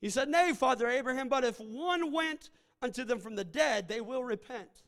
He 0.00 0.08
said, 0.08 0.28
Nay, 0.28 0.52
Father 0.52 0.86
Abraham, 0.86 1.28
but 1.28 1.42
if 1.42 1.58
one 1.58 2.12
went 2.12 2.48
unto 2.80 3.02
them 3.02 3.18
from 3.18 3.34
the 3.34 3.42
dead, 3.42 3.88
they 3.88 4.00
will 4.00 4.22
repent. 4.22 4.84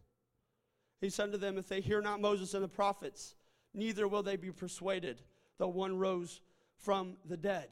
He 1.01 1.11
said 1.11 1.25
unto 1.25 1.39
them, 1.39 1.59
If 1.59 1.67
they 1.67 1.81
hear 1.81 2.01
not 2.01 2.21
Moses 2.21 2.55
and 2.55 2.63
the 2.63 2.69
prophets, 2.69 3.35
neither 3.75 4.07
will 4.07 4.23
they 4.23 4.37
be 4.37 4.53
persuaded, 4.53 5.23
though 5.59 5.71
one 5.71 5.99
rose 5.99 6.41
from 6.79 7.17
the 7.25 7.37
dead. 7.37 7.67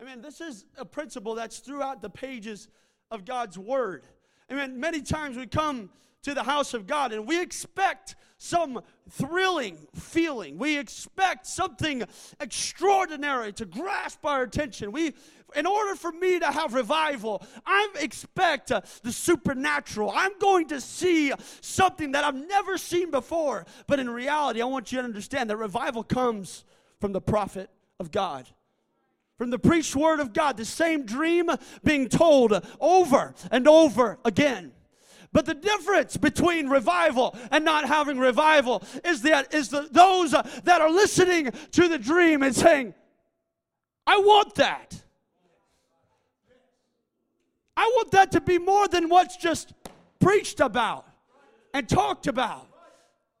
I 0.00 0.04
mean, 0.04 0.22
this 0.22 0.40
is 0.40 0.64
a 0.76 0.84
principle 0.84 1.34
that's 1.34 1.58
throughout 1.58 2.00
the 2.00 2.08
pages 2.08 2.68
of 3.10 3.24
God's 3.24 3.58
Word. 3.58 4.04
I 4.48 4.54
mean, 4.54 4.78
many 4.78 5.02
times 5.02 5.36
we 5.36 5.48
come 5.48 5.90
to 6.22 6.34
the 6.34 6.42
house 6.42 6.74
of 6.74 6.86
God 6.86 7.12
and 7.12 7.26
we 7.26 7.40
expect 7.40 8.16
some 8.38 8.80
thrilling 9.10 9.76
feeling. 9.94 10.58
We 10.58 10.78
expect 10.78 11.46
something 11.46 12.04
extraordinary 12.40 13.52
to 13.54 13.64
grasp 13.64 14.24
our 14.24 14.42
attention. 14.42 14.92
We 14.92 15.14
in 15.56 15.66
order 15.66 15.94
for 15.94 16.12
me 16.12 16.38
to 16.38 16.46
have 16.46 16.74
revival, 16.74 17.42
I 17.64 17.88
expect 17.98 18.70
uh, 18.70 18.82
the 19.02 19.12
supernatural. 19.12 20.12
I'm 20.14 20.38
going 20.38 20.68
to 20.68 20.80
see 20.80 21.32
something 21.62 22.12
that 22.12 22.22
I've 22.22 22.34
never 22.34 22.76
seen 22.76 23.10
before. 23.10 23.64
But 23.86 23.98
in 23.98 24.10
reality, 24.10 24.60
I 24.60 24.66
want 24.66 24.92
you 24.92 24.98
to 24.98 25.04
understand 25.04 25.48
that 25.48 25.56
revival 25.56 26.04
comes 26.04 26.64
from 27.00 27.12
the 27.12 27.22
prophet 27.22 27.70
of 27.98 28.10
God 28.10 28.46
from 29.38 29.50
the 29.50 29.58
preached 29.58 29.94
word 29.94 30.18
of 30.18 30.32
God, 30.32 30.56
the 30.56 30.64
same 30.64 31.06
dream 31.06 31.48
being 31.84 32.08
told 32.08 32.60
over 32.80 33.34
and 33.52 33.68
over 33.68 34.18
again. 34.24 34.72
But 35.38 35.46
the 35.46 35.54
difference 35.54 36.16
between 36.16 36.68
revival 36.68 37.36
and 37.52 37.64
not 37.64 37.84
having 37.86 38.18
revival 38.18 38.82
is 39.04 39.22
that 39.22 39.54
is 39.54 39.68
the, 39.68 39.88
those 39.92 40.32
that 40.32 40.80
are 40.80 40.90
listening 40.90 41.52
to 41.70 41.86
the 41.86 41.96
dream 41.96 42.42
and 42.42 42.52
saying, 42.52 42.92
I 44.04 44.18
want 44.18 44.56
that. 44.56 45.00
I 47.76 47.84
want 47.94 48.10
that 48.10 48.32
to 48.32 48.40
be 48.40 48.58
more 48.58 48.88
than 48.88 49.08
what's 49.08 49.36
just 49.36 49.74
preached 50.18 50.58
about 50.58 51.06
and 51.72 51.88
talked 51.88 52.26
about 52.26 52.66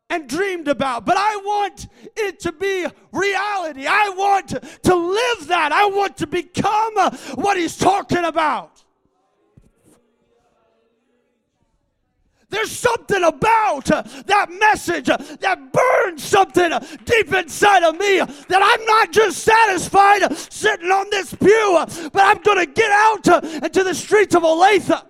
and 0.08 0.28
dreamed 0.28 0.68
about. 0.68 1.04
But 1.04 1.16
I 1.16 1.34
want 1.38 1.88
it 2.16 2.38
to 2.38 2.52
be 2.52 2.86
reality. 3.10 3.88
I 3.88 4.10
want 4.16 4.50
to 4.50 4.94
live 4.94 5.48
that. 5.48 5.72
I 5.72 5.86
want 5.86 6.16
to 6.18 6.28
become 6.28 6.94
what 7.34 7.56
he's 7.56 7.76
talking 7.76 8.24
about. 8.24 8.84
There's 12.50 12.70
something 12.70 13.24
about 13.24 13.90
uh, 13.90 14.02
that 14.24 14.50
message 14.50 15.10
uh, 15.10 15.18
that 15.40 15.70
burns 15.70 16.24
something 16.24 16.72
uh, 16.72 16.78
deep 17.04 17.30
inside 17.34 17.82
of 17.82 17.98
me 17.98 18.18
that 18.18 18.62
I'm 18.62 18.84
not 18.86 19.12
just 19.12 19.40
satisfied 19.40 20.34
sitting 20.50 20.90
on 20.90 21.10
this 21.10 21.34
pew, 21.34 21.84
but 22.10 22.22
I'm 22.24 22.40
going 22.42 22.64
to 22.64 22.72
get 22.72 22.90
out 22.90 23.44
into 23.62 23.84
the 23.84 23.94
streets 23.94 24.34
of 24.34 24.44
Olathe. 24.44 25.04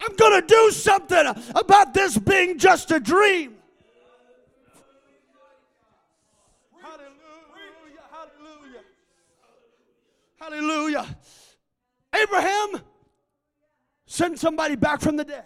I'm 0.00 0.14
going 0.16 0.40
to 0.40 0.46
do 0.46 0.70
something 0.70 1.26
about 1.56 1.92
this 1.92 2.16
being 2.18 2.56
just 2.58 2.92
a 2.92 3.00
dream. 3.00 3.56
Hallelujah. 6.80 7.10
Hallelujah. 10.38 10.38
Hallelujah. 10.38 11.16
Abraham 12.14 12.80
send 14.12 14.38
somebody 14.38 14.76
back 14.76 15.00
from 15.00 15.16
the 15.16 15.24
dead. 15.24 15.44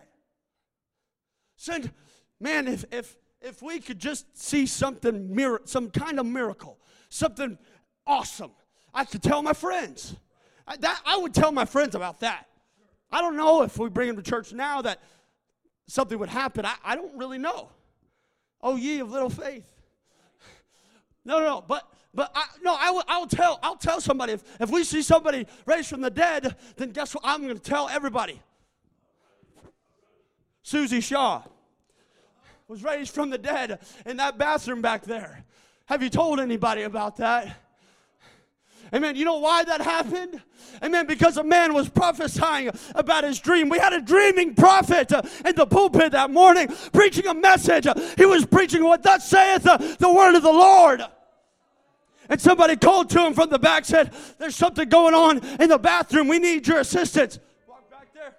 Send, 1.54 1.92
man, 2.40 2.66
if, 2.66 2.84
if, 2.90 3.16
if 3.40 3.62
we 3.62 3.78
could 3.78 3.98
just 3.98 4.36
see 4.36 4.66
something, 4.66 5.38
some 5.64 5.90
kind 5.90 6.18
of 6.18 6.26
miracle, 6.26 6.78
something 7.08 7.58
awesome, 8.06 8.50
I 8.92 9.04
could 9.04 9.22
tell 9.22 9.40
my 9.40 9.52
friends. 9.52 10.16
I, 10.66 10.76
that, 10.78 11.00
I 11.06 11.16
would 11.16 11.32
tell 11.32 11.52
my 11.52 11.64
friends 11.64 11.94
about 11.94 12.20
that. 12.20 12.48
I 13.10 13.20
don't 13.20 13.36
know 13.36 13.62
if 13.62 13.78
we 13.78 13.88
bring 13.88 14.08
them 14.08 14.16
to 14.16 14.22
church 14.22 14.52
now 14.52 14.82
that 14.82 15.00
something 15.86 16.18
would 16.18 16.28
happen. 16.28 16.66
I, 16.66 16.74
I 16.84 16.96
don't 16.96 17.16
really 17.16 17.38
know. 17.38 17.68
Oh, 18.60 18.74
ye 18.74 18.98
of 18.98 19.12
little 19.12 19.30
faith. 19.30 19.64
No, 21.24 21.38
no, 21.38 21.44
no. 21.44 21.64
But 21.66 21.88
but 22.14 22.32
I, 22.34 22.46
no, 22.62 22.74
I 22.78 22.90
will, 22.90 23.04
I 23.06 23.18
will 23.18 23.26
tell. 23.26 23.60
I'll 23.62 23.76
tell 23.76 24.00
somebody 24.00 24.32
if, 24.32 24.42
if 24.58 24.70
we 24.70 24.84
see 24.84 25.02
somebody 25.02 25.46
raised 25.66 25.88
from 25.88 26.00
the 26.00 26.10
dead, 26.10 26.56
then 26.76 26.90
guess 26.90 27.14
what? 27.14 27.22
I'm 27.24 27.42
going 27.42 27.54
to 27.54 27.62
tell 27.62 27.88
everybody. 27.90 28.40
Susie 30.66 31.00
Shaw 31.00 31.44
was 32.66 32.82
raised 32.82 33.14
from 33.14 33.30
the 33.30 33.38
dead 33.38 33.78
in 34.04 34.16
that 34.16 34.36
bathroom 34.36 34.82
back 34.82 35.04
there. 35.04 35.44
Have 35.84 36.02
you 36.02 36.10
told 36.10 36.40
anybody 36.40 36.82
about 36.82 37.18
that? 37.18 37.56
Amen. 38.92 39.14
You 39.14 39.24
know 39.24 39.38
why 39.38 39.62
that 39.62 39.80
happened? 39.80 40.42
Amen. 40.82 41.06
Because 41.06 41.36
a 41.36 41.44
man 41.44 41.72
was 41.72 41.88
prophesying 41.88 42.70
about 42.96 43.22
his 43.22 43.38
dream. 43.38 43.68
We 43.68 43.78
had 43.78 43.92
a 43.92 44.00
dreaming 44.00 44.56
prophet 44.56 45.12
in 45.44 45.54
the 45.54 45.66
pulpit 45.66 46.10
that 46.10 46.32
morning 46.32 46.66
preaching 46.92 47.28
a 47.28 47.34
message. 47.34 47.86
He 48.18 48.26
was 48.26 48.44
preaching 48.44 48.82
what 48.82 49.04
thus 49.04 49.28
saith 49.28 49.62
the 49.62 50.12
word 50.12 50.34
of 50.34 50.42
the 50.42 50.50
Lord. 50.50 51.00
And 52.28 52.40
somebody 52.40 52.74
called 52.74 53.08
to 53.10 53.24
him 53.24 53.34
from 53.34 53.50
the 53.50 53.58
back, 53.60 53.84
said, 53.84 54.12
There's 54.38 54.56
something 54.56 54.88
going 54.88 55.14
on 55.14 55.44
in 55.60 55.68
the 55.68 55.78
bathroom. 55.78 56.26
We 56.26 56.40
need 56.40 56.66
your 56.66 56.80
assistance. 56.80 57.38
Walk 57.68 57.88
back 57.88 58.12
there. 58.12 58.34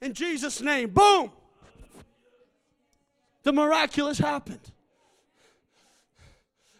In 0.00 0.14
Jesus' 0.14 0.60
name. 0.60 0.90
Boom. 0.90 1.30
The 3.42 3.52
miraculous 3.52 4.18
happened. 4.18 4.60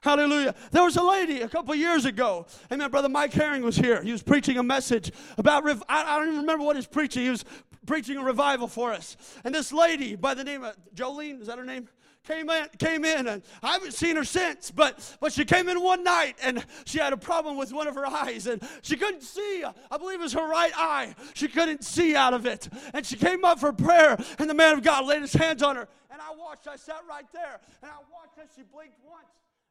Hallelujah. 0.03 0.55
There 0.71 0.83
was 0.83 0.97
a 0.97 1.03
lady 1.03 1.43
a 1.43 1.49
couple 1.49 1.75
years 1.75 2.07
ago. 2.07 2.47
Amen. 2.73 2.91
Brother 2.91 3.11
Mike 3.11 3.33
Herring 3.33 3.63
was 3.63 3.77
here. 3.77 4.03
He 4.03 4.13
was 4.13 4.23
preaching 4.23 4.57
a 4.57 4.63
message 4.63 5.13
about, 5.37 5.63
rev- 5.63 5.83
I, 5.89 6.03
I 6.03 6.19
don't 6.19 6.29
even 6.29 6.41
remember 6.41 6.65
what 6.65 6.77
he's 6.77 6.87
preaching. 6.87 7.25
He 7.25 7.31
was 7.31 7.45
preaching 7.87 8.17
a 8.17 8.25
revival 8.25 8.67
for 8.67 8.93
us. 8.93 9.17
And 9.45 9.55
this 9.55 9.73
lady 9.73 10.17
by 10.17 10.33
the 10.33 10.45
name 10.45 10.65
of 10.65 10.75
Jolene, 10.95 11.43
is 11.43 11.49
that 11.49 11.59
her 11.59 11.65
name? 11.67 11.89
Came 12.27 12.51
in, 12.51 12.69
came 12.79 13.05
in, 13.05 13.27
and 13.27 13.43
I 13.63 13.73
haven't 13.73 13.93
seen 13.93 14.17
her 14.17 14.25
since. 14.25 14.71
But 14.71 15.17
but 15.21 15.33
she 15.33 15.45
came 15.45 15.69
in 15.69 15.81
one 15.81 16.05
night, 16.05 16.37
and 16.43 16.65
she 16.85 16.99
had 16.99 17.13
a 17.13 17.17
problem 17.17 17.57
with 17.57 17.73
one 17.73 17.87
of 17.87 17.95
her 17.95 18.07
eyes, 18.07 18.47
and 18.47 18.63
she 18.83 18.97
couldn't 18.97 19.23
see. 19.23 19.65
I 19.91 19.97
believe 19.97 20.21
it 20.21 20.23
was 20.23 20.33
her 20.35 20.49
right 20.49 20.73
eye. 20.77 21.15
She 21.35 21.49
couldn't 21.49 21.85
see 21.85 22.15
out 22.15 22.35
of 22.35 22.47
it, 22.47 22.69
and 22.95 23.05
she 23.05 23.17
came 23.17 23.45
up 23.45 23.61
for 23.61 23.73
prayer, 23.73 24.19
and 24.39 24.49
the 24.49 24.55
man 24.55 24.75
of 24.75 24.83
God 24.83 25.07
laid 25.07 25.23
his 25.23 25.33
hands 25.33 25.63
on 25.63 25.77
her, 25.77 25.89
and 26.11 26.21
I 26.21 26.35
watched. 26.37 26.69
I 26.69 26.77
sat 26.77 27.03
right 27.09 27.27
there, 27.33 27.61
and 27.83 27.91
I 27.91 27.97
watched 28.13 28.39
as 28.43 28.49
she 28.55 28.63
blinked 28.63 28.99
once, 29.09 29.27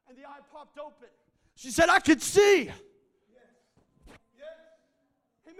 and 0.08 0.16
the 0.16 0.26
eye 0.26 0.40
popped 0.52 0.78
open. 0.78 1.08
She 1.54 1.70
said, 1.70 1.88
"I 1.88 2.00
could 2.00 2.22
see." 2.22 2.70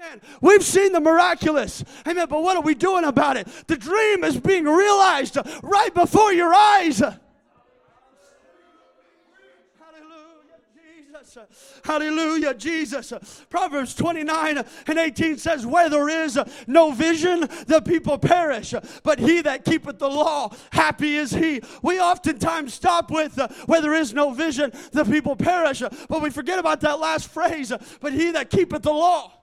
Amen. 0.00 0.20
We've 0.40 0.64
seen 0.64 0.92
the 0.92 1.00
miraculous. 1.00 1.84
Amen. 2.06 2.26
But 2.28 2.42
what 2.42 2.56
are 2.56 2.62
we 2.62 2.74
doing 2.74 3.04
about 3.04 3.36
it? 3.36 3.46
The 3.66 3.76
dream 3.76 4.24
is 4.24 4.38
being 4.40 4.64
realized 4.64 5.36
right 5.62 5.92
before 5.92 6.32
your 6.32 6.54
eyes. 6.54 7.00
Hallelujah, 7.00 7.26
Jesus. 10.74 11.80
Hallelujah, 11.84 12.54
Jesus. 12.54 13.12
Proverbs 13.50 13.94
29 13.94 14.64
and 14.86 14.98
18 14.98 15.36
says, 15.36 15.66
Where 15.66 15.90
there 15.90 16.08
is 16.08 16.38
no 16.66 16.92
vision, 16.92 17.40
the 17.66 17.82
people 17.84 18.16
perish. 18.16 18.72
But 19.02 19.18
he 19.18 19.42
that 19.42 19.66
keepeth 19.66 19.98
the 19.98 20.08
law, 20.08 20.50
happy 20.72 21.16
is 21.16 21.30
he. 21.30 21.60
We 21.82 22.00
oftentimes 22.00 22.72
stop 22.72 23.10
with, 23.10 23.38
uh, 23.38 23.48
Where 23.66 23.82
there 23.82 23.94
is 23.94 24.14
no 24.14 24.32
vision, 24.32 24.72
the 24.92 25.04
people 25.04 25.36
perish. 25.36 25.82
But 26.08 26.22
we 26.22 26.30
forget 26.30 26.58
about 26.58 26.80
that 26.80 27.00
last 27.00 27.28
phrase, 27.28 27.70
But 28.00 28.14
he 28.14 28.30
that 28.30 28.48
keepeth 28.48 28.82
the 28.82 28.94
law. 28.94 29.39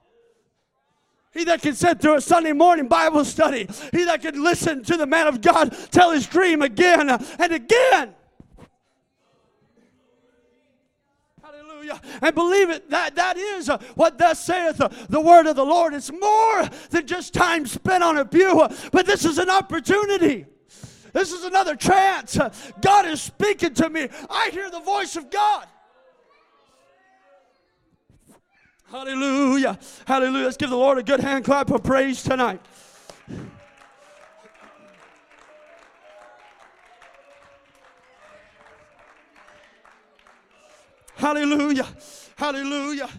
He 1.37 1.43
that 1.43 1.61
can 1.61 1.75
sit 1.75 2.01
through 2.01 2.15
a 2.15 2.21
Sunday 2.21 2.51
morning 2.51 2.87
Bible 2.87 3.23
study. 3.23 3.69
He 3.91 4.05
that 4.05 4.23
can 4.23 4.43
listen 4.43 4.83
to 4.85 4.97
the 4.97 5.05
man 5.05 5.27
of 5.27 5.39
God 5.39 5.75
tell 5.91 6.09
his 6.11 6.25
dream 6.25 6.63
again 6.63 7.09
and 7.11 7.53
again. 7.53 8.15
Hallelujah. 11.43 12.01
And 12.23 12.33
believe 12.33 12.71
it, 12.71 12.89
that, 12.89 13.15
that 13.15 13.37
is 13.37 13.69
what 13.93 14.17
thus 14.17 14.43
saith 14.43 14.77
the 15.09 15.21
word 15.21 15.45
of 15.45 15.55
the 15.55 15.63
Lord. 15.63 15.93
It's 15.93 16.11
more 16.11 16.67
than 16.89 17.05
just 17.05 17.35
time 17.35 17.67
spent 17.67 18.03
on 18.03 18.17
a 18.17 18.25
pew, 18.25 18.67
but 18.91 19.05
this 19.05 19.23
is 19.23 19.37
an 19.37 19.51
opportunity. 19.51 20.47
This 21.13 21.31
is 21.31 21.43
another 21.43 21.75
chance. 21.75 22.37
God 22.81 23.05
is 23.05 23.21
speaking 23.21 23.75
to 23.75 23.89
me. 23.91 24.09
I 24.27 24.49
hear 24.51 24.71
the 24.71 24.79
voice 24.79 25.15
of 25.15 25.29
God. 25.29 25.67
Hallelujah. 28.89 29.77
Hallelujah. 30.05 30.45
Let's 30.45 30.57
give 30.57 30.69
the 30.69 30.77
Lord 30.77 30.97
a 30.97 31.03
good 31.03 31.19
hand 31.19 31.43
clap 31.43 31.69
of 31.71 31.83
praise 31.83 32.23
tonight. 32.23 32.61
Hallelujah. 41.15 41.87
Hallelujah. 42.37 43.09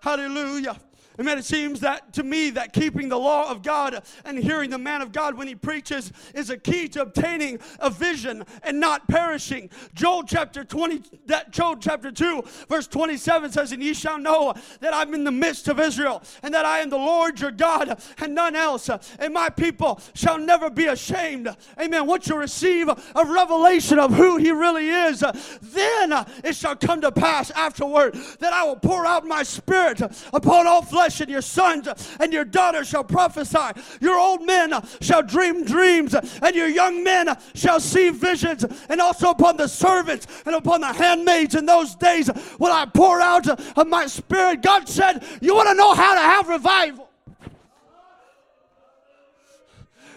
Hallelujah. 0.00 0.76
Amen. 1.18 1.38
It 1.38 1.44
seems 1.44 1.80
that 1.80 2.12
to 2.14 2.22
me 2.22 2.50
that 2.50 2.72
keeping 2.72 3.08
the 3.08 3.18
law 3.18 3.50
of 3.50 3.62
God 3.62 4.02
and 4.24 4.38
hearing 4.38 4.70
the 4.70 4.78
man 4.78 5.00
of 5.00 5.12
God 5.12 5.36
when 5.36 5.48
he 5.48 5.54
preaches 5.54 6.12
is 6.34 6.50
a 6.50 6.58
key 6.58 6.88
to 6.88 7.02
obtaining 7.02 7.58
a 7.78 7.88
vision 7.88 8.44
and 8.62 8.78
not 8.78 9.08
perishing. 9.08 9.70
Joel 9.94 10.24
chapter 10.24 10.64
20, 10.64 11.02
that 11.26 11.52
Joel 11.52 11.76
chapter 11.76 12.12
2, 12.12 12.42
verse 12.68 12.86
27 12.86 13.50
says, 13.52 13.72
And 13.72 13.82
ye 13.82 13.94
shall 13.94 14.18
know 14.18 14.54
that 14.80 14.92
I'm 14.92 15.14
in 15.14 15.24
the 15.24 15.32
midst 15.32 15.68
of 15.68 15.80
Israel, 15.80 16.22
and 16.42 16.52
that 16.52 16.66
I 16.66 16.80
am 16.80 16.90
the 16.90 16.96
Lord 16.96 17.40
your 17.40 17.50
God, 17.50 18.00
and 18.18 18.34
none 18.34 18.54
else. 18.54 18.90
And 19.18 19.32
my 19.32 19.48
people 19.48 20.00
shall 20.14 20.38
never 20.38 20.68
be 20.68 20.86
ashamed. 20.86 21.48
Amen. 21.80 22.06
Once 22.06 22.28
you 22.28 22.36
receive 22.36 22.88
a 22.88 23.24
revelation 23.24 23.98
of 23.98 24.12
who 24.12 24.36
he 24.36 24.50
really 24.50 24.88
is, 24.88 25.20
then 25.62 26.26
it 26.44 26.54
shall 26.54 26.76
come 26.76 27.00
to 27.00 27.10
pass 27.10 27.50
afterward 27.52 28.14
that 28.40 28.52
I 28.52 28.64
will 28.64 28.76
pour 28.76 29.06
out 29.06 29.26
my 29.26 29.42
spirit 29.42 30.00
upon 30.32 30.66
all 30.66 30.82
flesh 30.82 31.05
flesh, 31.06 31.20
and 31.20 31.30
your 31.30 31.42
sons 31.42 31.88
and 32.20 32.32
your 32.32 32.44
daughters 32.44 32.88
shall 32.88 33.04
prophesy. 33.04 33.80
Your 34.00 34.18
old 34.18 34.44
men 34.44 34.72
shall 35.00 35.22
dream 35.22 35.64
dreams, 35.64 36.14
and 36.14 36.54
your 36.54 36.68
young 36.68 37.04
men 37.04 37.36
shall 37.54 37.80
see 37.80 38.10
visions. 38.10 38.64
And 38.88 39.00
also 39.00 39.30
upon 39.30 39.56
the 39.56 39.68
servants 39.68 40.26
and 40.44 40.54
upon 40.54 40.80
the 40.80 40.92
handmaids 40.92 41.54
in 41.54 41.66
those 41.66 41.94
days 41.94 42.30
will 42.58 42.72
I 42.72 42.86
pour 42.86 43.20
out 43.20 43.48
of 43.48 43.86
my 43.86 44.06
spirit. 44.06 44.62
God 44.62 44.88
said, 44.88 45.24
You 45.40 45.54
want 45.54 45.68
to 45.68 45.74
know 45.74 45.94
how 45.94 46.14
to 46.14 46.20
have 46.20 46.48
revival? 46.48 47.05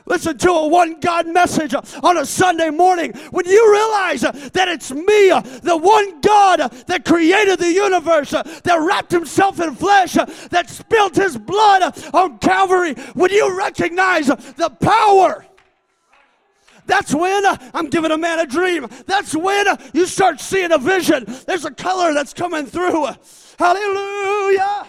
Listen 0.10 0.38
to 0.40 0.52
a 0.52 0.68
one 0.68 1.00
God 1.00 1.28
message 1.28 1.74
on 1.74 2.18
a 2.18 2.26
Sunday 2.26 2.70
morning, 2.70 3.14
when 3.32 3.46
you 3.46 3.72
realize 3.72 4.22
that 4.22 4.68
it's 4.68 4.92
me, 4.92 5.30
the 5.62 5.80
one 5.82 6.20
God 6.22 6.60
that 6.88 7.06
created 7.06 7.60
the 7.60 7.72
universe, 7.72 8.32
that 8.32 8.80
wrapped 8.82 9.12
himself 9.12 9.60
in 9.60 9.76
flesh, 9.76 10.14
that 10.14 10.70
spilled 10.70 11.16
his 11.16 11.38
blood 11.38 11.98
on 12.14 12.40
Calvary, 12.40 12.94
when 13.14 13.32
you 13.32 13.58
recognize 13.58 14.28
the 14.28 14.76
power. 14.82 15.46
That's 16.86 17.14
when 17.14 17.44
I'm 17.46 17.88
giving 17.90 18.10
a 18.10 18.18
man 18.18 18.40
a 18.40 18.48
dream. 18.48 18.88
That's 19.06 19.36
when 19.36 19.68
you 19.94 20.08
start 20.08 20.42
seeing 20.42 20.72
a 20.72 20.80
vision. 20.80 21.24
There's 21.46 21.66
a 21.66 21.72
color 21.72 22.16
that's 22.16 22.34
coming 22.34 22.66
through. 22.66 23.08
Hallelujah. 23.60 24.88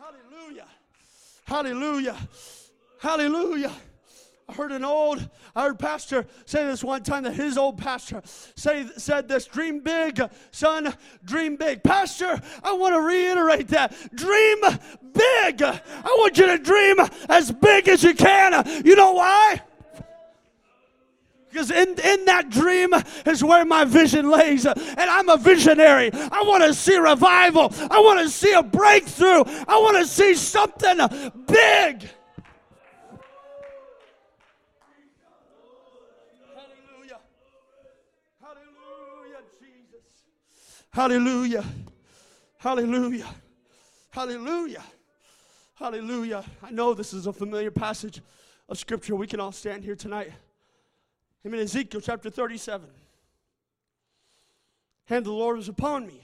Hallelujah. 0.00 0.66
Hallelujah. 1.44 2.16
Hallelujah. 2.98 3.72
I 4.48 4.54
heard 4.54 4.72
an 4.72 4.84
old, 4.84 5.28
I 5.54 5.64
heard 5.64 5.78
pastor 5.78 6.26
say 6.46 6.64
this 6.64 6.82
one 6.82 7.02
time 7.02 7.24
that 7.24 7.34
his 7.34 7.58
old 7.58 7.76
pastor 7.76 8.22
say, 8.24 8.86
said 8.96 9.28
this, 9.28 9.44
dream 9.44 9.80
big, 9.80 10.22
son, 10.52 10.94
dream 11.22 11.56
big. 11.56 11.82
Pastor, 11.82 12.40
I 12.64 12.72
want 12.72 12.94
to 12.94 13.00
reiterate 13.00 13.68
that. 13.68 13.94
Dream 14.14 14.58
big. 15.12 15.62
I 15.62 15.80
want 16.16 16.38
you 16.38 16.46
to 16.46 16.58
dream 16.58 16.96
as 17.28 17.52
big 17.52 17.88
as 17.88 18.02
you 18.02 18.14
can. 18.14 18.84
You 18.86 18.96
know 18.96 19.12
why? 19.12 19.60
Because 21.50 21.70
in, 21.70 21.88
in 22.00 22.24
that 22.24 22.48
dream 22.48 22.94
is 23.26 23.44
where 23.44 23.64
my 23.66 23.84
vision 23.84 24.30
lays. 24.30 24.64
And 24.64 24.76
I'm 24.98 25.28
a 25.28 25.36
visionary. 25.36 26.10
I 26.12 26.42
want 26.46 26.64
to 26.64 26.72
see 26.72 26.96
revival. 26.96 27.72
I 27.90 28.00
want 28.00 28.20
to 28.20 28.30
see 28.30 28.52
a 28.52 28.62
breakthrough. 28.62 29.44
I 29.66 29.78
want 29.78 29.98
to 29.98 30.06
see 30.06 30.34
something 30.34 31.32
big. 31.46 32.08
Hallelujah. 40.90 41.64
Hallelujah. 42.58 43.28
Hallelujah. 44.10 44.84
Hallelujah. 45.74 46.44
I 46.62 46.70
know 46.70 46.94
this 46.94 47.12
is 47.12 47.26
a 47.26 47.32
familiar 47.32 47.70
passage 47.70 48.20
of 48.68 48.78
Scripture. 48.78 49.14
We 49.14 49.26
can 49.26 49.40
all 49.40 49.52
stand 49.52 49.84
here 49.84 49.94
tonight. 49.94 50.32
I'm 51.44 51.54
in 51.54 51.60
Ezekiel 51.60 52.00
chapter 52.00 52.30
37. 52.30 52.88
Hand 55.06 55.18
of 55.18 55.24
the 55.24 55.32
Lord 55.32 55.56
was 55.56 55.68
upon 55.68 56.06
me, 56.06 56.22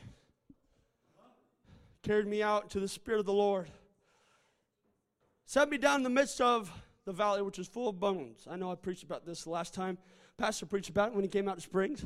carried 2.03 2.27
me 2.27 2.43
out 2.43 2.69
to 2.71 2.81
the 2.81 2.89
Spirit 2.89 3.21
of 3.21 3.25
the 3.25 3.33
Lord, 3.33 3.71
set 5.47 5.71
me 5.71 5.79
down 5.79 6.01
in 6.01 6.03
the 6.03 6.11
midst 6.11 6.43
of 6.43 6.71
the 7.07 7.12
valley, 7.12 7.41
which 7.41 7.59
is 7.59 7.67
full 7.67 7.89
of 7.89 7.99
bones. 7.99 8.47
I 8.51 8.57
know 8.57 8.71
I 8.71 8.75
preached 8.75 9.03
about 9.03 9.25
this 9.25 9.45
the 9.45 9.51
last 9.51 9.73
time. 9.73 9.97
Pastor 10.37 10.67
preached 10.67 10.91
about 10.91 11.09
it 11.09 11.15
when 11.15 11.25
he 11.25 11.29
came 11.29 11.49
out 11.49 11.57
to 11.57 11.62
Springs, 11.62 12.05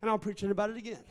and 0.00 0.08
I'm 0.08 0.20
preaching 0.20 0.52
about 0.52 0.70
it 0.70 0.76
again. 0.76 1.02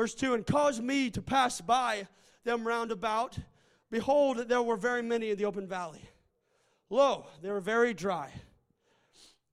Verse 0.00 0.14
2 0.14 0.32
And 0.32 0.46
caused 0.46 0.82
me 0.82 1.10
to 1.10 1.20
pass 1.20 1.60
by 1.60 2.08
them 2.44 2.66
round 2.66 2.90
about. 2.90 3.36
Behold, 3.90 4.48
there 4.48 4.62
were 4.62 4.78
very 4.78 5.02
many 5.02 5.28
in 5.28 5.36
the 5.36 5.44
open 5.44 5.66
valley. 5.66 6.00
Lo, 6.88 7.26
they 7.42 7.50
were 7.50 7.60
very 7.60 7.92
dry. 7.92 8.32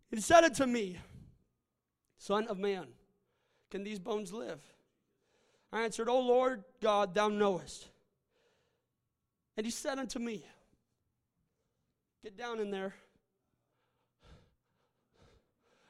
He 0.10 0.22
said 0.22 0.46
unto 0.46 0.66
me, 0.66 1.00
Son 2.18 2.48
of 2.48 2.58
man, 2.58 2.88
can 3.70 3.84
these 3.84 4.00
bones 4.00 4.32
live? 4.32 4.62
I 5.74 5.82
answered, 5.82 6.08
O 6.08 6.18
Lord 6.18 6.64
God, 6.82 7.14
thou 7.14 7.28
knowest. 7.28 7.90
And 9.58 9.66
he 9.66 9.72
said 9.72 10.00
unto 10.00 10.18
me, 10.18 10.46
Get 12.24 12.38
down 12.38 12.62
in 12.62 12.72
there. 12.72 12.94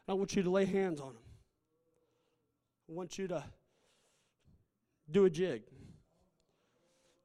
I 0.07 0.13
want 0.13 0.35
you 0.35 0.41
to 0.41 0.49
lay 0.49 0.65
hands 0.65 0.99
on 0.99 1.13
them. 1.13 1.23
I 2.89 2.93
want 2.93 3.19
you 3.19 3.27
to 3.27 3.43
do 5.09 5.25
a 5.25 5.29
jig. 5.29 5.63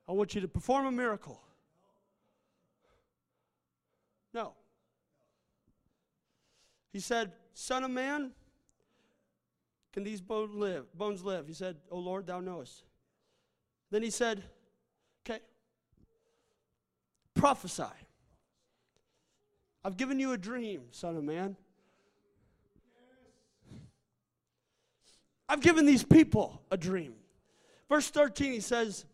I 0.09 0.13
want 0.13 0.35
you 0.35 0.41
to 0.41 0.49
perform 0.49 0.87
a 0.87 0.93
miracle. 0.93 1.41
No. 4.35 4.53
He 6.93 7.01
said, 7.01 7.33
Son 7.55 7.85
of 7.85 7.91
man, 7.91 8.33
can 9.93 10.05
these 10.05 10.21
bones 10.21 10.55
live? 10.55 10.93
Bones 10.95 11.23
live. 11.23 11.47
He 11.47 11.55
said, 11.55 11.77
Oh 11.91 11.99
Lord, 11.99 12.27
thou 12.27 12.41
knowest. 12.41 12.85
Then 13.91 14.03
he 14.03 14.11
said, 14.11 14.43
Okay. 15.25 15.41
Prophesy. 17.35 17.85
I've 19.85 19.97
given 19.97 20.21
you 20.21 20.33
a 20.33 20.39
dream, 20.39 20.83
son 20.91 21.17
of 21.17 21.25
man. 21.25 21.57
I've 25.49 25.61
given 25.61 25.85
these 25.85 26.05
people 26.05 26.63
a 26.71 26.77
dream. 26.77 27.15
Verse 27.93 28.09
13, 28.09 28.53
he 28.55 28.61
says, 28.61 29.05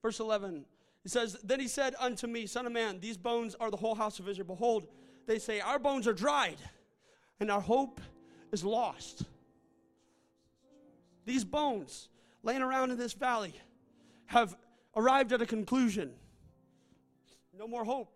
verse 0.00 0.20
11, 0.20 0.64
he 1.02 1.08
says, 1.08 1.36
Then 1.42 1.58
he 1.58 1.66
said 1.66 1.96
unto 1.98 2.28
me, 2.28 2.46
Son 2.46 2.66
of 2.66 2.72
man, 2.72 3.00
these 3.00 3.16
bones 3.16 3.56
are 3.58 3.68
the 3.68 3.76
whole 3.76 3.96
house 3.96 4.20
of 4.20 4.28
Israel. 4.28 4.46
Behold, 4.46 4.86
they 5.26 5.40
say, 5.40 5.58
Our 5.58 5.80
bones 5.80 6.06
are 6.06 6.12
dried, 6.12 6.58
and 7.40 7.50
our 7.50 7.60
hope 7.60 8.00
is 8.52 8.62
lost. 8.62 9.24
These 11.24 11.42
bones 11.42 12.08
laying 12.44 12.62
around 12.62 12.92
in 12.92 12.96
this 12.96 13.12
valley 13.12 13.54
have 14.26 14.54
arrived 14.94 15.32
at 15.32 15.42
a 15.42 15.46
conclusion. 15.46 16.12
No 17.58 17.66
more 17.66 17.84
hope. 17.84 18.12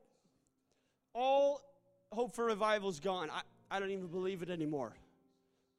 All 1.14 1.62
hope 2.12 2.36
for 2.36 2.44
revival 2.44 2.90
is 2.90 3.00
gone. 3.00 3.28
I, 3.28 3.40
I 3.72 3.80
don't 3.80 3.90
even 3.90 4.06
believe 4.06 4.42
it 4.42 4.50
anymore. 4.50 4.94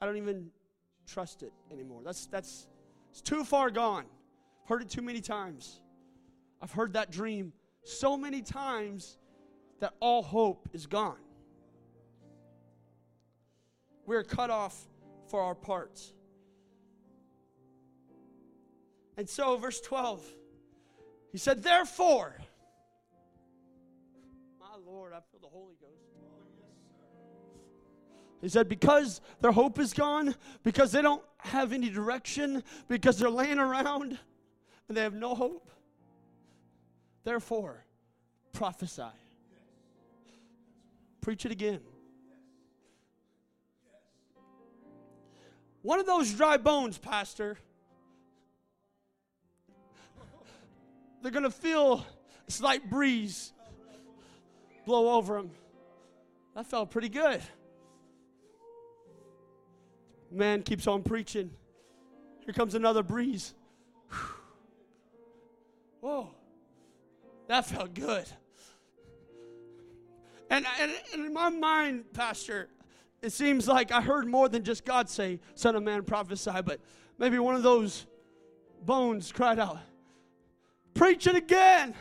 I 0.02 0.04
don't 0.04 0.18
even 0.18 0.50
trust 1.08 1.42
it 1.42 1.52
anymore. 1.72 2.02
That's 2.04 2.26
that's 2.26 2.68
it's 3.10 3.20
too 3.20 3.44
far 3.44 3.70
gone. 3.70 4.04
Heard 4.66 4.82
it 4.82 4.90
too 4.90 5.02
many 5.02 5.20
times. 5.20 5.80
I've 6.60 6.72
heard 6.72 6.92
that 6.92 7.10
dream 7.10 7.52
so 7.84 8.16
many 8.16 8.42
times 8.42 9.18
that 9.80 9.94
all 10.00 10.22
hope 10.22 10.68
is 10.72 10.86
gone. 10.86 11.18
We're 14.06 14.24
cut 14.24 14.50
off 14.50 14.76
for 15.30 15.40
our 15.40 15.54
parts. 15.54 16.12
And 19.16 19.28
so, 19.28 19.56
verse 19.56 19.80
12, 19.80 20.24
he 21.32 21.38
said, 21.38 21.62
Therefore, 21.62 22.36
my 24.60 24.76
Lord, 24.86 25.12
I 25.12 25.20
feel 25.30 25.40
the 25.40 25.48
Holy 25.48 25.74
Ghost. 25.80 26.07
He 28.40 28.48
said, 28.48 28.68
because 28.68 29.20
their 29.40 29.50
hope 29.50 29.78
is 29.78 29.92
gone, 29.92 30.34
because 30.62 30.92
they 30.92 31.02
don't 31.02 31.22
have 31.38 31.72
any 31.72 31.90
direction, 31.90 32.62
because 32.86 33.18
they're 33.18 33.30
laying 33.30 33.58
around 33.58 34.18
and 34.88 34.96
they 34.96 35.02
have 35.02 35.14
no 35.14 35.34
hope. 35.34 35.70
Therefore, 37.24 37.84
prophesy. 38.52 39.02
Preach 41.20 41.44
it 41.44 41.52
again. 41.52 41.80
One 45.82 45.98
of 46.00 46.06
those 46.06 46.32
dry 46.32 46.56
bones, 46.56 46.96
Pastor, 46.98 47.58
they're 51.22 51.32
going 51.32 51.44
to 51.44 51.50
feel 51.50 52.04
a 52.46 52.50
slight 52.50 52.88
breeze 52.88 53.52
blow 54.86 55.16
over 55.16 55.34
them. 55.36 55.50
That 56.54 56.66
felt 56.66 56.90
pretty 56.90 57.08
good. 57.08 57.42
Man 60.30 60.62
keeps 60.62 60.86
on 60.86 61.02
preaching. 61.02 61.50
Here 62.44 62.52
comes 62.54 62.74
another 62.74 63.02
breeze. 63.02 63.54
Whoa. 66.00 66.28
Oh, 66.30 66.34
that 67.48 67.66
felt 67.66 67.94
good. 67.94 68.24
And, 70.50 70.64
and, 70.80 70.92
and, 71.12 71.24
in 71.26 71.32
my 71.32 71.50
mind, 71.50 72.04
Pastor, 72.12 72.68
it 73.20 73.32
seems 73.32 73.68
like 73.68 73.92
I 73.92 74.00
heard 74.00 74.26
more 74.26 74.48
than 74.48 74.64
just 74.64 74.84
God 74.84 75.10
say, 75.10 75.40
Son 75.54 75.76
of 75.76 75.82
man, 75.82 76.04
prophesy, 76.04 76.62
but 76.64 76.80
maybe 77.18 77.38
one 77.38 77.54
of 77.54 77.62
those 77.62 78.06
bones 78.84 79.32
cried 79.32 79.58
out, 79.58 79.78
Preach 80.94 81.26
it 81.26 81.36
again. 81.36 81.94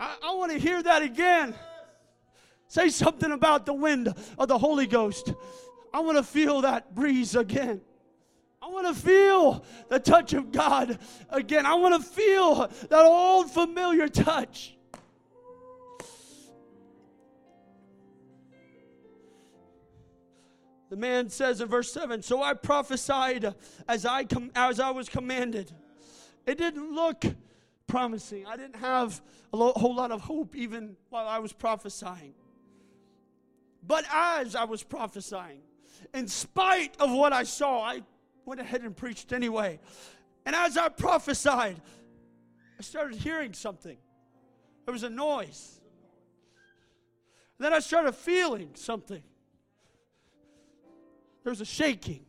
I, 0.00 0.16
I 0.22 0.34
want 0.34 0.52
to 0.52 0.58
hear 0.58 0.82
that 0.82 1.02
again. 1.02 1.54
Say 2.68 2.90
something 2.90 3.32
about 3.32 3.64
the 3.64 3.72
wind 3.72 4.12
of 4.38 4.48
the 4.48 4.58
Holy 4.58 4.86
Ghost. 4.86 5.32
I 5.92 6.00
want 6.00 6.18
to 6.18 6.22
feel 6.22 6.60
that 6.60 6.94
breeze 6.94 7.34
again. 7.34 7.80
I 8.60 8.68
want 8.68 8.86
to 8.86 8.94
feel 8.94 9.64
the 9.88 9.98
touch 9.98 10.34
of 10.34 10.52
God 10.52 10.98
again. 11.30 11.64
I 11.64 11.74
want 11.74 11.94
to 11.94 12.08
feel 12.08 12.70
that 12.90 13.04
old 13.04 13.50
familiar 13.50 14.06
touch. 14.06 14.76
The 20.90 20.96
man 20.96 21.30
says 21.30 21.60
in 21.62 21.68
verse 21.68 21.90
7 21.92 22.22
So 22.22 22.42
I 22.42 22.52
prophesied 22.52 23.54
as 23.88 24.04
I, 24.04 24.24
com- 24.24 24.50
as 24.54 24.78
I 24.78 24.90
was 24.90 25.08
commanded. 25.08 25.72
It 26.46 26.58
didn't 26.58 26.94
look 26.94 27.24
promising. 27.86 28.46
I 28.46 28.56
didn't 28.56 28.76
have 28.76 29.22
a 29.52 29.56
lo- 29.56 29.72
whole 29.74 29.94
lot 29.94 30.10
of 30.10 30.20
hope 30.20 30.54
even 30.54 30.96
while 31.08 31.26
I 31.26 31.38
was 31.38 31.52
prophesying. 31.52 32.34
But 33.88 34.04
as 34.12 34.54
I 34.54 34.64
was 34.64 34.82
prophesying, 34.82 35.62
in 36.12 36.28
spite 36.28 36.94
of 37.00 37.10
what 37.10 37.32
I 37.32 37.42
saw, 37.42 37.80
I 37.82 38.02
went 38.44 38.60
ahead 38.60 38.82
and 38.82 38.94
preached 38.94 39.32
anyway. 39.32 39.80
And 40.44 40.54
as 40.54 40.76
I 40.76 40.90
prophesied, 40.90 41.80
I 42.78 42.82
started 42.82 43.18
hearing 43.18 43.54
something. 43.54 43.96
There 44.84 44.92
was 44.92 45.04
a 45.04 45.10
noise. 45.10 45.80
And 47.58 47.64
then 47.64 47.72
I 47.72 47.78
started 47.80 48.12
feeling 48.12 48.70
something. 48.74 49.22
There 51.42 51.50
was 51.50 51.62
a 51.62 51.66
shaking. 51.66 52.26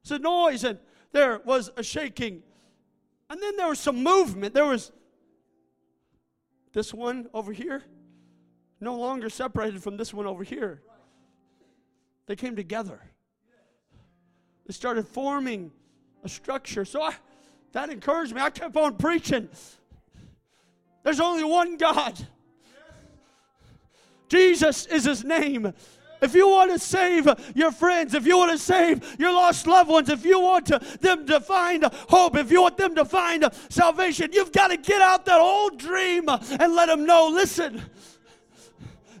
It's 0.00 0.10
a 0.10 0.18
noise, 0.18 0.64
and 0.64 0.78
there 1.12 1.40
was 1.44 1.70
a 1.76 1.82
shaking. 1.82 2.42
And 3.28 3.42
then 3.42 3.56
there 3.56 3.68
was 3.68 3.78
some 3.78 4.02
movement. 4.02 4.54
There 4.54 4.64
was 4.64 4.90
this 6.72 6.94
one 6.94 7.28
over 7.34 7.52
here, 7.52 7.82
no 8.80 8.94
longer 8.94 9.30
separated 9.30 9.82
from 9.82 9.96
this 9.96 10.12
one 10.12 10.26
over 10.26 10.44
here. 10.44 10.82
They 12.26 12.36
came 12.36 12.56
together. 12.56 13.00
They 14.66 14.72
started 14.72 15.06
forming 15.06 15.70
a 16.24 16.28
structure. 16.28 16.84
So 16.84 17.02
I, 17.02 17.14
that 17.72 17.90
encouraged 17.90 18.34
me. 18.34 18.40
I 18.40 18.50
kept 18.50 18.76
on 18.76 18.96
preaching. 18.96 19.48
There's 21.04 21.20
only 21.20 21.44
one 21.44 21.76
God. 21.76 22.14
Jesus 24.28 24.86
is 24.86 25.04
his 25.04 25.24
name. 25.24 25.72
If 26.20 26.34
you 26.34 26.48
want 26.48 26.72
to 26.72 26.78
save 26.78 27.28
your 27.54 27.70
friends, 27.70 28.14
if 28.14 28.26
you 28.26 28.38
want 28.38 28.50
to 28.52 28.58
save 28.58 29.16
your 29.18 29.32
lost 29.32 29.66
loved 29.66 29.90
ones, 29.90 30.08
if 30.08 30.24
you 30.24 30.40
want 30.40 30.66
to, 30.66 30.80
them 31.00 31.26
to 31.26 31.40
find 31.40 31.84
hope, 32.08 32.36
if 32.36 32.50
you 32.50 32.62
want 32.62 32.76
them 32.76 32.94
to 32.94 33.04
find 33.04 33.44
salvation, 33.68 34.30
you've 34.32 34.52
got 34.52 34.68
to 34.68 34.78
get 34.78 35.02
out 35.02 35.26
that 35.26 35.40
old 35.40 35.78
dream 35.78 36.28
and 36.28 36.74
let 36.74 36.86
them 36.86 37.04
know 37.04 37.28
listen, 37.28 37.82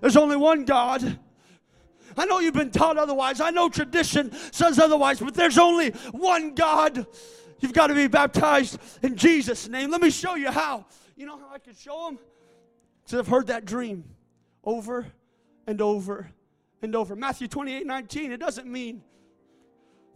there's 0.00 0.16
only 0.16 0.36
one 0.36 0.64
God. 0.64 1.18
I 2.16 2.24
know 2.24 2.38
you've 2.38 2.54
been 2.54 2.70
taught 2.70 2.96
otherwise. 2.96 3.40
I 3.40 3.50
know 3.50 3.68
tradition 3.68 4.32
says 4.52 4.78
otherwise, 4.78 5.20
but 5.20 5.34
there's 5.34 5.58
only 5.58 5.90
one 6.12 6.54
God. 6.54 7.06
You've 7.60 7.72
got 7.72 7.88
to 7.88 7.94
be 7.94 8.06
baptized 8.06 8.78
in 9.02 9.16
Jesus' 9.16 9.68
name. 9.68 9.90
Let 9.90 10.00
me 10.00 10.10
show 10.10 10.34
you 10.34 10.50
how. 10.50 10.86
You 11.16 11.26
know 11.26 11.38
how 11.38 11.50
I 11.52 11.58
can 11.58 11.74
show 11.74 12.06
them? 12.06 12.18
Because 13.04 13.20
I've 13.20 13.28
heard 13.28 13.48
that 13.48 13.64
dream 13.64 14.04
over 14.64 15.06
and 15.66 15.80
over 15.80 16.30
and 16.82 16.94
over. 16.94 17.16
Matthew 17.16 17.48
28 17.48 17.86
19, 17.86 18.32
it 18.32 18.38
doesn't 18.38 18.66
mean 18.66 19.02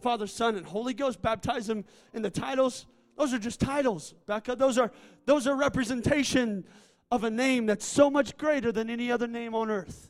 Father, 0.01 0.27
Son, 0.27 0.55
and 0.55 0.65
Holy 0.65 0.93
Ghost. 0.93 1.21
Baptize 1.21 1.67
them 1.67 1.85
in 2.13 2.21
the 2.21 2.29
titles. 2.29 2.85
Those 3.17 3.33
are 3.33 3.39
just 3.39 3.59
titles, 3.59 4.13
Becca. 4.25 4.55
Those 4.55 4.77
are 4.77 4.91
those 5.25 5.47
are 5.47 5.55
representation 5.55 6.65
of 7.11 7.23
a 7.23 7.29
name 7.29 7.65
that's 7.65 7.85
so 7.85 8.09
much 8.09 8.37
greater 8.37 8.71
than 8.71 8.89
any 8.89 9.11
other 9.11 9.27
name 9.27 9.53
on 9.53 9.69
earth. 9.69 10.09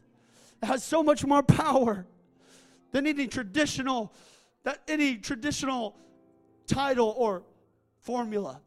It 0.62 0.68
has 0.68 0.84
so 0.84 1.02
much 1.02 1.26
more 1.26 1.42
power 1.42 2.06
than 2.92 3.08
any 3.08 3.28
traditional 3.28 4.14
that 4.64 4.80
any 4.88 5.18
traditional 5.18 5.98
title 6.68 7.14
or 7.18 7.44
formula. 8.02 8.62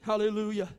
Hallelujah. 0.00 0.70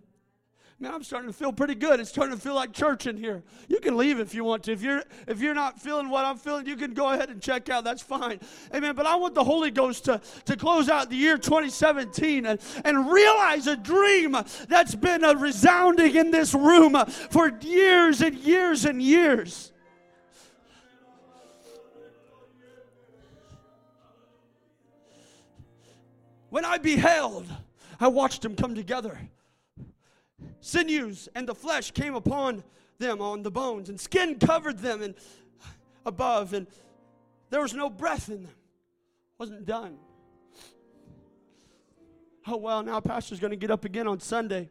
Man, 0.81 0.93
I'm 0.93 1.03
starting 1.03 1.29
to 1.29 1.33
feel 1.33 1.51
pretty 1.51 1.75
good. 1.75 1.99
It's 1.99 2.09
starting 2.09 2.33
to 2.33 2.41
feel 2.41 2.55
like 2.55 2.71
church 2.71 3.05
in 3.05 3.17
here. 3.17 3.43
You 3.67 3.81
can 3.81 3.97
leave 3.97 4.17
if 4.21 4.33
you 4.33 4.45
want 4.45 4.63
to. 4.63 4.71
If 4.71 4.81
you're 4.81 5.03
if 5.27 5.41
you're 5.41 5.53
not 5.53 5.81
feeling 5.81 6.09
what 6.09 6.23
I'm 6.23 6.37
feeling, 6.37 6.65
you 6.67 6.77
can 6.77 6.93
go 6.93 7.11
ahead 7.11 7.29
and 7.29 7.41
check 7.41 7.67
out. 7.67 7.83
That's 7.83 8.01
fine. 8.01 8.39
Amen. 8.73 8.95
But 8.95 9.05
I 9.05 9.17
want 9.17 9.35
the 9.35 9.43
Holy 9.43 9.71
Ghost 9.71 10.05
to, 10.05 10.21
to 10.45 10.55
close 10.55 10.87
out 10.87 11.09
the 11.09 11.17
year 11.17 11.37
2017 11.37 12.45
and, 12.45 12.61
and 12.85 13.11
realize 13.11 13.67
a 13.67 13.75
dream 13.75 14.37
that's 14.69 14.95
been 14.95 15.25
a 15.25 15.35
resounding 15.35 16.15
in 16.15 16.31
this 16.31 16.53
room 16.53 16.95
for 17.29 17.51
years 17.59 18.21
and 18.21 18.37
years 18.37 18.85
and 18.85 19.01
years. 19.01 19.73
When 26.49 26.63
I 26.63 26.77
beheld, 26.77 27.47
I 27.99 28.07
watched 28.07 28.43
them 28.43 28.55
come 28.55 28.75
together 28.75 29.19
sinews 30.61 31.29
and 31.35 31.47
the 31.47 31.55
flesh 31.55 31.91
came 31.91 32.15
upon 32.15 32.63
them 32.97 33.21
on 33.21 33.43
the 33.43 33.51
bones, 33.51 33.89
and 33.89 33.99
skin 33.99 34.37
covered 34.37 34.79
them 34.79 35.01
and 35.01 35.15
above, 36.05 36.53
and 36.53 36.67
there 37.49 37.61
was 37.61 37.73
no 37.73 37.89
breath 37.89 38.29
in 38.29 38.43
them. 38.43 38.55
Wasn't 39.37 39.65
done. 39.65 39.97
Oh 42.45 42.57
well, 42.57 42.83
now 42.83 42.99
pastor's 42.99 43.39
going 43.39 43.51
to 43.51 43.57
get 43.57 43.71
up 43.71 43.85
again 43.85 44.07
on 44.07 44.19
Sunday 44.19 44.69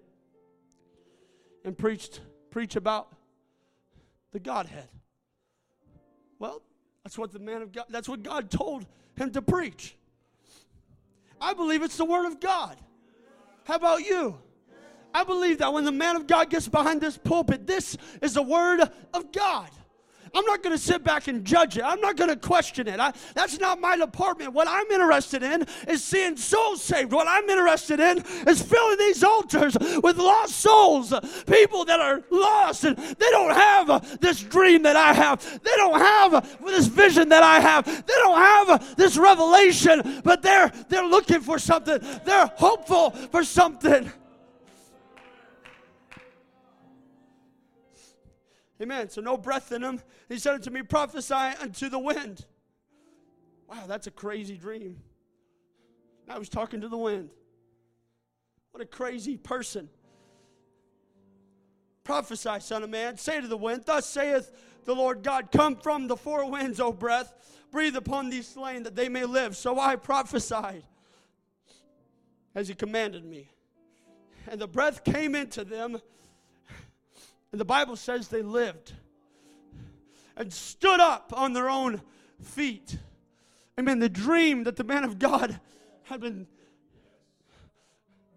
and 1.64 1.77
preached 1.77 2.21
preach 2.51 2.77
about 2.77 3.12
the 4.33 4.41
Godhead. 4.41 4.89
Well, 6.39 6.62
that's 7.03 7.16
what 7.16 7.33
the 7.33 7.39
man 7.39 7.62
of 7.62 7.73
God 7.73 7.87
that's 7.89 8.09
what 8.09 8.23
God 8.23 8.51
told 8.51 8.87
him 9.16 9.31
to 9.33 9.43
preach. 9.43 9.97
I 11.41 11.55
believe 11.55 11.83
it's 11.83 11.97
the 11.97 12.05
word 12.05 12.27
of 12.27 12.41
God. 12.41 12.77
How 13.64 13.77
about 13.77 14.05
you? 14.05 14.39
I 15.15 15.25
believe 15.25 15.59
that 15.59 15.73
when 15.73 15.85
the 15.85 15.93
man 15.93 16.17
of 16.17 16.27
God 16.27 16.51
gets 16.51 16.69
behind 16.69 17.01
this 17.01 17.17
pulpit, 17.17 17.67
this 17.67 17.97
is 18.23 18.35
the 18.35 18.43
word 18.43 18.81
of 19.15 19.33
God. 19.33 19.69
I'm 20.35 20.45
not 20.45 20.63
going 20.63 20.77
to 20.77 20.83
sit 20.83 21.05
back 21.05 21.29
and 21.29 21.45
judge 21.45 21.77
it. 21.77 21.83
I'm 21.85 22.01
not 22.01 22.17
going 22.17 22.31
to 22.31 22.37
question 22.37 22.89
it. 22.89 23.01
I, 23.01 23.13
that's 23.35 23.59
not 23.59 23.81
my 23.81 23.97
department. 23.97 24.53
What 24.53 24.69
I'm 24.69 24.87
interested 24.91 25.43
in 25.43 25.67
is 25.87 26.03
seeing 26.03 26.37
souls 26.37 26.83
saved. 26.83 27.13
What 27.13 27.27
I'm 27.29 27.49
interested 27.49 28.01
in 28.01 28.19
is 28.47 28.63
filling 28.63 28.99
these 28.99 29.25
altars 29.25 29.77
with 30.03 30.19
lost 30.19 30.57
souls, 30.57 31.13
people 31.47 31.85
that 31.87 32.01
are 32.01 32.23
lost 32.31 32.85
and 32.85 32.97
they 32.97 33.31
don't 33.31 33.55
have 33.55 34.21
this 34.21 34.41
dream 34.41 34.83
that 34.83 34.97
I 34.97 35.13
have. 35.13 35.43
They 35.63 35.77
don't 35.77 35.99
have 35.99 36.59
this 36.65 36.87
vision 36.87 37.29
that 37.31 37.43
I 37.43 37.61
have. 37.61 37.85
They 37.85 38.15
don't 38.15 38.39
have 38.39 38.97
this 38.97 39.17
revelation, 39.17 40.21
but 40.25 40.43
they're 40.43 40.71
they're 40.89 41.07
looking 41.07 41.41
for 41.41 41.59
something. 41.59 41.99
They're 42.25 42.51
hopeful 42.57 43.11
for 43.11 43.45
something. 43.45 44.13
Amen. 48.81 49.09
So 49.09 49.20
no 49.20 49.37
breath 49.37 49.72
in 49.72 49.83
him. 49.83 50.01
He 50.29 50.39
said 50.39 50.55
unto 50.55 50.70
me, 50.70 50.83
prophesy 50.83 51.35
unto 51.35 51.89
the 51.89 51.99
wind. 51.99 52.45
Wow, 53.68 53.85
that's 53.87 54.07
a 54.07 54.11
crazy 54.11 54.57
dream. 54.57 54.99
I 56.29 56.39
was 56.39 56.49
talking 56.49 56.81
to 56.83 56.89
the 56.89 56.97
wind. 56.97 57.31
What 58.70 58.83
a 58.83 58.87
crazy 58.87 59.37
person. 59.37 59.89
Prophesy, 62.05 62.61
son 62.61 62.83
of 62.83 62.91
man. 62.91 63.16
Say 63.16 63.41
to 63.41 63.49
the 63.49 63.57
wind, 63.57 63.83
Thus 63.85 64.07
saith 64.07 64.51
the 64.85 64.95
Lord 64.95 65.22
God, 65.22 65.51
Come 65.51 65.76
from 65.76 66.07
the 66.07 66.16
four 66.16 66.49
winds, 66.51 66.81
O 66.81 66.93
breath. 66.93 67.35
Breathe 67.70 67.97
upon 67.97 68.31
these 68.31 68.47
slain 68.47 68.85
that 68.85 68.97
they 68.97 69.09
may 69.09 69.24
live. 69.24 69.57
So 69.57 69.79
I 69.79 69.97
prophesied 69.97 70.85
as 72.55 72.68
he 72.68 72.74
commanded 72.74 73.24
me. 73.24 73.51
And 74.47 74.61
the 74.61 74.66
breath 74.66 75.05
came 75.05 75.35
into 75.35 75.64
them 75.64 76.01
and 77.53 77.61
the 77.61 77.65
Bible 77.65 77.97
says 77.97 78.29
they 78.29 78.43
lived 78.43 78.93
and 80.37 80.53
stood 80.53 81.01
up 81.01 81.33
on 81.37 81.53
their 81.53 81.69
own 81.69 82.01
feet. 82.43 82.99
Amen. 83.79 83.99
The 83.99 84.09
dream 84.09 84.65
that 84.65 84.77
the 84.77 84.85
man 84.85 85.05
of 85.05 85.19
God 85.19 85.61
had 86.05 86.21
been, 86.21 86.47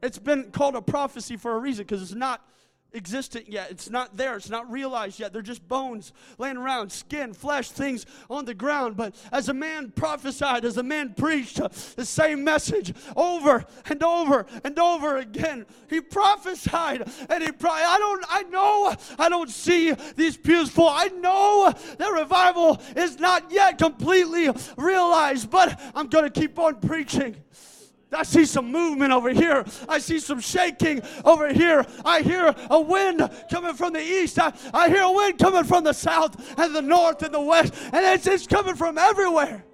it's 0.01 0.20
been 0.20 0.51
called 0.51 0.76
a 0.76 0.82
prophecy 0.82 1.38
for 1.38 1.55
a 1.55 1.59
reason 1.59 1.86
because 1.86 2.01
it's 2.01 2.14
not 2.14 2.45
existent 2.93 3.49
yet. 3.49 3.71
It's 3.71 3.89
not 3.89 4.17
there. 4.17 4.35
It's 4.35 4.49
not 4.49 4.69
realized 4.71 5.19
yet. 5.19 5.33
They're 5.33 5.41
just 5.41 5.67
bones 5.67 6.11
laying 6.37 6.57
around, 6.57 6.91
skin, 6.91 7.33
flesh, 7.33 7.71
things 7.71 8.05
on 8.29 8.45
the 8.45 8.53
ground. 8.53 8.97
But 8.97 9.15
as 9.31 9.49
a 9.49 9.53
man 9.53 9.91
prophesied, 9.91 10.65
as 10.65 10.77
a 10.77 10.83
man 10.83 11.13
preached 11.13 11.59
uh, 11.59 11.69
the 11.95 12.05
same 12.05 12.43
message 12.43 12.93
over 13.15 13.65
and 13.85 14.03
over 14.03 14.45
and 14.63 14.77
over 14.77 15.17
again, 15.17 15.65
he 15.89 16.01
prophesied 16.01 17.09
and 17.29 17.43
he. 17.43 17.51
Pro- 17.51 17.71
I 17.71 17.97
don't. 17.97 18.25
I 18.29 18.43
know. 18.43 18.95
I 19.17 19.29
don't 19.29 19.49
see 19.49 19.93
these 20.15 20.37
pews 20.37 20.69
full. 20.69 20.89
I 20.89 21.07
know 21.07 21.73
that 21.97 22.09
revival 22.09 22.81
is 22.95 23.19
not 23.19 23.51
yet 23.51 23.77
completely 23.77 24.49
realized, 24.77 25.49
but 25.49 25.79
I'm 25.95 26.07
going 26.07 26.29
to 26.29 26.39
keep 26.39 26.57
on 26.59 26.75
preaching. 26.79 27.35
I 28.14 28.24
see 28.24 28.45
some 28.45 28.72
movement 28.72 29.14
over 29.14 29.30
here. 29.30 29.66
I 29.88 29.99
see 29.99 30.20
some 30.20 30.39
shaking 30.39 31.01
over 31.24 31.53
here. 31.53 31.86
I 32.03 32.22
hear 32.22 32.53
a 32.70 32.82
wind 32.82 33.30
coming 33.49 33.74
from 33.74 33.93
the 33.93 34.01
east. 34.01 34.38
I, 34.38 34.53
I 34.74 34.89
hear 34.89 35.03
a 35.03 35.12
wind 35.12 35.39
coming 35.39 35.64
from 35.64 35.84
the 35.84 35.93
south 35.93 36.59
and 36.59 36.76
the 36.76 36.82
north 36.82 37.24
and 37.24 37.34
the 37.34 37.41
west. 37.41 37.74
And 37.93 38.05
it's, 38.05 38.28
it's 38.28 38.47
coming 38.47 38.76
from 38.76 38.97
everywhere. 38.97 39.66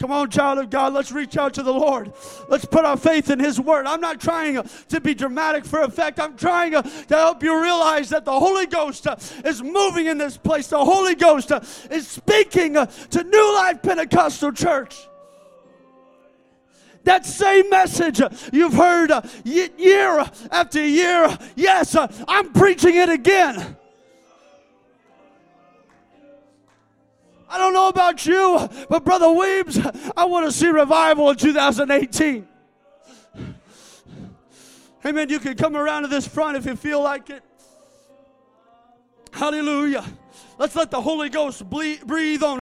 Come 0.00 0.10
on, 0.10 0.28
child 0.28 0.58
of 0.58 0.70
God, 0.70 0.92
let's 0.92 1.12
reach 1.12 1.36
out 1.36 1.54
to 1.54 1.62
the 1.62 1.72
Lord. 1.72 2.12
Let's 2.48 2.64
put 2.64 2.84
our 2.84 2.96
faith 2.96 3.30
in 3.30 3.38
His 3.38 3.58
Word. 3.60 3.86
I'm 3.86 4.00
not 4.00 4.20
trying 4.20 4.60
to 4.88 5.00
be 5.00 5.14
dramatic 5.14 5.64
for 5.64 5.80
effect. 5.82 6.20
I'm 6.20 6.36
trying 6.36 6.72
to 6.72 6.82
help 7.08 7.42
you 7.42 7.62
realize 7.62 8.10
that 8.10 8.24
the 8.24 8.38
Holy 8.38 8.66
Ghost 8.66 9.06
is 9.44 9.62
moving 9.62 10.06
in 10.06 10.18
this 10.18 10.36
place. 10.36 10.66
The 10.66 10.84
Holy 10.84 11.14
Ghost 11.14 11.52
is 11.90 12.06
speaking 12.06 12.74
to 12.74 13.24
New 13.24 13.54
Life 13.54 13.82
Pentecostal 13.82 14.52
Church. 14.52 15.08
That 17.04 17.24
same 17.24 17.70
message 17.70 18.20
you've 18.52 18.74
heard 18.74 19.10
year 19.44 20.24
after 20.50 20.86
year, 20.86 21.38
yes, 21.54 21.96
I'm 22.26 22.52
preaching 22.52 22.96
it 22.96 23.10
again. 23.10 23.76
I 27.54 27.58
don't 27.58 27.72
know 27.72 27.86
about 27.86 28.26
you, 28.26 28.68
but 28.88 29.04
Brother 29.04 29.30
Weems, 29.30 29.78
I 30.16 30.24
want 30.24 30.44
to 30.44 30.50
see 30.50 30.66
revival 30.66 31.30
in 31.30 31.36
2018. 31.36 32.48
Amen. 35.06 35.28
You 35.28 35.38
can 35.38 35.56
come 35.56 35.76
around 35.76 36.02
to 36.02 36.08
this 36.08 36.26
front 36.26 36.56
if 36.56 36.66
you 36.66 36.74
feel 36.74 37.00
like 37.00 37.30
it. 37.30 37.44
Hallelujah. 39.30 40.04
Let's 40.58 40.74
let 40.74 40.90
the 40.90 41.00
Holy 41.00 41.28
Ghost 41.28 41.62
breathe 41.70 42.42
on. 42.42 42.58